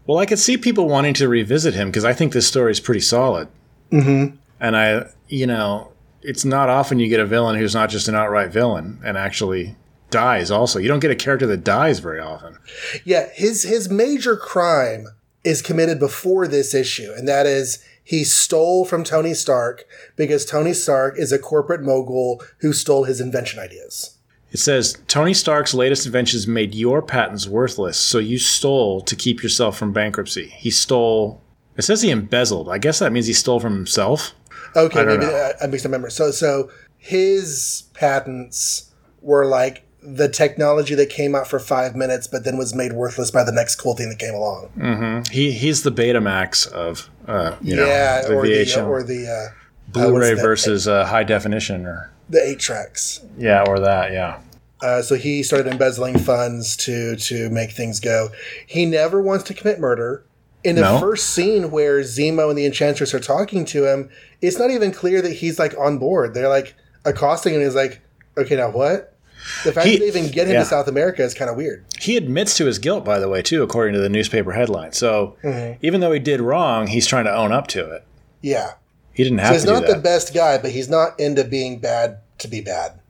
[0.07, 2.81] Well, I could see people wanting to revisit him because I think this story is
[2.81, 3.49] pretty solid.
[3.93, 4.37] Mm-hmm.
[4.61, 5.93] And I, you know,
[6.23, 9.77] it's not often you get a villain who's not just an outright villain and actually
[10.11, 10.51] dies.
[10.51, 12.59] Also, you don't get a character that dies very often.
[13.05, 15.07] Yeah, his his major crime
[15.45, 19.85] is committed before this issue, and that is he stole from Tony Stark
[20.17, 24.17] because Tony Stark is a corporate mogul who stole his invention ideas.
[24.51, 29.43] It says Tony Stark's latest inventions made your patents worthless, so you stole to keep
[29.43, 30.47] yourself from bankruptcy.
[30.47, 31.43] He stole.
[31.77, 32.69] It says he embezzled.
[32.69, 34.35] I guess that means he stole from himself.
[34.75, 35.53] Okay, I maybe know.
[35.61, 36.11] I, I mixed up memory.
[36.11, 38.91] So so his patents
[39.21, 43.31] were like the technology that came out for five minutes, but then was made worthless
[43.31, 45.25] by the next cool thing that came along.
[45.31, 49.33] He he's the Betamax of uh, you yeah, know the or the or the uh,
[49.33, 49.49] uh,
[49.89, 50.43] Blu-ray that?
[50.43, 53.21] versus uh, high definition or the eight tracks.
[53.37, 54.41] yeah or that yeah.
[54.81, 58.29] Uh, so he started embezzling funds to to make things go.
[58.67, 60.23] He never wants to commit murder.
[60.65, 60.99] In the No.
[61.01, 65.23] first scene where Zemo and the Enchantress are talking to him, it's not even clear
[65.23, 66.35] that he's like on board.
[66.35, 66.75] They're like
[67.05, 67.61] accosting him.
[67.61, 68.01] and He's like,
[68.37, 69.15] "Okay, now what?"
[69.65, 70.61] The fact He- that they even get him yeah.
[70.61, 71.85] to South America is kind of weird.
[71.99, 74.93] He admits to his guilt, by the way, too, according to the newspaper headline.
[74.93, 75.37] So
[75.81, 78.05] even though he did wrong, he's trying to own up to it.
[78.43, 78.73] Yeah,
[79.13, 81.45] He didn't so have he's to do not the best guy, but he's not into
[81.45, 83.01] being bad to be bad.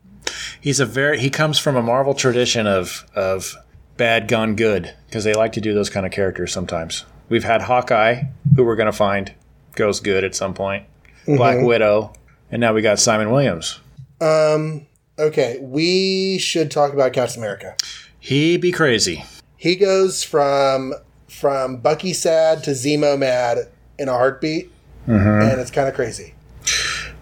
[0.60, 3.54] He's a very he comes from a Marvel tradition of of
[3.96, 7.04] bad gone good because they like to do those kind of characters sometimes.
[7.28, 8.22] We've had Hawkeye,
[8.56, 9.32] who we're going to find
[9.74, 10.84] goes good at some point.
[11.26, 12.14] Black Widow,
[12.50, 13.80] and now we got Simon Williams.
[14.20, 14.86] Um,
[15.18, 17.76] okay, we should talk about Captain America.
[18.18, 19.24] He be crazy.
[19.56, 20.94] He goes from
[21.28, 24.70] from Bucky sad to Zemo mad in a heartbeat,
[25.06, 25.50] mm-hmm.
[25.50, 26.34] and it's kind of crazy.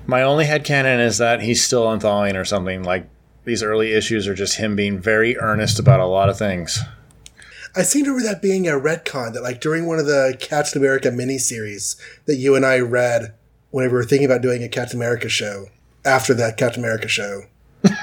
[0.06, 2.82] My only head headcanon is that he's still unthawing or something.
[2.82, 3.08] Like
[3.44, 6.80] these early issues are just him being very earnest about a lot of things.
[7.74, 10.80] I seem to remember that being a retcon that, like, during one of the Captain
[10.80, 13.34] America miniseries that you and I read
[13.70, 15.66] whenever we were thinking about doing a Captain America show
[16.02, 17.42] after that Captain America show.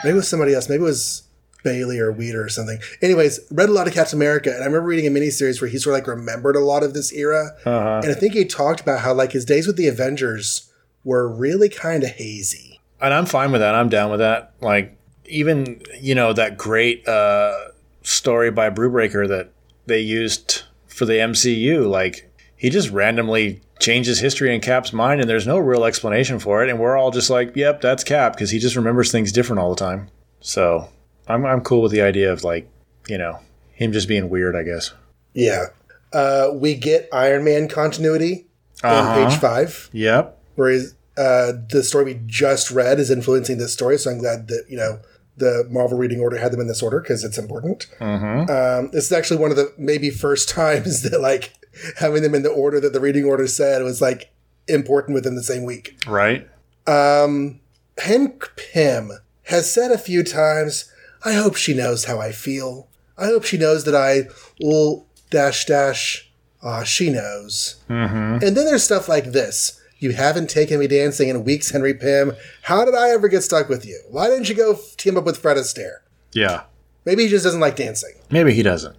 [0.03, 0.69] Maybe it was somebody else.
[0.69, 1.23] Maybe it was
[1.63, 2.79] Bailey or Weeder or something.
[3.01, 5.77] Anyways, read a lot of Captain America, and I remember reading a miniseries where he
[5.77, 7.51] sort of like remembered a lot of this era.
[7.65, 8.01] Uh-huh.
[8.03, 10.69] And I think he talked about how, like, his days with the Avengers
[11.03, 12.79] were really kind of hazy.
[13.01, 13.75] And I'm fine with that.
[13.75, 14.53] I'm down with that.
[14.61, 17.53] Like even you know that great uh,
[18.01, 19.51] story by Brubaker that
[19.85, 21.89] they used for the MCU.
[21.89, 22.31] Like
[22.63, 26.69] he just randomly changes history in Cap's mind, and there's no real explanation for it.
[26.69, 29.69] And we're all just like, "Yep, that's Cap," because he just remembers things different all
[29.69, 30.07] the time.
[30.39, 30.87] So
[31.27, 32.67] I'm I'm cool with the idea of like
[33.09, 33.39] you know
[33.73, 34.55] him just being weird.
[34.55, 34.93] I guess.
[35.33, 35.65] Yeah.
[36.13, 38.45] Uh, we get Iron Man continuity
[38.83, 39.27] on Uh-huh.
[39.29, 39.89] page five.
[39.91, 40.39] Yep.
[40.55, 43.97] whereas uh, the story we just read is influencing this story.
[43.97, 44.99] So I'm glad that you know
[45.35, 47.87] the Marvel reading order had them in this order because it's important.
[47.99, 48.49] Mm-hmm.
[48.49, 51.51] Um, this is actually one of the maybe first times that like
[51.97, 54.31] having them in the order that the reading order said was like
[54.67, 55.97] important within the same week.
[56.07, 56.47] Right.
[56.87, 57.59] Um,
[57.97, 59.11] Hank Pym
[59.43, 60.91] has said a few times,
[61.23, 62.87] "I hope she knows how I feel.
[63.17, 66.29] I hope she knows that I will dash dash."
[66.65, 67.75] Ah, she knows.
[67.89, 68.45] Mm-hmm.
[68.45, 69.81] And then there's stuff like this.
[69.99, 72.33] You haven't taken me dancing in weeks, Henry Pym.
[72.63, 74.01] How did I ever get stuck with you?
[74.09, 75.99] Why didn't you go team up with Fred Astaire?
[76.33, 76.63] Yeah.
[77.05, 78.13] Maybe he just doesn't like dancing.
[78.29, 78.95] Maybe he doesn't.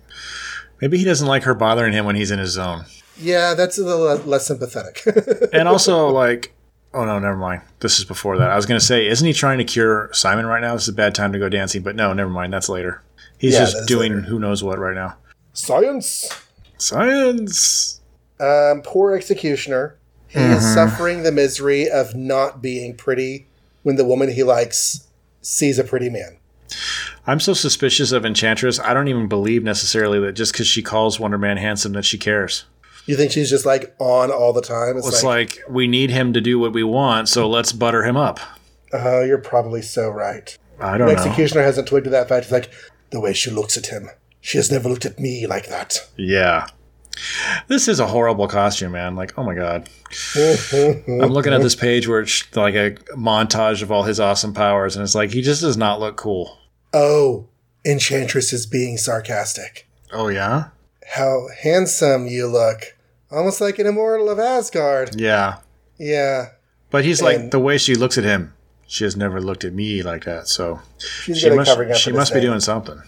[0.80, 2.84] Maybe he doesn't like her bothering him when he's in his zone.
[3.18, 5.02] Yeah, that's a little less sympathetic.
[5.52, 6.52] and also like
[6.92, 9.32] oh no never mind this is before that i was going to say isn't he
[9.32, 11.96] trying to cure simon right now this is a bad time to go dancing but
[11.96, 13.02] no never mind that's later
[13.36, 14.22] he's Yeah, just doing later.
[14.28, 15.16] who knows what right now
[15.54, 16.28] Science.
[16.78, 18.00] science
[18.38, 19.96] Um, poor executioner.
[20.28, 23.46] He is suffering the misery of not being pretty
[23.82, 25.06] when the woman he likes
[25.42, 26.38] sees a pretty man.
[27.26, 31.18] I'm so suspicious of enchantress i don't even believe necessarily that just because she calls
[31.20, 32.64] wonder man handsome that she cares
[33.06, 34.96] You think she's just like on all the time?
[34.96, 38.02] It's, it's like, like we need him to do what we want so let's butter
[38.04, 38.40] him up
[38.92, 40.56] oh, you're probably so right.
[40.80, 42.44] i don't The know executioner hasn't twigged to that fact.
[42.44, 42.70] It's like
[43.10, 44.08] the way she looks at him.
[44.40, 45.98] She has never looked at me like that.
[46.16, 46.66] yeah
[47.68, 49.88] this is a horrible costume man like oh my god
[51.08, 54.96] i'm looking at this page where it's like a montage of all his awesome powers
[54.96, 56.58] and it's like he just does not look cool
[56.94, 57.48] Oh,
[57.84, 59.86] Enchantress is being sarcastic.
[60.12, 60.68] Oh yeah,
[61.14, 62.96] How handsome you look.
[63.30, 65.20] Almost like an immortal of Asgard.
[65.20, 65.56] yeah.
[65.98, 66.50] Yeah.
[66.90, 68.52] But he's like And- the way she looks at him.
[68.86, 70.46] She has never looked at me like that.
[70.48, 71.68] So She's she must.
[71.70, 72.48] covering up She must be thing.
[72.48, 73.02] doing something.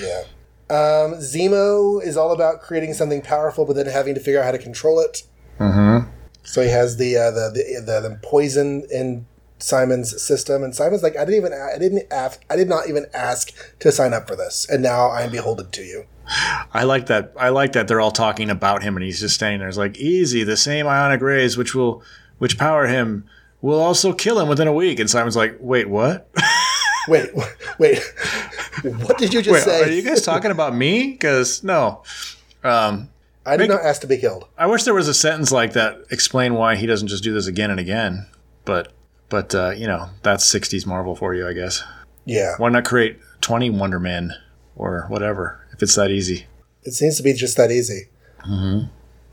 [0.00, 0.22] Yeah.
[0.70, 4.52] Um, Zemo is all about creating something powerful, but then having to figure out how
[4.52, 5.22] to control it.
[5.58, 6.08] Mm-hmm.
[6.44, 9.26] So he has the uh, the, the the the poison in
[9.58, 13.06] Simon's system, and Simon's like, I didn't even I didn't ask I did not even
[13.12, 16.04] ask to sign up for this, and now I am beholden to you.
[16.74, 17.32] I like that.
[17.38, 19.68] I like that they're all talking about him, and he's just standing there.
[19.68, 20.44] It's like easy.
[20.44, 22.02] The same ionic rays, which will,
[22.38, 23.24] which power him,
[23.62, 25.00] will also kill him within a week.
[25.00, 26.28] And Simon's like, wait, what?
[27.08, 27.30] Wait,
[27.78, 28.02] wait,
[28.82, 29.82] what did you just wait, say?
[29.82, 31.12] are you guys talking about me?
[31.12, 32.02] Because no.
[32.62, 33.08] Um,
[33.46, 34.46] I did make- not ask to be killed.
[34.58, 37.46] I wish there was a sentence like that explain why he doesn't just do this
[37.46, 38.26] again and again.
[38.66, 38.92] But,
[39.28, 41.82] but uh, you know, that's '60s Marvel for you, I guess.
[42.24, 44.32] Yeah, Why not create 20 Wonder Men
[44.76, 46.46] or whatever if it's that easy?
[46.84, 48.08] it seems to be just that easy.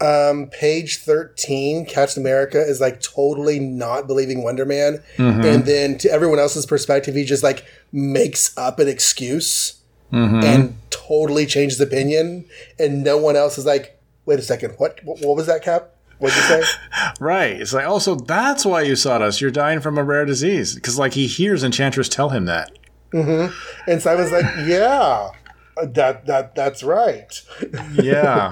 [0.01, 5.01] Um, page 13, Captain America is like totally not believing Wonder Man.
[5.17, 9.81] And then to everyone else's perspective, he just like makes up an excuse
[10.11, 12.45] and totally changes opinion.
[12.77, 15.91] And no one else is like, wait a second, what, what, what was that, Cap?
[16.19, 16.63] What'd you say?
[17.19, 17.59] Right.
[17.61, 19.39] It's like, oh, so that's why you sought us.
[19.39, 20.75] You're dying from a rare disease.
[20.75, 22.71] Because, like, he hears Enchantress tell him that.
[23.13, 23.89] Mm-hmm.
[23.89, 25.29] and Simon's like, yeah,
[25.77, 27.41] uh, that, that, that's right.
[27.93, 28.51] Yeah.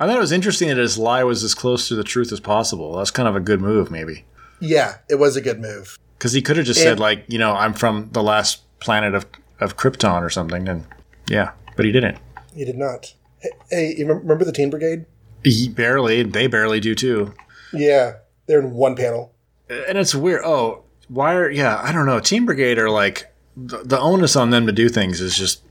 [0.00, 2.40] I thought it was interesting that his lie was as close to the truth as
[2.40, 2.96] possible.
[2.96, 4.24] That's kind of a good move, maybe.
[4.58, 5.98] Yeah, it was a good move.
[6.18, 9.14] Because he could have just And- said, like, you know, I'm from the last planet
[9.14, 9.26] of,
[9.60, 10.68] of Krypton or something.
[10.68, 10.86] And
[11.28, 12.16] yeah, but he didn't.
[12.54, 13.14] He did not.
[13.40, 15.04] Hey, Hey, you remember the Teen Brigade?
[15.44, 17.34] He barely, they barely do too.
[17.72, 18.16] Yeah,
[18.46, 19.32] they're in one panel.
[19.68, 20.42] And it's weird.
[20.44, 22.20] Oh, why are, yeah, I don't know.
[22.20, 25.62] Teen Brigade are like, the, the onus on them to do things is just,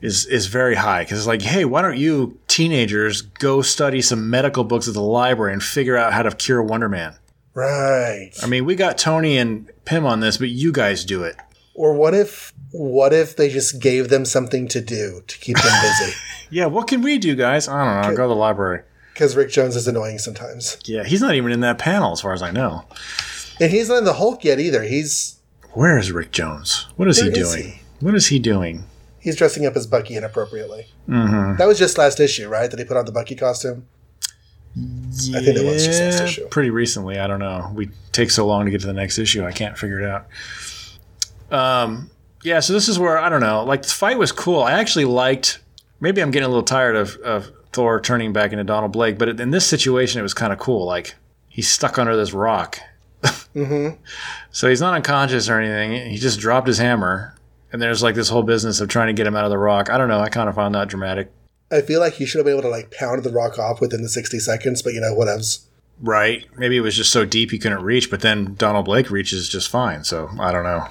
[0.00, 1.02] is, is very high.
[1.02, 5.02] Because it's like, hey, why don't you teenagers go study some medical books at the
[5.02, 7.14] library and figure out how to cure Wonder Man?
[7.54, 8.30] Right.
[8.42, 11.36] I mean, we got Tony and Pym on this, but you guys do it.
[11.74, 15.72] Or what if what if they just gave them something to do to keep them
[15.82, 16.12] busy?
[16.50, 17.68] Yeah, what can we do, guys?
[17.68, 18.16] I don't know.
[18.16, 18.82] Go to the library.
[19.12, 20.78] Because Rick Jones is annoying sometimes.
[20.84, 22.84] Yeah, he's not even in that panel, as far as I know.
[23.60, 24.82] And he's not in the Hulk yet either.
[24.82, 25.38] He's
[25.72, 26.86] Where is Rick Jones?
[26.96, 27.64] What is he Where is doing?
[27.72, 27.80] he?
[28.00, 28.84] What is he doing?
[29.20, 30.86] he's dressing up as Bucky inappropriately.
[31.08, 31.56] Mm-hmm.
[31.56, 32.70] That was just last issue, right?
[32.70, 33.86] That he put on the Bucky costume.
[34.74, 36.46] Yeah, think it was just last issue.
[36.48, 37.18] Pretty recently.
[37.18, 37.70] I don't know.
[37.74, 39.44] We take so long to get to the next issue.
[39.44, 40.26] I can't figure it out.
[41.50, 42.10] Um,
[42.42, 43.64] yeah, so this is where I don't know.
[43.64, 44.62] Like the fight was cool.
[44.62, 45.59] I actually liked.
[46.00, 49.40] Maybe I'm getting a little tired of, of Thor turning back into Donald Blake, but
[49.40, 50.86] in this situation, it was kind of cool.
[50.86, 51.14] Like
[51.48, 52.78] he's stuck under this rock.
[53.52, 54.00] Mm-hmm.
[54.52, 56.08] So he's not unconscious or anything.
[56.08, 57.34] He just dropped his hammer,
[57.72, 59.90] and there's like this whole business of trying to get him out of the rock.
[59.90, 60.20] I don't know.
[60.20, 61.32] I kind of found that dramatic.
[61.68, 64.02] I feel like he should have been able to like pound the rock off within
[64.02, 65.64] the sixty seconds, but you know whatevs.
[66.00, 66.46] Right.
[66.56, 69.68] Maybe it was just so deep he couldn't reach, but then Donald Blake reaches just
[69.68, 70.04] fine.
[70.04, 70.86] So I don't know.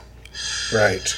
[0.74, 1.16] Right.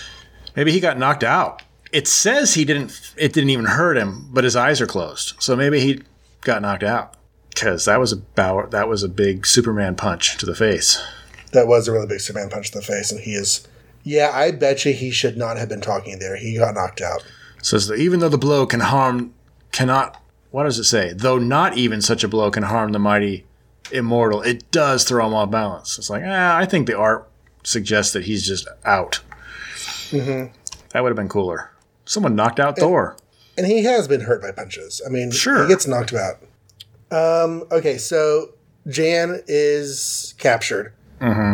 [0.56, 1.62] Maybe he got knocked out.
[1.92, 3.14] It says he didn't.
[3.18, 5.34] It didn't even hurt him, but his eyes are closed.
[5.40, 6.02] So maybe he
[6.42, 7.16] got knocked out
[7.50, 11.02] because that was a bow, that was a big Superman punch to the face.
[11.52, 13.68] That was a really big Superman punch to the face, and he is.
[14.04, 16.36] Yeah, I bet you he should not have been talking there.
[16.36, 17.24] He got knocked out.
[17.62, 19.34] Says that even though the blow can harm,
[19.72, 20.20] cannot.
[20.50, 21.14] What does it say?
[21.14, 23.46] Though not even such a blow can harm the mighty
[23.92, 25.98] immortal, it does throw him off balance.
[25.98, 27.30] It's like, ah, I think the art
[27.64, 29.20] suggests that he's just out.
[30.12, 30.52] That
[30.96, 31.72] would have been cooler.
[32.12, 33.16] Someone knocked out Thor.
[33.58, 35.02] And he has been hurt by punches.
[35.06, 35.64] I mean, Sure.
[35.64, 36.40] he gets knocked out.
[37.10, 38.50] Um, okay, so
[38.86, 40.92] Jan is captured.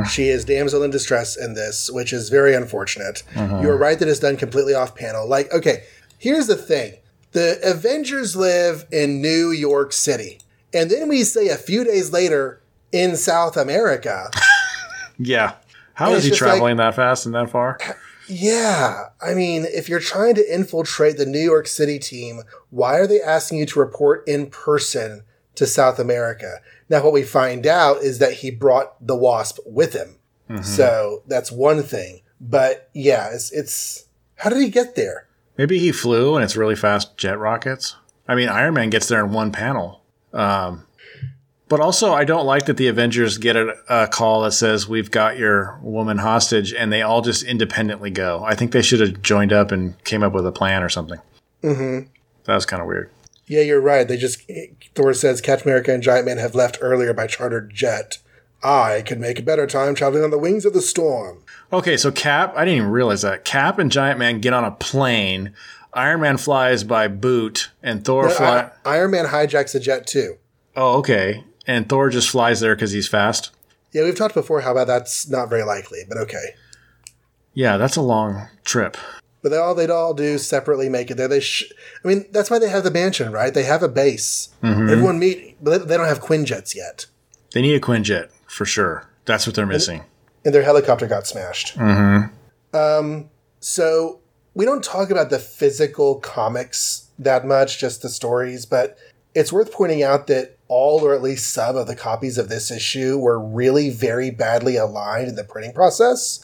[0.10, 3.22] She is damsel in distress in this, which is very unfortunate.
[3.36, 5.28] You're right that it's done completely off panel.
[5.28, 5.84] Like, okay,
[6.18, 6.94] here's the thing
[7.34, 10.40] the Avengers live in New York City.
[10.74, 14.32] And then we say a few days later in South America.
[15.20, 15.54] Yeah.
[15.96, 17.80] How And is he traveling that fast and that far?
[18.28, 23.08] Yeah, I mean, if you're trying to infiltrate the New York City team, why are
[23.08, 25.24] they asking you to report in person
[25.56, 26.62] to South America?
[26.90, 30.18] Now, what we find out is that he brought the Wasp with him.
[30.62, 32.22] So that's one thing.
[32.40, 35.28] But yeah, it's, it's how did he get there?
[35.58, 37.98] Maybe he flew and it's really fast jet rockets.
[38.30, 40.04] I mean, Iron Man gets there in one panel.
[40.32, 40.87] Um,
[41.70, 45.12] but also, I don't like that the Avengers get a, a call that says, We've
[45.12, 48.44] got your woman hostage, and they all just independently go.
[48.46, 51.20] I think they should have joined up and came up with a plan or something.
[51.64, 52.08] Mm-hmm.
[52.46, 53.10] That was kind of weird.
[53.48, 54.08] Yeah, you're right.
[54.08, 54.42] They just
[54.96, 58.18] Thor says Captain America and Giant Man have left earlier by chartered jet.
[58.64, 61.44] I could make a better time traveling on the wings of the storm.
[61.72, 63.46] Okay, so Cap, I didn't even realize that.
[63.46, 65.54] Cap and Giant Man get on a plane.
[65.94, 68.30] Iron Man flies by boot, and Thor.
[68.30, 70.38] I- Iron Man hijacks a jet too.
[70.76, 71.44] oh, okay.
[71.68, 73.52] And Thor just flies there because he's fast.
[73.92, 76.56] Yeah, we've talked before how about that's not very likely, but okay.
[77.54, 78.96] Yeah, that's a long trip.
[79.42, 81.28] But they all they'd all do separately make it there.
[81.28, 81.72] They, sh-
[82.04, 83.54] I mean, that's why they have the mansion, right?
[83.54, 84.50] They have a base.
[84.64, 87.06] Everyone meet, but they- don't have Quinjets yet,
[87.54, 89.08] They need a Quinjet for sure.
[89.26, 90.04] That's what they're missing.
[90.46, 91.76] and their helicopter got smashed.
[91.78, 92.76] Mm-hmm.
[92.76, 94.20] Um, so
[94.54, 98.66] we don't talk about the physical comics that much, just the stories.
[98.66, 98.98] But
[99.36, 102.70] it's worth pointing out that all, or at least some, of the copies of this
[102.72, 106.44] issue were really very badly aligned in the printing process.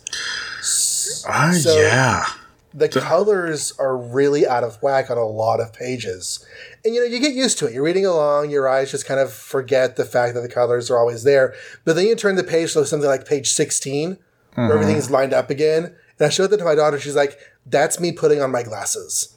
[1.27, 2.25] Ah, So- yeah.
[2.73, 6.43] the colors are really out of whack on a lot of pages.
[6.83, 7.73] And you know, you get used to it.
[7.73, 10.97] You're reading along, your eyes just kind of forget the fact that the colors are
[10.97, 11.53] always there.
[11.85, 14.17] But then you turn the page to something like page 16,
[14.55, 15.95] where everything's lined up again.
[16.19, 16.99] And I showed that to my daughter.
[16.99, 19.35] She's like, That's me putting on my glasses.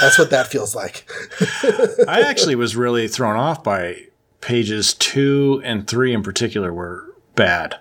[0.00, 1.08] That's what that feels like.
[2.08, 4.06] I actually was really thrown off by
[4.40, 7.78] pages two and three in particular were bad.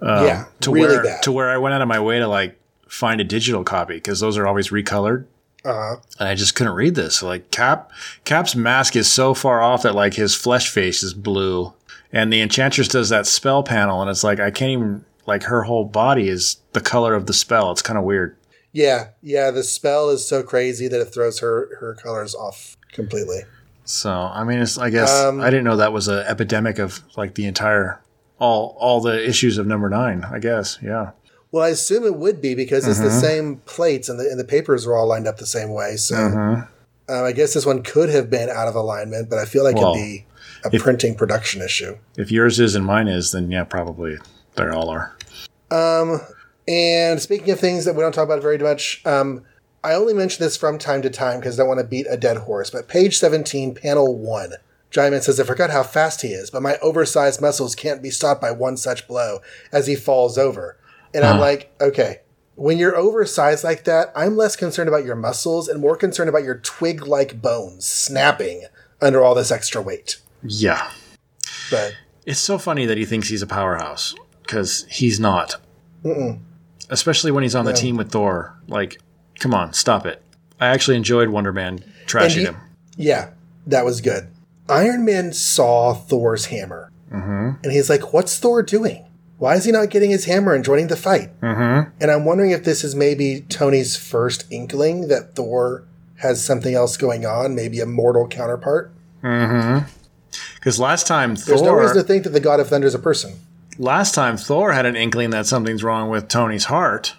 [0.00, 1.22] Um, yeah, to really where bad.
[1.24, 2.58] to where I went out of my way to like
[2.88, 5.26] find a digital copy because those are always recolored.
[5.64, 5.96] Uh-huh.
[6.18, 7.22] And I just couldn't read this.
[7.22, 7.90] Like Cap,
[8.24, 11.74] Cap's mask is so far off that like his flesh face is blue,
[12.12, 15.64] and the Enchantress does that spell panel, and it's like I can't even like her
[15.64, 17.70] whole body is the color of the spell.
[17.72, 18.36] It's kind of weird.
[18.72, 19.50] Yeah, yeah.
[19.50, 23.40] The spell is so crazy that it throws her her colors off completely.
[23.88, 27.00] So I mean, it's I guess Um, I didn't know that was an epidemic of
[27.16, 28.00] like the entire
[28.38, 30.24] all all the issues of number nine.
[30.30, 31.12] I guess yeah.
[31.50, 33.08] Well, I assume it would be because it's Mm-hmm.
[33.08, 35.96] the same plates and the and the papers are all lined up the same way.
[35.96, 37.12] So Mm-hmm.
[37.12, 39.76] um, I guess this one could have been out of alignment, but I feel like
[39.76, 40.26] Well, it'd be
[40.64, 41.96] a printing production issue.
[42.18, 44.18] If yours is and mine is, then yeah, probably
[44.56, 45.16] they all are.
[45.70, 46.20] Um,
[46.66, 49.44] and speaking of things that we don't talk about very much, um,
[49.84, 52.16] I only mention this from time to time because I don't want to beat a
[52.16, 52.70] dead horse.
[52.70, 54.52] But page 17, panel 1,
[54.90, 58.40] Giant says, I forgot how fast he is, but my oversized muscles can't be stopped
[58.40, 59.40] by one such blow
[59.72, 60.78] as he falls over.
[61.14, 62.20] And I'm like, okay,
[62.54, 66.42] when you're oversized like that, I'm less concerned about your muscles and more concerned about
[66.44, 68.64] your twig like bones snapping
[69.00, 70.16] under all this extra weight.
[70.42, 70.90] Yeah,
[71.70, 71.94] But
[72.26, 75.56] it's so funny that he thinks he's a powerhouse because he's not.
[76.90, 78.58] Especially when he's on the team with Thor.
[78.66, 78.98] Like,
[79.38, 80.22] come on, stop it.
[80.60, 82.56] I actually enjoyed Wonder Man trashing he- him.
[82.96, 83.30] Yeah,
[83.66, 84.28] that was good.
[84.68, 86.90] Iron Man saw Thor's hammer.
[87.12, 87.62] Mm-hmm.
[87.62, 89.04] And he's like, What's Thor doing?
[89.38, 91.30] Why is he not getting his hammer and joining the fight?
[91.40, 91.90] Mm-hmm.
[92.00, 95.84] And I'm wondering if this is maybe Tony's first inkling that Thor
[96.16, 98.92] has something else going on, maybe a mortal counterpart.
[99.22, 102.98] Because last time There's no reason to think that the God of Thunder is a
[102.98, 103.34] person.
[103.78, 107.14] last time Thor had an inkling that something's wrong with Tony's heart,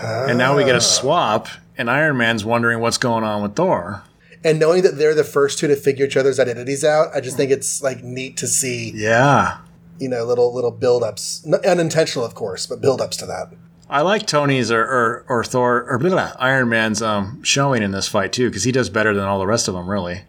[0.00, 4.02] and now we get a swap, and Iron Man's wondering what's going on with Thor.
[4.44, 7.36] And knowing that they're the first two to figure each other's identities out, I just
[7.36, 9.58] think it's like neat to see, Yeah,
[9.98, 11.46] you know, little little build-ups.
[11.64, 13.52] Unintentional, of course, but build-ups to that.
[13.88, 17.90] I like Tony's or or, or Thor or blah, blah, Iron Man's um, showing in
[17.92, 20.22] this fight too because he does better than all the rest of them really,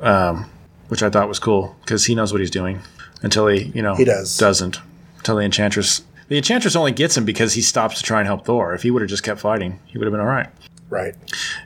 [0.00, 0.50] um,
[0.88, 2.80] which I thought was cool because he knows what he's doing
[3.22, 4.36] until he you know He does.
[4.38, 4.80] doesn't
[5.18, 8.46] until the Enchantress the Enchantress only gets him because he stops to try and help
[8.46, 8.72] Thor.
[8.72, 10.48] If he would have just kept fighting, he would have been all right.
[10.88, 11.14] Right.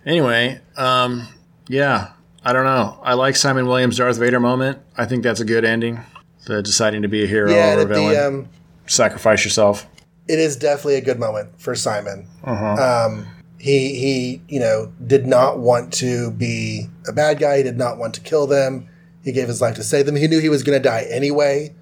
[0.05, 1.29] Anyway, um,
[1.69, 2.13] yeah,
[2.45, 2.99] I don't know.
[3.03, 4.79] I like Simon Williams' Darth Vader moment.
[4.97, 6.01] I think that's a good ending.
[6.47, 8.49] The deciding to be a hero Yeah, or a villain, the um,
[8.87, 9.87] sacrifice yourself.
[10.29, 12.27] it is definitely a good moment for Simon.
[12.43, 13.07] Uh-huh.
[13.09, 13.27] Um,
[13.59, 17.59] he he, you know, did not want to be a bad guy.
[17.59, 18.89] He did not want to kill them.
[19.23, 20.17] He gave his life to save them.
[20.17, 21.75] He knew he was going to die anyway.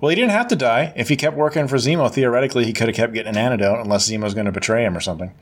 [0.00, 0.92] Well, he didn't have to die.
[0.96, 4.08] If he kept working for Zemo, theoretically, he could have kept getting an antidote unless
[4.08, 5.32] Zemo's going to betray him or something.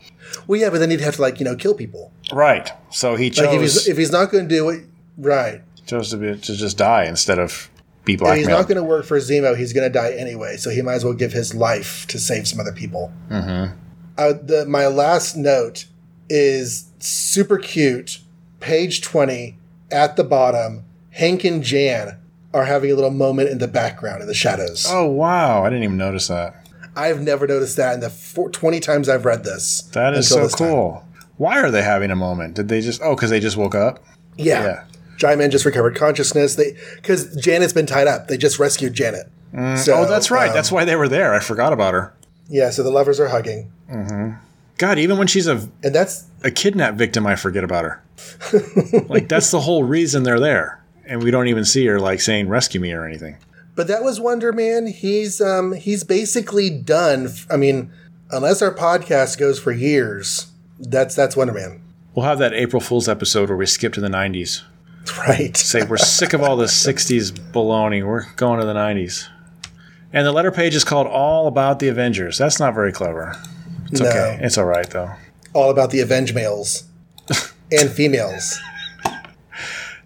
[0.47, 2.13] Well, yeah, but then he'd have to like you know kill people.
[2.33, 2.71] Right.
[2.91, 4.85] So he Like if he's chose, if he's not going to do it,
[5.19, 5.63] right?
[5.87, 7.71] chose to, be, to just die instead of
[8.05, 10.57] be If he's not going to work for Zemo, he's going to die anyway.
[10.57, 13.13] So he might as well give his life to save some other people.
[13.31, 13.77] Mm-hmm.
[14.17, 15.87] Uh, the, my last note
[16.29, 18.21] is super cute.
[18.61, 19.59] Page twenty
[19.91, 20.85] at the bottom.
[21.11, 22.19] Hank and Jan
[22.57, 24.87] are having a little moment in the background in the shadows.
[24.89, 25.63] oh, wow.
[25.65, 26.67] I didn't even notice that.
[26.97, 29.83] I've never noticed that in the four, 20 times I've read this.
[29.93, 30.69] That is so this time.
[30.69, 31.05] cool.
[31.37, 32.55] Why are they having a moment?
[32.55, 34.03] Did they just, oh, because they just woke up?
[34.39, 34.65] Yeah.
[34.65, 34.85] Yeah.
[35.19, 36.57] Giant Man just recovered consciousness.
[36.57, 38.29] They because Janet's been tied up.
[38.29, 39.27] They just rescued Janet.
[39.79, 40.49] So, oh, that's right.
[40.51, 41.33] um, that's why they were there.
[41.35, 42.13] I forgot about her.
[42.49, 42.69] yeah.
[42.69, 43.73] So the lovers are hugging,
[44.77, 48.03] God, even when she's a, and that's a kidnap victim, I forget about her.
[49.09, 50.83] like, that's the whole reason they're there.
[51.07, 53.37] And we don't even see her, like, saying, rescue me or anything.
[53.75, 54.87] But that was Wonder Man.
[54.87, 57.29] He's um he's basically done.
[57.51, 57.93] I mean,
[58.31, 60.47] unless our podcast goes for years,
[60.81, 61.81] that's that's Wonder Man,
[62.15, 64.63] We'll have that April Fool's episode where we skip to the 90s.
[65.19, 65.55] right?
[65.57, 68.05] Say, we're sick of all the 60s baloney.
[68.05, 69.29] We're going to the 90s.
[70.13, 72.39] And the letter page is called All About the Avengers.
[72.39, 73.37] That's not very clever.
[73.93, 74.09] It's No.
[74.09, 74.39] okay.
[74.41, 75.11] It's all right, though.
[75.53, 76.85] All about the Avenge males
[77.71, 78.59] and females.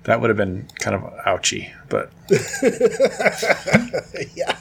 [0.04, 2.10] That would have been kind of ouchy, but
[4.34, 4.58] yeah.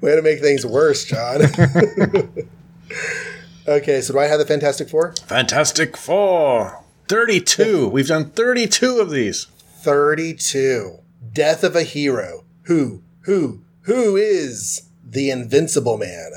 [0.00, 1.42] Way to make things worse, John.
[3.68, 5.14] okay, so do I have the Fantastic Four?
[5.26, 6.84] Fantastic Four.
[7.08, 7.88] 32.
[7.88, 9.46] We've done 32 of these.
[9.80, 10.98] 32.
[11.32, 12.44] Death of a hero.
[12.64, 16.30] Who, who, who is the Invincible Man?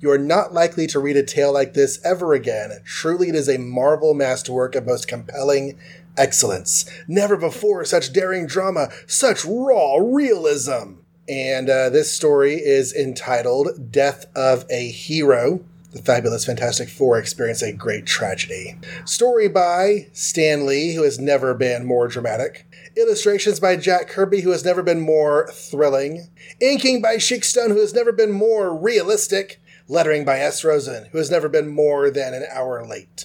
[0.00, 2.70] You are not likely to read a tale like this ever again.
[2.84, 5.76] Truly, it is a marvel masterwork of most compelling
[6.18, 6.84] excellence.
[7.06, 11.00] Never before such daring drama, such raw realism.
[11.28, 15.60] And uh, this story is entitled Death of a Hero.
[15.92, 18.76] the fabulous Fantastic Four experience a great tragedy.
[19.04, 22.66] Story by Stan Lee, who has never been more dramatic.
[22.96, 26.28] Illustrations by Jack Kirby, who has never been more thrilling.
[26.60, 29.60] Inking by Chic Stone, who has never been more realistic.
[29.86, 30.64] Lettering by S.
[30.64, 33.24] Rosen, who has never been more than an hour late.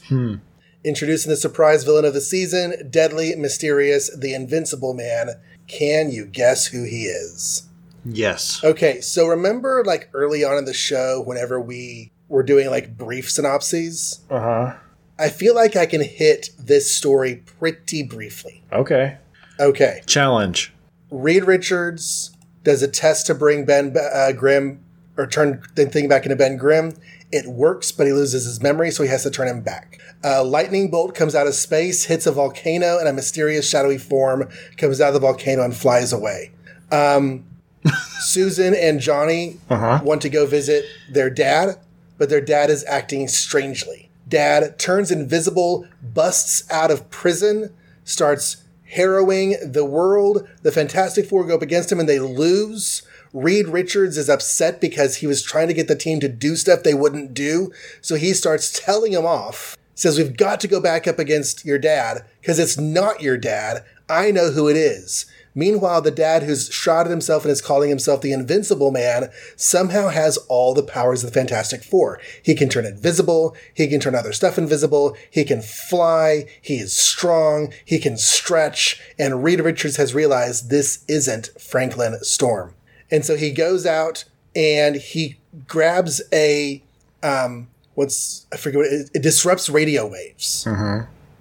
[0.84, 5.30] Introducing the surprise villain of the season, Deadly, Mysterious, the Invincible Man.
[5.68, 7.70] Can you guess who he is?
[8.06, 8.62] Yes.
[8.64, 13.32] Okay, so remember like early on in the show, whenever we were doing like brief
[13.32, 14.74] synopses, Uh huh.
[15.18, 18.64] I feel like I can hit this story pretty briefly.
[18.74, 19.18] Okay.
[19.60, 20.74] Okay, Challenge.
[21.12, 24.84] Reed Richards does a test to bring Ben uh, Grimm
[25.16, 26.94] or turn the thing back into Ben Grimm.
[27.34, 30.00] It works, but he loses his memory, so he has to turn him back.
[30.24, 34.48] A lightning bolt comes out of space, hits a volcano, and a mysterious shadowy form
[34.78, 36.52] comes out of the volcano and flies away.
[36.92, 37.44] Um,
[38.22, 40.00] Susan and Johnny Uh-huh.
[40.04, 41.78] want to go visit their dad,
[42.18, 44.10] but their dad is acting strangely.
[44.28, 47.74] Dad turns invisible, busts out of prison,
[48.06, 48.58] starts
[48.92, 50.48] harrowing the world.
[50.62, 53.02] The Fantastic Four go up against him and they lose.
[53.34, 56.84] Reed Richards is upset because he was trying to get the team to do stuff
[56.84, 57.72] they wouldn't do.
[58.00, 59.76] So he starts telling him off.
[59.96, 63.84] Says, We've got to go back up against your dad because it's not your dad.
[64.08, 65.26] I know who it is.
[65.56, 70.38] Meanwhile, the dad who's shrouded himself and is calling himself the Invincible Man somehow has
[70.50, 72.20] all the powers of the Fantastic Four.
[72.42, 76.94] He can turn invisible, he can turn other stuff invisible, he can fly, he is
[76.94, 82.74] strong, he can stretch, and Reed Richards has realized this isn't Franklin Storm.
[83.12, 84.26] And so he goes out
[84.56, 85.38] and he
[85.68, 86.84] grabs a
[87.22, 90.66] um what's I forget what it, it disrupts radio waves.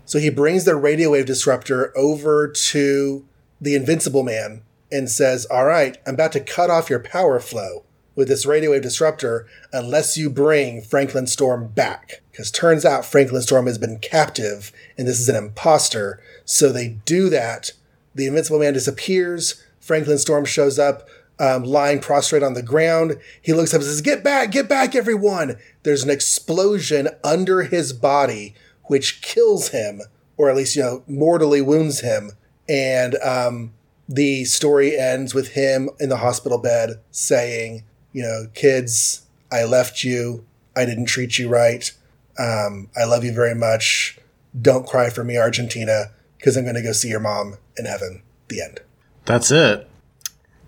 [0.04, 3.24] So he brings the radio wave disruptor over to
[3.60, 7.84] the Invincible Man and says, All right, I'm about to cut off your power flow
[8.14, 12.20] with this radio wave disruptor unless you bring Franklin Storm back.
[12.30, 16.22] Because turns out Franklin Storm has been captive and this is an imposter.
[16.44, 17.72] So they do that.
[18.14, 19.64] The Invincible Man disappears.
[19.80, 21.08] Franklin Storm shows up,
[21.38, 23.18] um, lying prostrate on the ground.
[23.40, 25.56] He looks up and says, Get back, get back, everyone.
[25.82, 28.54] There's an explosion under his body,
[28.84, 30.00] which kills him,
[30.36, 32.32] or at least, you know, mortally wounds him.
[32.68, 33.72] And um,
[34.08, 40.04] the story ends with him in the hospital bed saying, You know, kids, I left
[40.04, 40.44] you.
[40.76, 41.90] I didn't treat you right.
[42.38, 44.18] Um, I love you very much.
[44.58, 48.22] Don't cry for me, Argentina, because I'm going to go see your mom in heaven.
[48.48, 48.80] The end.
[49.24, 49.88] That's it.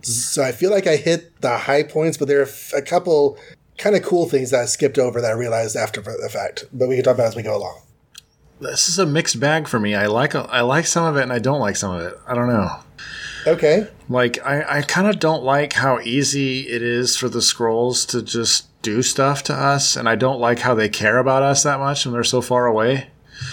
[0.06, 3.38] So I feel like I hit the high points, but there are a couple
[3.78, 6.64] kind of cool things that I skipped over that I realized after the fact.
[6.72, 7.80] But we can talk about as we go along.
[8.60, 9.94] This is a mixed bag for me.
[9.94, 12.18] I like I like some of it and I don't like some of it.
[12.26, 12.70] I don't know.
[13.46, 13.88] Okay.
[14.08, 18.22] Like I, I kind of don't like how easy it is for the Skrulls to
[18.22, 21.80] just do stuff to us, and I don't like how they care about us that
[21.80, 23.08] much when they're so far away.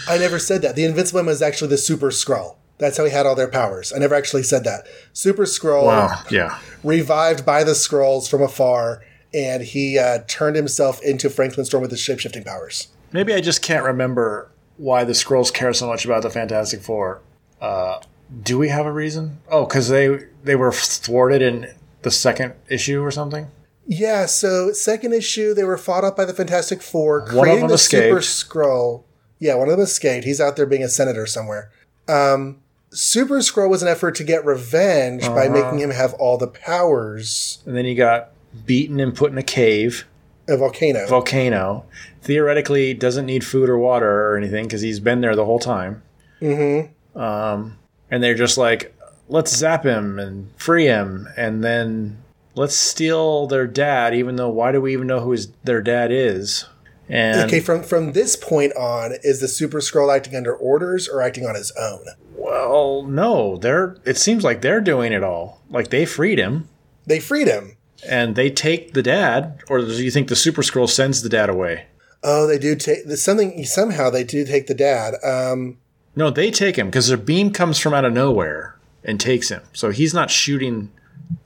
[0.08, 0.76] I never said that.
[0.76, 2.58] The Invincible is actually the Super Skrull.
[2.82, 3.94] That's how he had all their powers.
[3.96, 4.88] I never actually said that.
[5.14, 6.24] Super Skrull, Wow.
[6.32, 6.58] Yeah.
[6.84, 9.04] revived by the Skrulls from afar,
[9.34, 12.88] and he uh, turned himself into Franklin Storm with his shapeshifting powers.
[13.14, 17.22] Maybe I just can't remember why the Skrulls care so much about the Fantastic Four.
[17.62, 18.00] Uh,
[18.42, 19.38] do we have a reason?
[19.50, 21.72] Oh, because they they were thwarted in
[22.02, 23.48] the second issue or something.
[23.86, 27.70] Yeah, so second issue, they were fought up by the Fantastic Four, of creating them
[27.70, 29.04] the Super Skrull.
[29.38, 30.26] Yeah, one of them escaped.
[30.26, 31.70] He's out there being a senator somewhere.
[32.08, 32.61] Um,
[32.94, 35.54] Super Skrull was an effort to get revenge by Uh-huh.
[35.54, 37.60] making him have all the powers.
[37.66, 38.32] And then he got
[38.66, 40.06] beaten and put in a cave,
[40.50, 41.08] A volcano.
[41.08, 41.86] volcano.
[42.22, 46.02] Theoretically, doesn't need food or water or anything because he's been there the whole time.
[46.42, 47.20] mm-hmm.
[47.20, 47.78] Um,
[48.10, 48.94] and they're just like,
[49.30, 52.18] let's zap him and free him, and then
[52.56, 54.14] let's steal their dad.
[54.14, 56.66] Even though, why do we even know who his their dad is?
[57.10, 61.22] And Okay, from from this point on, is the Super Skrull acting under orders or
[61.22, 62.06] acting on his own?
[62.44, 63.98] Well, no, they're.
[64.06, 65.62] It seems like they're doing it all.
[65.70, 66.68] Like they freed him,
[67.06, 67.78] They freed him.
[68.08, 71.50] and they take the dad, or do you think the Super Skrull sends the dad
[71.50, 71.86] away?
[72.24, 73.64] Oh, they do take something.
[73.66, 75.16] Somehow they do take the dad.
[75.24, 75.78] Um,
[76.16, 79.62] No, they take him because their beam comes from out of nowhere and takes him.
[79.74, 80.92] So he's not shooting.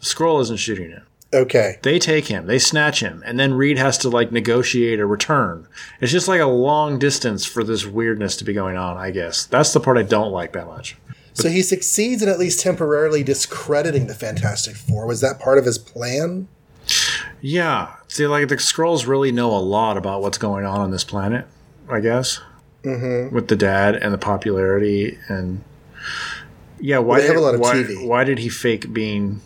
[0.02, 1.04] Skrull isn't shooting him.
[1.36, 5.06] Okay, They take him, they snatch him, and then Reed has to like negotiate a
[5.06, 5.68] return.
[6.00, 9.46] It's just like a long distance for this weirdness to be going on, I guess.
[9.46, 10.96] That's the part I don't like that much.
[11.34, 15.06] so he succeeds in at least temporarily discrediting the Fantastic Four.
[15.08, 16.48] Was that part of his plan?
[17.42, 17.96] Yeah.
[18.08, 21.46] See, like the Skrulls really know a lot about what's going on on this planet,
[21.90, 22.40] I guess.
[22.84, 23.36] Mm-hmm.
[23.36, 25.64] With the dad and the popularity and
[26.80, 28.08] yeah, why they have did, a lot of why, TV.
[28.08, 29.42] why did he fake being?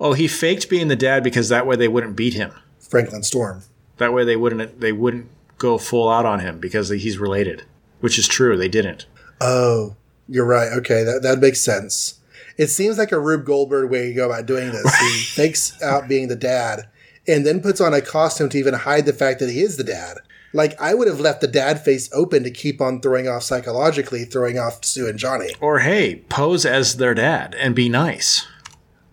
[0.00, 2.52] Oh, he faked being the dad because that way they wouldn't beat him.
[2.78, 3.62] Franklin Storm.
[3.98, 5.28] That way they wouldn't they wouldn't
[5.58, 7.64] go full out on him because he's related,
[8.00, 8.56] which is true.
[8.56, 9.06] They didn't.
[9.40, 9.96] Oh,
[10.28, 10.72] you're right.
[10.72, 12.20] Okay, that that makes sense.
[12.56, 14.98] It seems like a Rube Goldberg way to go about doing this.
[14.98, 16.88] He fakes out being the dad
[17.26, 19.84] and then puts on a costume to even hide the fact that he is the
[19.84, 20.18] dad.
[20.54, 24.24] Like I would have left the dad face open to keep on throwing off psychologically,
[24.24, 25.50] throwing off Sue and Johnny.
[25.60, 28.46] Or hey, pose as their dad and be nice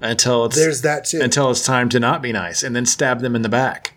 [0.02, 1.22] until it's There's that too.
[1.22, 3.92] until it's time to not be nice, and then stab them in the back.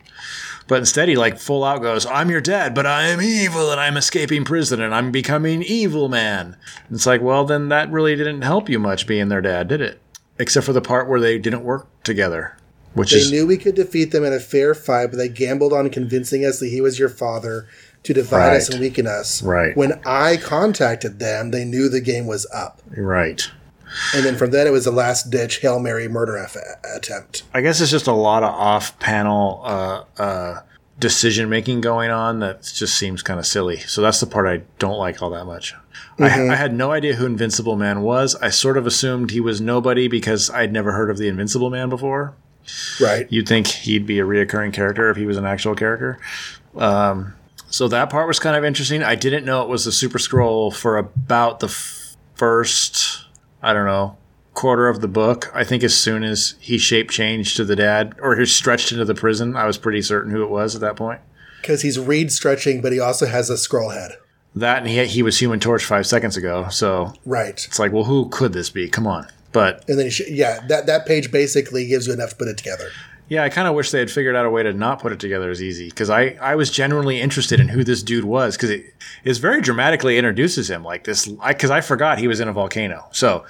[0.66, 3.80] But instead, he like full out goes, "I'm your dad, but I am evil, and
[3.80, 6.57] I'm escaping prison, and I'm becoming evil man."
[6.88, 9.80] And it's like, well, then that really didn't help you much being their dad, did
[9.80, 9.99] it?
[10.38, 12.55] Except for the part where they didn't work together,
[12.92, 15.72] which They is knew we could defeat them in a fair fight, but they gambled
[15.72, 17.66] on convincing us that he was your father
[18.03, 19.42] to divide us and weaken us.
[19.42, 19.74] Right.
[19.76, 22.82] When I contacted them, they knew the game was up.
[22.94, 23.51] right.
[24.14, 26.36] And then from then, it was a last ditch Hail Mary murder
[26.95, 27.43] attempt.
[27.55, 30.61] I guess it's just a lot of off-panel uh, uh,
[30.99, 33.78] decision making going on that just seems kind of silly.
[33.78, 35.74] So that's the part I don't like all that much.
[36.18, 38.34] I, I had no idea who Invincible Man was.
[38.36, 41.89] I sort of assumed he was nobody because I'd never heard of the Invincible Man
[41.89, 42.34] before.
[43.01, 43.26] Right.
[43.30, 46.18] You'd think he'd be a reoccurring character if he was an actual character.
[46.76, 47.34] Um,
[47.70, 49.03] so that part was kind of interesting.
[49.03, 53.26] I didn't know it was the Super Skrull for about the f- first,
[53.62, 54.16] I don't know,
[54.54, 55.50] quarter of the book.
[55.54, 59.04] I think as soon as he shape changed to the dad or he stretched into
[59.04, 61.20] the prison, I was pretty certain who it was at that point.
[61.61, 64.12] Because he's Reed stretching, but he also has a Skrull head.
[64.54, 66.68] That and he, he was Human Torch five seconds ago.
[66.70, 67.64] So Right.
[67.66, 68.88] it's like, well, who could this be?
[68.88, 69.26] Come on.
[69.52, 72.48] But And then, he sh- yeah, that, that page basically gives you enough to put
[72.48, 72.90] it together.
[73.28, 75.20] Yeah, I kind of wish they had figured out a way to not put it
[75.20, 78.70] together as easy because I, I was genuinely interested in who this dude was because
[78.70, 78.86] it
[79.24, 82.52] it is very dramatically introduces him like this because I, forgot he was in a
[82.52, 83.06] volcano.
[83.12, 83.44] So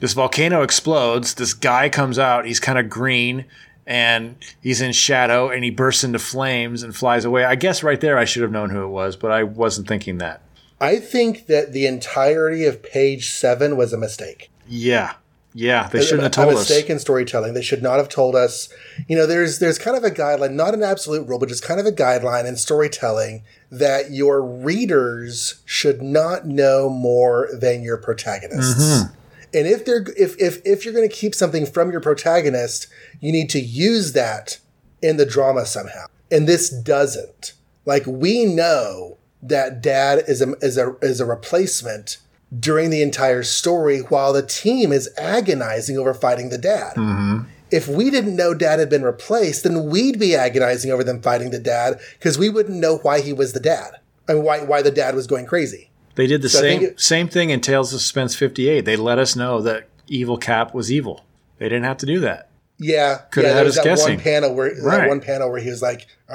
[0.00, 1.34] this volcano explodes.
[1.34, 2.44] This guy comes out.
[2.44, 3.46] He's kind of green
[3.86, 7.44] and he's in shadow and he bursts into flames and flies away.
[7.44, 10.18] I guess right there I should have known who it was, but I wasn't thinking
[10.18, 10.42] that.
[10.80, 14.50] I think that the entirety of page seven was a mistake.
[14.66, 15.14] Yeah,
[15.52, 16.68] yeah, they shouldn't have a told us.
[16.68, 17.54] mistake in storytelling.
[17.54, 18.68] They should not have told us.
[19.08, 21.80] You know, there's there's kind of a guideline, not an absolute rule, but just kind
[21.80, 28.82] of a guideline in storytelling that your readers should not know more than your protagonists.
[28.82, 29.14] Mm-hmm.
[29.52, 32.86] And if they're if if if you're going to keep something from your protagonist,
[33.18, 34.58] you need to use that
[35.02, 36.06] in the drama somehow.
[36.30, 37.54] And this doesn't.
[37.86, 42.18] Like we know that dad is a is a is a replacement
[42.58, 46.96] during the entire story while the team is agonizing over fighting the dad.
[46.96, 47.44] Mm-hmm.
[47.70, 51.50] If we didn't know dad had been replaced, then we'd be agonizing over them fighting
[51.50, 53.92] the dad because we wouldn't know why he was the dad
[54.26, 55.90] and why why the dad was going crazy.
[56.16, 58.84] They did the think same it- same thing in Tales of Suspense 58.
[58.84, 61.24] They let us know that evil Cap was evil.
[61.58, 62.48] They didn't have to do that.
[62.78, 63.54] Yeah, Coulda yeah.
[63.54, 64.14] had There was us that guessing.
[64.16, 66.06] one panel where that one panel where he was like,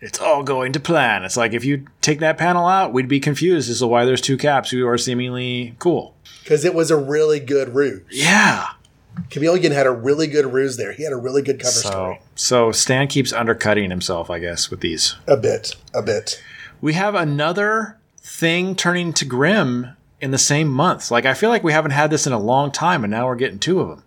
[0.00, 1.24] It's all going to plan.
[1.24, 4.20] It's like if you take that panel out, we'd be confused as to why there's
[4.20, 6.14] two caps who are seemingly cool.
[6.42, 8.02] Because it was a really good ruse.
[8.10, 8.66] Yeah.
[9.30, 10.92] Chameleon had a really good ruse there.
[10.92, 12.20] He had a really good cover So story.
[12.36, 15.16] so Stan keeps undercutting himself, I guess, with these.
[15.26, 16.40] A bit, a bit.
[16.80, 19.88] We have another thing turning to Grimm
[20.20, 21.10] in the same month.
[21.10, 23.34] Like I feel like we haven't had this in a long time, and now we're
[23.34, 24.04] getting two of them.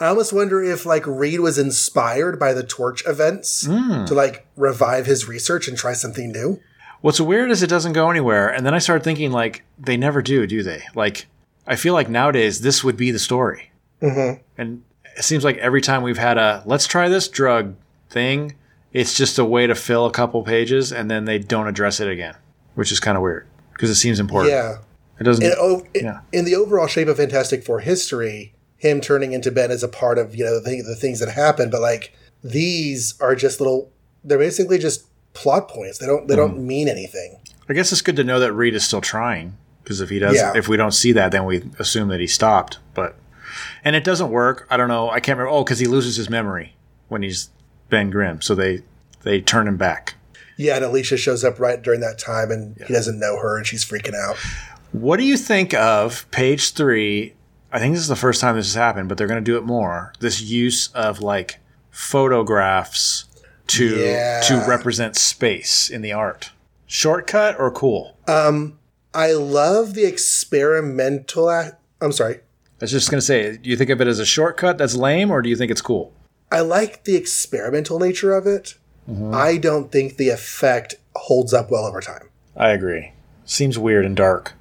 [0.00, 5.06] I almost wonder if like Reed was inspired by the torch events to like revive
[5.06, 6.60] his research and try something new.
[7.00, 10.20] What's weird is it doesn't go anywhere, and then I started thinking like they never
[10.20, 10.82] do, do they?
[10.94, 11.26] Like
[11.66, 13.70] I feel like nowadays this would be the story,
[14.02, 14.40] mm-hmm.
[14.56, 14.82] and
[15.16, 17.76] it seems like every time we've had a let's try this drug
[18.10, 18.56] thing,
[18.92, 22.08] it's just a way to fill a couple pages, and then they don't address it
[22.08, 22.34] again,
[22.74, 24.52] which is kind of weird because it seems important.
[24.52, 24.78] Yeah.
[25.20, 25.54] it doesn't.
[25.56, 26.20] Oh, i- Yeah.
[26.32, 30.16] in the overall shape of Fantastic Four history, him turning into Ben is a part
[30.18, 31.68] of you know the, thing, the things that happen.
[31.70, 33.90] But like these are just little.
[34.24, 35.98] They're basically just plot points.
[35.98, 36.26] They don't.
[36.28, 36.54] They Mm-hmm.
[36.54, 37.38] don't mean anything.
[37.68, 40.36] I guess it's good to know that Reed is still trying because if he does,
[40.36, 40.52] Yeah.
[40.56, 42.78] if we don't see that, then we assume that he stopped.
[42.94, 43.14] But
[43.84, 44.66] and it doesn't work.
[44.70, 45.10] I don't know.
[45.10, 45.56] I can't remember.
[45.56, 46.74] Oh, because he loses his memory
[47.08, 47.50] when he's
[47.90, 48.82] Ben Grimm, so they
[49.22, 50.14] they turn him back.
[50.56, 53.66] Yeah, and Alicia shows up right during that time, and he doesn't know her, and
[53.66, 54.36] she's freaking out.
[54.92, 57.34] What do you think of page three?
[57.72, 59.58] I think this is the first time this has happened, but they're going to do
[59.58, 60.12] it more.
[60.20, 61.58] This use of like
[61.90, 63.24] photographs
[63.68, 64.40] to Yeah.
[64.48, 66.50] to represent space in the art.
[66.86, 68.16] Shortcut or cool?
[68.26, 68.78] Um,
[69.12, 71.50] I love the experimental.
[71.50, 72.36] Act- I'm sorry.
[72.36, 72.40] I
[72.84, 75.30] was just going to say, do you think of it as a shortcut that's lame,
[75.30, 76.12] or do you think it's cool?
[76.50, 78.74] I like the experimental nature of it.
[79.10, 79.34] Mm-hmm.
[79.34, 82.28] I don't think the effect holds up well over time.
[82.56, 83.12] I agree.
[83.44, 84.54] Seems weird and dark.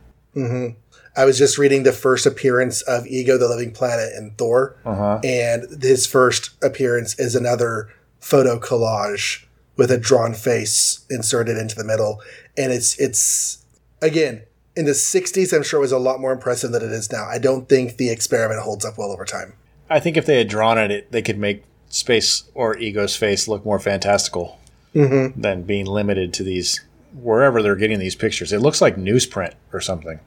[1.18, 5.19] I was just reading the first appearance of Ego, the Living Planet, in Thor, Uh-huh.
[5.23, 7.89] and his first appearance is another
[8.19, 9.45] photo collage
[9.76, 12.22] with a drawn face inserted into the middle,
[12.56, 13.60] and it's it's
[14.02, 14.44] again
[14.76, 15.52] in the '60s.
[15.53, 17.26] I'm sure it was a lot more impressive than it is now.
[17.26, 19.53] I don't think the experiment holds up well over time.
[19.89, 23.48] I think if they had drawn it, it they could make space or ego's face
[23.48, 24.60] look more fantastical
[24.94, 26.81] than being limited to these
[27.14, 28.52] wherever they're getting these pictures.
[28.52, 30.19] It looks like newsprint or something.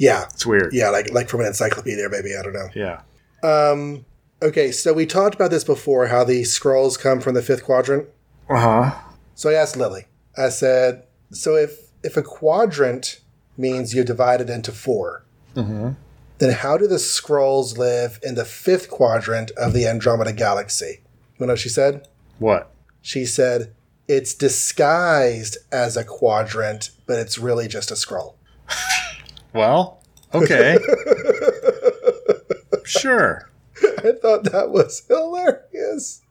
[0.00, 0.72] Yeah, It's weird.
[0.72, 2.68] yeah, like like from an encyclopedia, maybe I don't know.
[2.74, 3.02] Yeah.
[3.42, 4.04] Um,
[4.42, 6.06] okay, so we talked about this before.
[6.06, 8.08] How the Skrulls come from the fifth quadrant.
[8.48, 8.98] Uh huh.
[9.34, 10.06] So I asked Lily.
[10.38, 13.20] I said, "So if if a quadrant
[13.58, 15.22] means you divide it into 4
[15.54, 21.00] then how do the Skrulls live in the fifth quadrant of the Andromeda Galaxy?"
[21.38, 22.08] You know what she said?
[22.38, 22.70] What?
[23.02, 23.72] She said,
[24.08, 28.34] "It's disguised as a quadrant, but it's really just a Skrull."
[29.52, 30.02] Well,
[30.34, 30.78] okay.
[32.84, 33.48] sure.
[33.82, 36.22] I thought that was hilarious.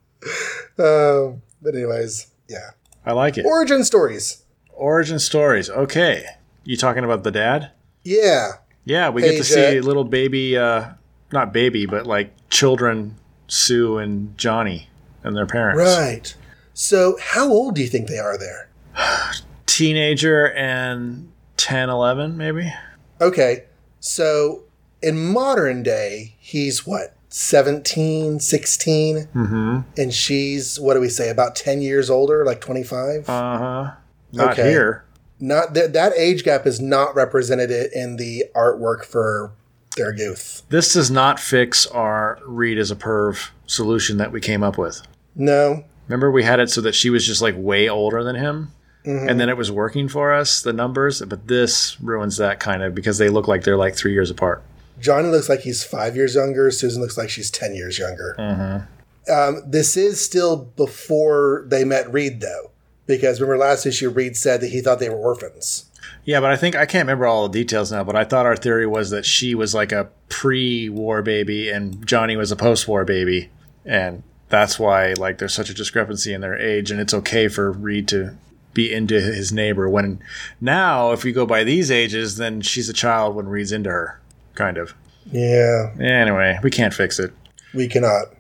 [0.78, 2.72] Um, but anyways, yeah.
[3.06, 3.46] I like it.
[3.46, 4.44] Origin stories.
[4.74, 5.70] Origin stories.
[5.70, 6.26] Okay.
[6.64, 7.72] You talking about the dad?
[8.04, 8.54] Yeah.
[8.86, 10.92] Yeah, we get to see little baby, uh,
[11.32, 13.16] not baby, but like children,
[13.48, 14.90] Sue and Johnny
[15.24, 15.80] and their parents.
[15.80, 16.36] Right.
[16.74, 18.70] So, how old do you think they are there?
[19.66, 22.74] Teenager and 10, 11, maybe?
[23.22, 23.66] Okay.
[24.00, 24.64] So,
[25.02, 27.16] in modern day, he's what?
[27.30, 29.28] 17, 16?
[29.36, 29.80] Mm-hmm.
[29.98, 33.30] And she's, what do we say, about 10 years older, like 25?
[33.30, 33.92] Uh huh.
[34.32, 34.70] Not Okay.
[34.70, 35.04] here.
[35.40, 39.52] not that that age gap is not represented in the artwork for
[39.96, 40.64] their youth.
[40.70, 45.02] This does not fix our Reed as a perv solution that we came up with.
[45.36, 45.84] No.
[46.08, 48.72] Remember, we had it so that she was just like way older than him,
[49.10, 49.30] Mm-hmm.
[49.30, 51.22] and then it was working for us, the numbers.
[51.22, 54.64] But this ruins that kind of because they look like they're like three years apart.
[55.00, 56.70] Johnny looks like he's five years younger.
[56.72, 58.88] Susan looks like she's 10 years younger.
[59.32, 62.72] Um, this is still before they met Reed, though,
[63.06, 65.86] because remember last issue, Reed said that he thought they were orphans.
[66.26, 68.04] Yeah, but I think I can't remember all the details now.
[68.04, 72.36] But I thought our theory was that she was like a pre-war baby and Johnny
[72.36, 73.50] was a post-war baby,
[73.86, 77.72] and that's why like there's such a discrepancy in their age, and it's okay for
[77.72, 78.36] Reed to
[78.74, 79.90] be into his neighbor.
[79.90, 80.22] When
[80.62, 84.20] now, if we go by these ages, then she's a child when Reed's into her,
[84.56, 84.94] kind of.
[85.32, 87.32] Yeah, Anyway, we can't fix it.
[87.74, 88.34] we cannot.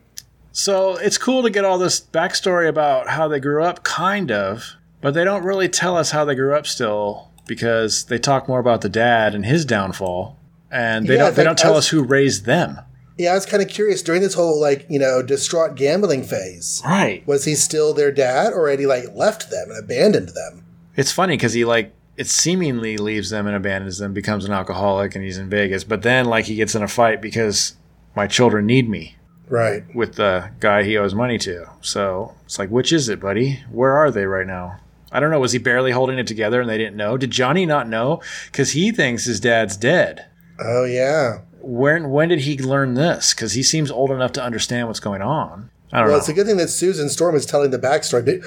[0.52, 4.76] So it's cool to get all this backstory about how they grew up, kind of,
[5.02, 8.60] but they don't really tell us how they grew up still because they talk more
[8.60, 10.38] about the dad and his downfall,
[10.72, 12.80] and they Yeah, don't they don't tell us who raised them.
[13.20, 16.82] Yeah, I was kind of curious during this whole, like, you know, distraught gambling phase.
[16.86, 17.22] Right.
[17.28, 20.64] Was he still their dad or had he, like, left them and abandoned them?
[20.96, 25.16] It's funny because he like it seemingly leaves them and abandons them, becomes an alcoholic,
[25.16, 25.84] and he's in Vegas.
[25.86, 27.76] But then like he gets in a fight because
[28.16, 29.16] my children need me
[29.48, 29.84] Right.
[29.96, 31.66] with the guy he owes money to.
[31.82, 33.64] So it's like, which is it, buddy?
[33.72, 34.78] Where are they right now?
[35.12, 35.40] I don't know.
[35.40, 37.16] Was he barely holding it together and they didn't know?
[37.18, 38.22] Did Johnny not know?
[38.48, 40.26] Because he thinks his dad's dead.
[40.60, 41.40] Oh, yeah.
[41.62, 43.34] When when did he learn this?
[43.34, 45.70] Because he seems old enough to understand what's going on.
[45.92, 46.20] I don't Well, know.
[46.20, 48.44] it's a good thing that Susan Storm is telling the backstory.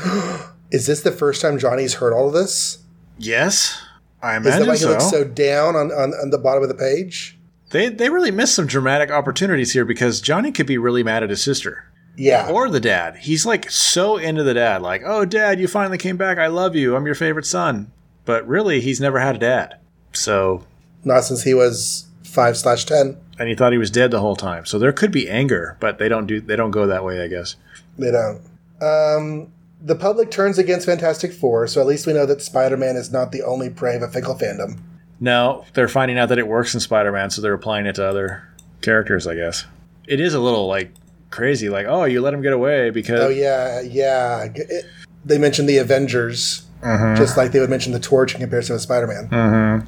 [0.70, 2.78] Is this the first time Johnny's heard all of this?
[3.18, 3.78] yes,
[4.22, 4.88] I Is that imagine why he so.
[4.90, 7.38] looks so down on, on, on the bottom of the page?
[7.70, 11.30] They they really missed some dramatic opportunities here because Johnny could be really mad at
[11.30, 11.84] his sister.
[12.16, 12.48] Yeah.
[12.50, 13.16] or the dad.
[13.16, 16.36] He's like so into the dad, like, "Oh, dad, you finally came back.
[16.38, 16.94] I love you.
[16.94, 17.90] I'm your favorite son."
[18.26, 19.76] But really, he's never had a dad.
[20.12, 20.64] So,
[21.04, 23.16] Not since he was 5 slash 10.
[23.38, 24.64] and he thought he was dead the whole time.
[24.66, 27.28] So there could be anger, but they don't do they don't go that way, I
[27.28, 27.56] guess.
[27.98, 28.40] They don't.
[28.80, 32.96] Um, the public turns against Fantastic Four, so at least we know that Spider Man
[32.96, 34.78] is not the only prey of a fickle fandom.
[35.20, 38.42] No, they're finding out that it works in Spider-Man, so they're applying it to other
[38.80, 39.64] characters, I guess.
[40.08, 40.90] It is a little like
[41.30, 44.48] crazy, like, "Oh, you let him get away because Oh, yeah, yeah.
[44.52, 44.84] It,
[45.24, 47.14] they mentioned the Avengers, Mm-hmm.
[47.16, 49.86] just like they would mention the Torch in comparison with Spider Man.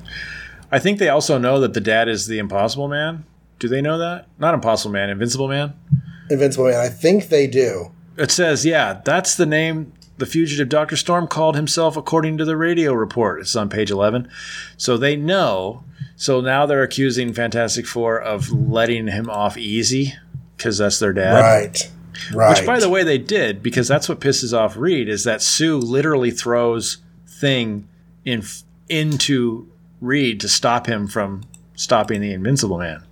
[0.75, 3.25] I think they also know that the dad is the Impossible Man.
[3.61, 4.27] Do they know that?
[4.41, 5.73] Not Impossible Man, Invincible Man.
[6.29, 7.93] Invincible Man, I think they do.
[8.17, 10.97] It says, yeah, that's the name the fugitive Dr.
[10.97, 13.41] Storm called himself according to the radio report.
[13.41, 14.29] It's on page 11.
[14.77, 15.85] So they know.
[16.17, 20.15] So now they're accusing Fantastic Four of letting him off easy
[20.57, 21.41] because that's their dad.
[21.41, 21.91] Right.
[22.33, 22.59] Right.
[22.59, 25.79] Which, by the way, they did because that's what pisses off Reed is that Sue
[25.79, 27.89] literally throws Thing
[28.25, 28.43] in
[28.89, 29.69] into
[30.05, 31.45] Reed to stop him from
[31.75, 33.03] stopping the Invincible Man.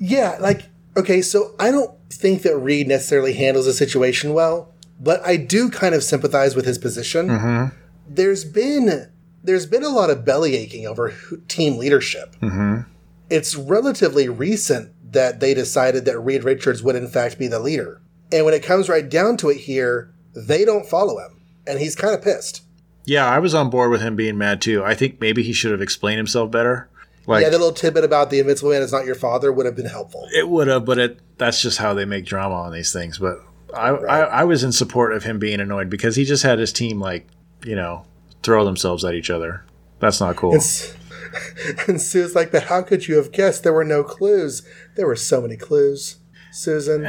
[0.00, 0.62] Yeah, like
[0.96, 5.70] okay, so I don't think that Reed necessarily handles the situation well, but I do
[5.70, 7.28] kind of sympathize with his position.
[7.28, 7.76] Mm-hmm.
[8.08, 9.10] There's been
[9.44, 11.14] there's been a lot of belly aching over
[11.46, 12.34] team leadership.
[12.40, 12.90] Mm-hmm.
[13.30, 18.00] It's relatively recent that they decided that Reed Richards would in fact be the leader,
[18.32, 21.94] and when it comes right down to it, here they don't follow him, and he's
[21.96, 22.62] kind of pissed.
[23.08, 24.84] Yeah, I was on board with him being mad too.
[24.84, 26.90] I think maybe he should have explained himself better.
[27.26, 29.74] Like yeah, the little tidbit about the Invincible Man is not your father would have
[29.74, 30.28] been helpful.
[30.34, 33.16] it would have, but it that's just how they make drama on these things.
[33.16, 33.38] But
[33.74, 36.70] I, I I was in support of him being annoyed because he just had his
[36.70, 37.26] team like
[37.64, 38.04] you know
[38.42, 39.64] throw themselves at each other.
[40.00, 40.52] That's not cool.
[40.52, 40.94] And, S-
[41.88, 44.62] and Sue's like, but how could you have guessed there were no clues?
[44.96, 46.16] There were so many clues,
[46.52, 47.04] Susan.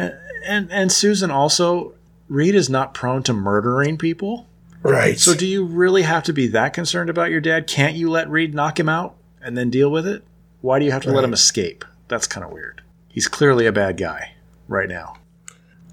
[0.45, 1.93] and and Susan also
[2.29, 4.47] Reed is not prone to murdering people.
[4.83, 5.19] Right.
[5.19, 7.67] So do you really have to be that concerned about your dad?
[7.67, 10.23] Can't you let Reed knock him out and then deal with it?
[10.61, 11.85] Why do you have to let him escape?
[12.07, 12.81] That's kind of weird.
[13.07, 14.33] He's clearly a bad guy
[14.67, 15.17] right now.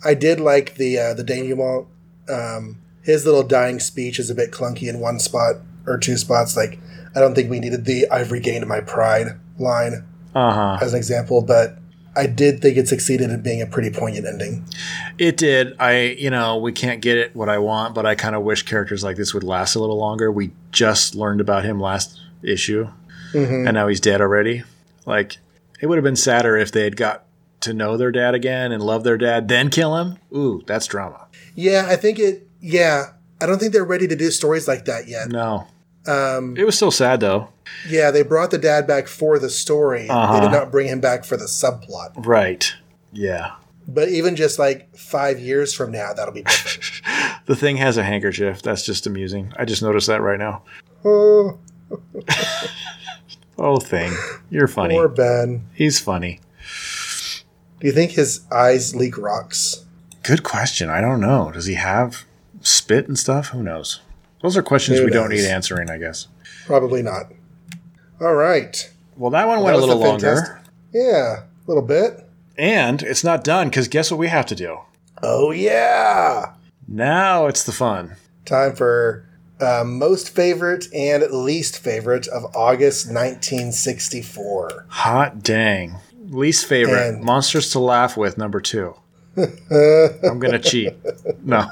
[0.05, 1.87] I did like the uh, the denouement.
[2.29, 5.57] Um, his little dying speech is a bit clunky in one spot
[5.87, 6.57] or two spots.
[6.57, 6.79] Like,
[7.15, 10.05] I don't think we needed the "I've regained my pride" line
[10.35, 10.79] Uh huh.
[10.85, 11.79] as an example, but
[12.17, 14.65] I did think it succeeded in being a pretty poignant ending.
[15.19, 15.75] It did.
[15.79, 18.63] I, you know, we can't get it what I want, but I kind of wish
[18.63, 20.33] characters like this would last a little longer.
[20.33, 22.89] We just learned about him last issue,
[23.33, 23.67] Mhm.
[23.67, 24.63] and now he's dead already.
[25.05, 25.37] Like,
[25.81, 27.25] it would have been sadder if they had got
[27.61, 30.17] to know their dad again and love their dad, then kill him.
[30.35, 31.27] Ooh, that's drama.
[31.55, 32.47] Yeah, I think it.
[32.61, 33.11] Yeah,
[33.41, 35.29] I don't think they're ready to do stories like that yet.
[35.29, 35.67] No,
[36.09, 37.49] Um, it was still sad though.
[37.89, 40.09] yeah, they brought the dad back for the story.
[40.09, 40.35] Uh-huh.
[40.35, 42.13] They did not bring him back for the subplot.
[42.27, 42.73] Right.
[43.13, 43.53] Yeah.
[43.89, 47.03] But even just like five years from now, that'll be different.
[47.47, 48.61] The thing has a handkerchief.
[48.63, 49.53] That's just amusing.
[49.57, 50.65] I just noticed that right now.
[51.05, 51.61] oh,
[53.59, 54.13] Oh, thing.
[54.51, 54.95] You're funny.
[54.95, 55.67] poor Ben.
[55.73, 56.41] He's funny.
[57.81, 59.85] Do you think his eyes leak rocks?
[60.25, 60.91] Good question.
[60.91, 61.51] I don't know.
[61.53, 62.25] Does he have
[62.61, 63.49] spit and stuff?
[63.51, 64.01] Who knows?
[64.43, 66.29] Those are questions Who we don't need answering, I guess.
[66.67, 67.33] Probably not.
[68.21, 68.91] All right.
[69.17, 70.61] Well, that one Well, went a that was little a longer.
[70.93, 72.23] Yeah, a little bit.
[72.59, 74.79] And it's not done because guess what we have to do?
[75.23, 76.53] Oh, yeah.
[76.89, 78.17] Now it's the fun.
[78.45, 79.27] Time for
[79.61, 84.87] uh, most favorite and least favorite of August 1964.
[84.89, 85.97] Hot dang.
[86.29, 88.95] Least favorite And- Monsters to Laugh with, number two.
[89.37, 90.95] I'm going to cheat.
[91.45, 91.67] No.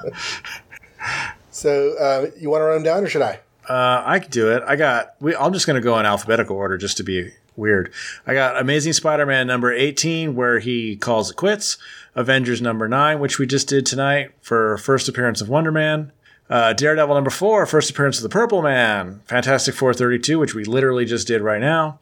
[1.65, 3.41] So, uh, you want to run them down or should I?
[3.67, 4.63] Uh, I could do it.
[4.67, 5.15] I got.
[5.19, 7.91] We, I'm just going to go in alphabetical order just to be weird.
[8.27, 11.79] I got Amazing Spider-Man number 18, where he calls it quits.
[12.15, 16.13] Avengers number nine, which we just did tonight for first appearance of Wonder Man.
[16.51, 19.23] Uh, Daredevil number four, first appearance of the Purple Man.
[19.25, 21.99] Fantastic Four 32, which we literally just did right now.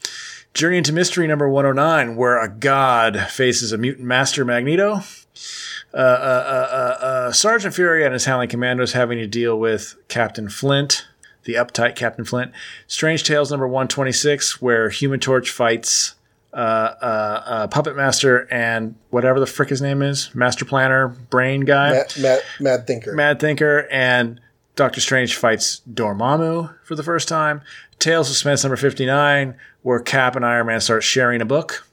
[0.54, 5.02] Journey into Mystery number 109, where a god faces a mutant master Magneto.
[5.94, 9.96] Uh, uh, uh, uh, uh, Sergeant Fury and his Howling Commandos having to deal with
[10.08, 11.06] Captain Flint,
[11.44, 12.52] the uptight Captain Flint.
[12.86, 16.14] Strange Tales number 126, where Human Torch fights
[16.52, 21.62] uh, uh, uh, Puppet Master and whatever the frick his name is, Master Planner, Brain
[21.62, 21.92] Guy.
[21.92, 23.12] Matt, Matt, Mad Thinker.
[23.14, 24.40] Mad Thinker and
[24.76, 27.62] Doctor Strange fights Dormammu for the first time.
[27.98, 31.86] Tales of Suspense number 59, where Cap and Iron Man start sharing a book.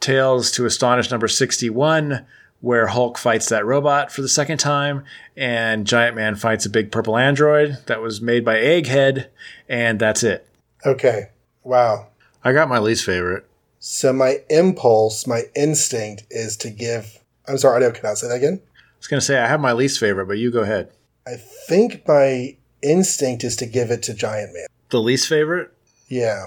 [0.00, 2.26] Tales to Astonish number 61,
[2.64, 5.04] where Hulk fights that robot for the second time.
[5.36, 9.26] And Giant Man fights a big purple android that was made by Egghead.
[9.68, 10.48] And that's it.
[10.86, 11.28] Okay.
[11.62, 12.06] Wow.
[12.42, 13.44] I got my least favorite.
[13.80, 17.18] So, my impulse, my instinct is to give.
[17.46, 18.16] I'm sorry, audio cut out.
[18.16, 18.62] Say that again.
[18.64, 20.90] I was going to say I have my least favorite, but you go ahead.
[21.26, 21.36] I
[21.68, 24.68] think my instinct is to give it to Giant Man.
[24.88, 25.70] The least favorite?
[26.08, 26.46] Yeah.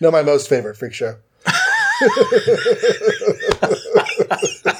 [0.00, 1.16] No, my most favorite freak show.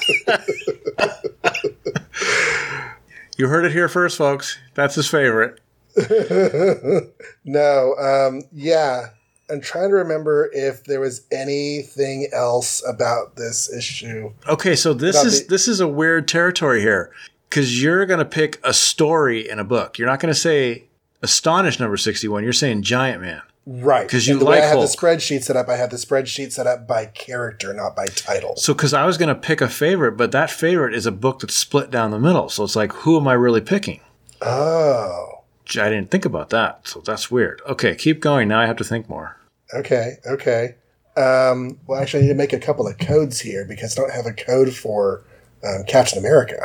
[3.37, 4.59] You heard it here first, folks.
[4.75, 5.59] That's his favorite.
[7.43, 9.07] no, um, yeah.
[9.49, 14.31] I'm trying to remember if there was anything else about this issue.
[14.47, 17.11] Okay, so this About is the- this is a weird territory here
[17.49, 19.97] because you're going to pick a story in a book.
[19.97, 20.83] You're not going to say
[21.21, 22.43] Astonish number sixty one.
[22.43, 23.41] You're saying Giant Man.
[23.65, 24.09] Right.
[24.09, 24.89] 'Cause you And the way like I have Hulk.
[24.91, 28.55] the spreadsheet set up, I have the spreadsheet set up by character, not by title.
[28.55, 31.39] So because I was going to pick a favorite, but that favorite is a book
[31.41, 32.49] that's split down the middle.
[32.49, 33.99] So it's like, who am I really picking?
[34.41, 35.27] Oh.
[35.79, 36.87] I didn't think about that.
[36.87, 37.61] So that's weird.
[37.67, 38.47] Okay, keep going.
[38.49, 39.37] Now I have to think more.
[39.73, 40.75] Okay, okay.
[41.15, 44.11] Um, well, actually, I need to make a couple of codes here because I don't
[44.11, 45.23] have a code for
[45.63, 46.57] um, Captain America.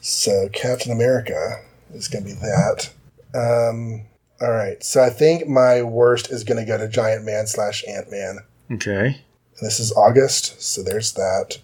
[0.00, 1.60] So Captain America
[1.92, 2.90] is going to be that.
[3.34, 4.02] Um,
[4.40, 4.82] all right.
[4.82, 8.38] So I think my worst is going to go to Giant Man slash Ant Man.
[8.72, 9.22] Okay.
[9.62, 11.58] This is August, so there's that.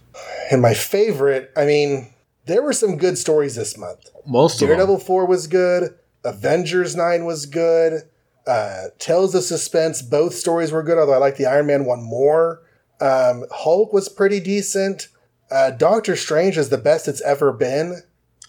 [0.50, 2.12] And my favorite, I mean,
[2.46, 4.08] there were some good stories this month.
[4.26, 4.68] Most of them.
[4.68, 5.94] Daredevil 4 was good.
[6.24, 8.02] Avengers 9 was good.
[8.46, 12.02] Uh, Tales of Suspense, both stories were good, although I like the Iron Man one
[12.02, 12.62] more.
[13.00, 15.08] Um, Hulk was pretty decent.
[15.50, 18.02] Uh, Doctor Strange is the best it's ever been.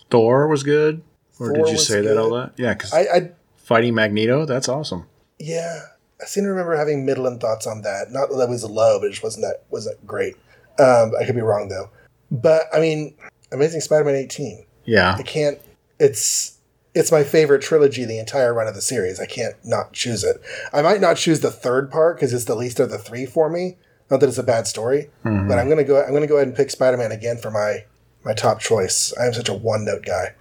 [0.10, 1.02] Thor was good.
[1.40, 2.54] Or Four did you say that all that?
[2.56, 3.32] Yeah, because I, I
[3.64, 5.08] fighting Magneto, that's awesome.
[5.40, 5.82] yeah,
[6.22, 8.12] I seem to remember having middling thoughts on that.
[8.12, 10.36] Not that it was low, but it just wasn't that wasn't great.
[10.80, 11.90] Um, I could be wrong though.
[12.32, 13.16] But I mean,
[13.52, 14.66] Amazing Spider-Man 18.
[14.86, 15.16] Yeah.
[15.18, 15.60] I can't.
[16.00, 16.60] It's
[16.96, 19.20] it's my favorite trilogy the entire run of the series.
[19.20, 20.42] I can't not choose it.
[20.72, 23.50] I might not choose the third part because it's the least of the three for
[23.50, 23.78] me.
[24.10, 26.02] Not that it's a bad story, but I'm gonna go.
[26.04, 27.86] I'm gonna go ahead and pick Spider-Man again for my
[28.24, 29.14] my top choice.
[29.20, 30.36] I am such a one-note guy.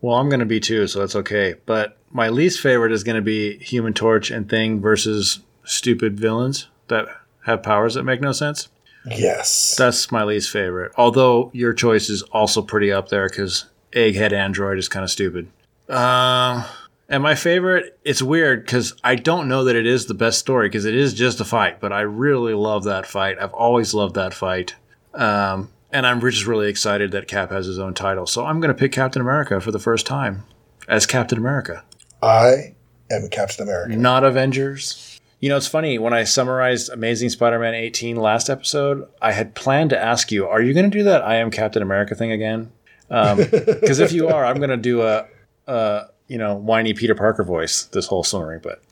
[0.00, 1.54] Well, I'm going to be too, so that's okay.
[1.66, 6.68] But my least favorite is going to be Human Torch and Thing versus stupid villains
[6.88, 7.06] that
[7.44, 8.68] have powers that make no sense.
[9.06, 9.76] Yes.
[9.76, 10.92] That's my least favorite.
[10.96, 15.48] Although your choice is also pretty up there because Egghead Android is kind of stupid.
[15.88, 16.66] Uh,
[17.08, 20.68] and my favorite, it's weird because I don't know that it is the best story
[20.68, 23.38] because it is just a fight, but I really love that fight.
[23.40, 24.74] I've always loved that fight.
[25.14, 28.26] Um, and I'm just really excited that Cap has his own title.
[28.26, 30.44] So I'm going to pick Captain America for the first time
[30.88, 31.84] as Captain America,
[32.22, 32.74] I
[33.10, 33.96] am Captain America.
[33.96, 35.20] not Avengers.
[35.40, 35.98] You know, it's funny.
[35.98, 40.48] When I summarized Amazing Spider Man 18 last episode, I had planned to ask you,
[40.48, 42.72] are you going to do that I am Captain America thing again?
[43.10, 45.26] Um, because if you are, I'm going to do a,
[45.68, 48.82] a, you know, whiny Peter Parker voice this whole summary, but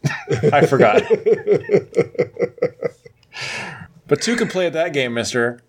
[0.52, 1.02] I forgot.
[4.06, 5.60] but two can play at that game, mister.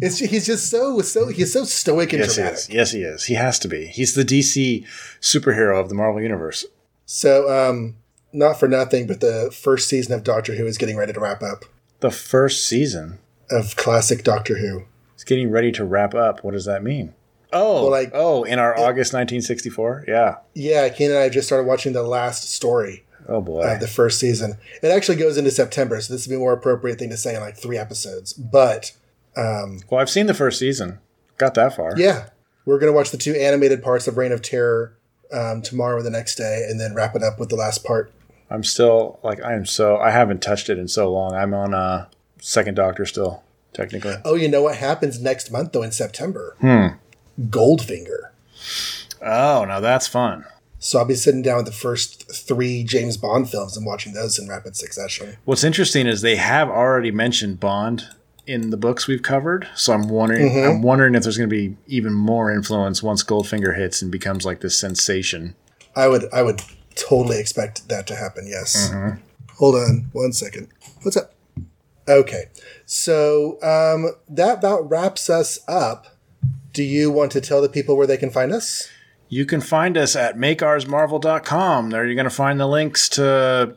[0.00, 2.58] It's he's just so so he's so stoic and Yes, he dramatic.
[2.58, 2.68] is.
[2.70, 3.24] Yes, he is.
[3.24, 3.86] He has to be.
[3.86, 4.84] He's the DC
[5.20, 6.66] superhero of the Marvel Universe.
[7.06, 7.96] So um,
[8.32, 11.42] not for nothing, but the first season of Doctor Who is getting ready to wrap
[11.42, 11.64] up.
[12.00, 13.18] The first season
[13.50, 14.84] Of classic Doctor Who.
[15.16, 16.44] is getting ready to wrap up.
[16.44, 17.14] What does that mean?
[17.52, 20.04] Oh, Well, like- oh, in our August 1964.
[20.06, 20.36] Yeah.
[20.52, 23.62] Yeah, Keen and I just started watching the last story Oh boy.
[23.62, 24.58] of the first season.
[24.82, 27.34] It actually goes into September, so this would be a more appropriate thing to say
[27.34, 28.32] in like three episodes.
[28.34, 28.92] But
[29.36, 30.98] well, I've seen the first season.
[31.38, 31.92] Got that far.
[31.96, 32.30] yeah,
[32.64, 34.96] we're gonna watch the two animated parts of Reign of Terror
[35.32, 38.12] um, tomorrow or the next day, and then wrap it up with the last part.
[38.48, 41.34] I'm still like I am so I haven't touched it in so long.
[41.34, 42.06] I'm on uh
[42.40, 43.42] second Doctor still
[43.72, 44.14] technically.
[44.24, 46.56] Oh, you know what happens next month though in September?
[46.60, 46.86] Hmm.
[47.50, 48.30] Goldfinger.
[49.20, 50.44] Oh, now that's fun.
[50.78, 54.38] So I'll be sitting down with the first three James Bond films and watching those
[54.38, 55.36] in rapid succession.
[55.44, 58.04] What's interesting is they have already mentioned Bond
[58.46, 59.68] in the books we've covered.
[59.74, 63.76] So I'm wondering I'm wondering if there's going to be even more influence once Goldfinger
[63.76, 65.54] hits and becomes like this sensation.
[65.94, 66.62] I would I would
[66.94, 68.46] totally expect that to happen.
[68.46, 68.92] Yes.
[69.56, 70.68] Hold on one second.
[71.02, 71.34] What's up?
[72.08, 72.44] Okay.
[72.84, 76.06] So um, that about wraps us up.
[76.72, 78.90] Do you want to tell the people where they can find us?
[79.28, 81.90] You can find us at makeoursmarvel.com.
[81.90, 83.74] There you're going to find the links to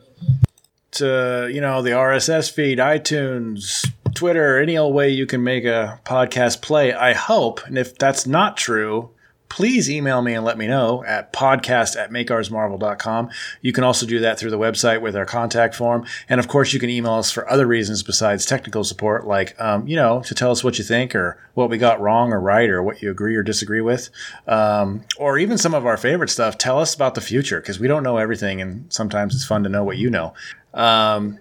[0.92, 5.64] to you know the RSS feed, iTunes, Twitter, or any old way you can make
[5.64, 6.92] a podcast play.
[6.92, 9.10] I hope, and if that's not true,
[9.50, 13.28] please email me and let me know at podcast at makeoursmarvel.com.
[13.60, 16.06] You can also do that through the website with our contact form.
[16.28, 19.86] And of course, you can email us for other reasons besides technical support, like, um,
[19.86, 22.70] you know, to tell us what you think or what we got wrong or right
[22.70, 24.08] or what you agree or disagree with.
[24.46, 26.56] Um, or even some of our favorite stuff.
[26.56, 28.60] Tell us about the future because we don't know everything.
[28.60, 30.32] And sometimes it's fun to know what you know.
[30.72, 31.38] Um,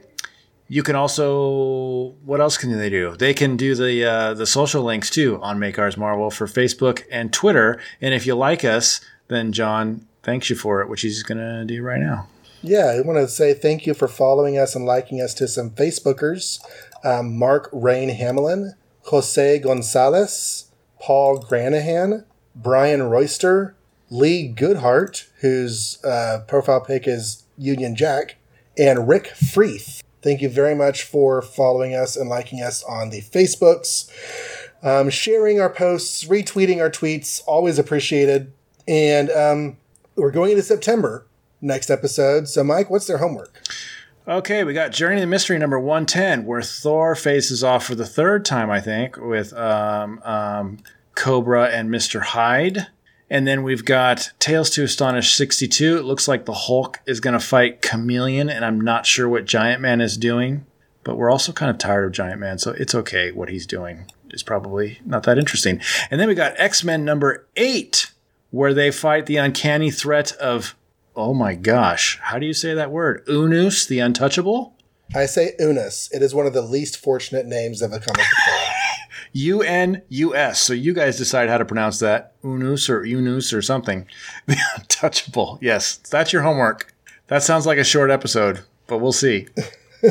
[0.70, 3.18] you can also what else can they do?
[3.18, 7.04] They can do the uh, the social links too on Make Ours Marvel for Facebook
[7.12, 7.82] and Twitter.
[8.00, 11.82] And if you like us, then John thanks you for it, which he's gonna do
[11.82, 12.28] right now.
[12.62, 15.72] Yeah, I want to say thank you for following us and liking us to some
[15.72, 16.60] Facebookers
[17.04, 18.74] um, Mark Rain Hamelin,
[19.04, 20.70] Jose Gonzalez,
[21.02, 22.26] Paul Granahan,
[22.56, 23.76] Brian Royster,
[24.10, 28.36] Lee Goodhart, whose uh, profile pic is Union Jack,
[28.78, 30.02] and Rick Freeth.
[30.22, 34.10] Thank you very much for following us and liking us on the Facebooks,
[34.84, 38.52] um, sharing our posts, retweeting our tweets, always appreciated.
[38.88, 39.78] And um,
[40.16, 41.26] we're going into September
[41.62, 42.48] next episode.
[42.48, 43.54] So, Mike, what's their homework?
[44.28, 48.06] Okay, we got Journey to the Mystery number 110, where Thor faces off for the
[48.06, 50.78] third time, I think, with um, um,
[51.16, 52.22] Cobra and Mr.
[52.22, 52.88] Hyde.
[53.30, 55.98] And then we've got Tales to Astonish 62.
[55.98, 59.46] It looks like the Hulk is going to fight Chameleon, and I'm not sure what
[59.46, 60.66] Giant Man is doing.
[61.04, 64.12] But we're also kind of tired of Giant Man, so it's okay what he's doing.
[64.30, 65.82] It's probably not that interesting.
[66.12, 68.12] And then we got X Men number 8,
[68.52, 70.76] where they fight the uncanny threat of,
[71.16, 73.24] oh my gosh, how do you say that word?
[73.28, 74.74] Unus, the Untouchable?
[75.16, 76.10] I say Unus.
[76.12, 78.79] It is one of the least fortunate names of a comic book.
[79.34, 80.62] U N U S.
[80.62, 82.34] So you guys decide how to pronounce that.
[82.44, 84.08] Unus or Unus or something.
[84.48, 85.60] The Untouchable.
[85.62, 86.94] Yes, that's your homework.
[87.28, 89.48] That sounds like a short episode, but we'll see.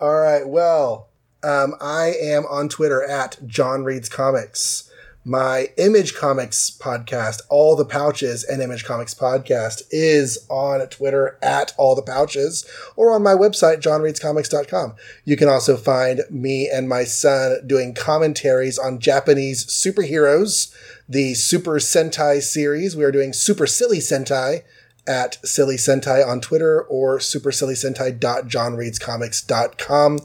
[0.00, 0.46] All right.
[0.46, 1.08] Well,
[1.42, 4.87] um, I am on Twitter at John Reads Comics.
[5.24, 11.74] My Image Comics podcast, All the Pouches and Image Comics podcast, is on Twitter at
[11.76, 12.64] All the Pouches
[12.96, 14.94] or on my website, johnreadscomics.com.
[15.24, 20.74] You can also find me and my son doing commentaries on Japanese superheroes,
[21.08, 22.96] the Super Sentai series.
[22.96, 24.62] We are doing Super Silly Sentai
[25.06, 30.18] at Silly Sentai on Twitter or supersillysentai.johnreadscomics.com.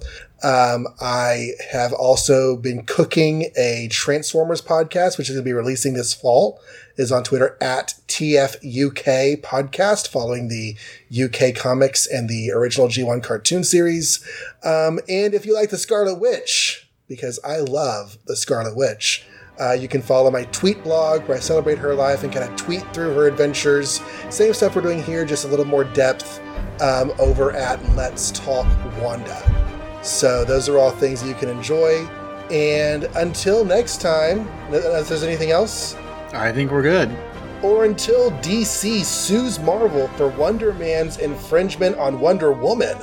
[0.44, 5.94] Um, I have also been cooking a Transformers podcast, which is going to be releasing
[5.94, 6.60] this fall.
[6.96, 10.76] Is on Twitter at TFUK podcast, following the
[11.12, 14.24] UK comics and the original G1 cartoon series.
[14.64, 19.26] Um, and if you like the Scarlet Witch, because I love the Scarlet Witch,
[19.60, 22.56] uh, you can follow my tweet blog where I celebrate her life and kind of
[22.58, 24.02] tweet through her adventures.
[24.30, 26.42] Same stuff we're doing here, just a little more depth
[26.82, 28.68] um, over at Let's Talk
[29.02, 29.83] Wanda.
[30.04, 32.06] So those are all things that you can enjoy.
[32.52, 35.96] And until next time, uh, if there's anything else,
[36.34, 37.16] I think we're good.
[37.62, 42.98] Or until DC sues Marvel for Wonder Man's infringement on Wonder Woman.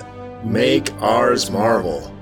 [0.45, 2.15] Make ours Marvel.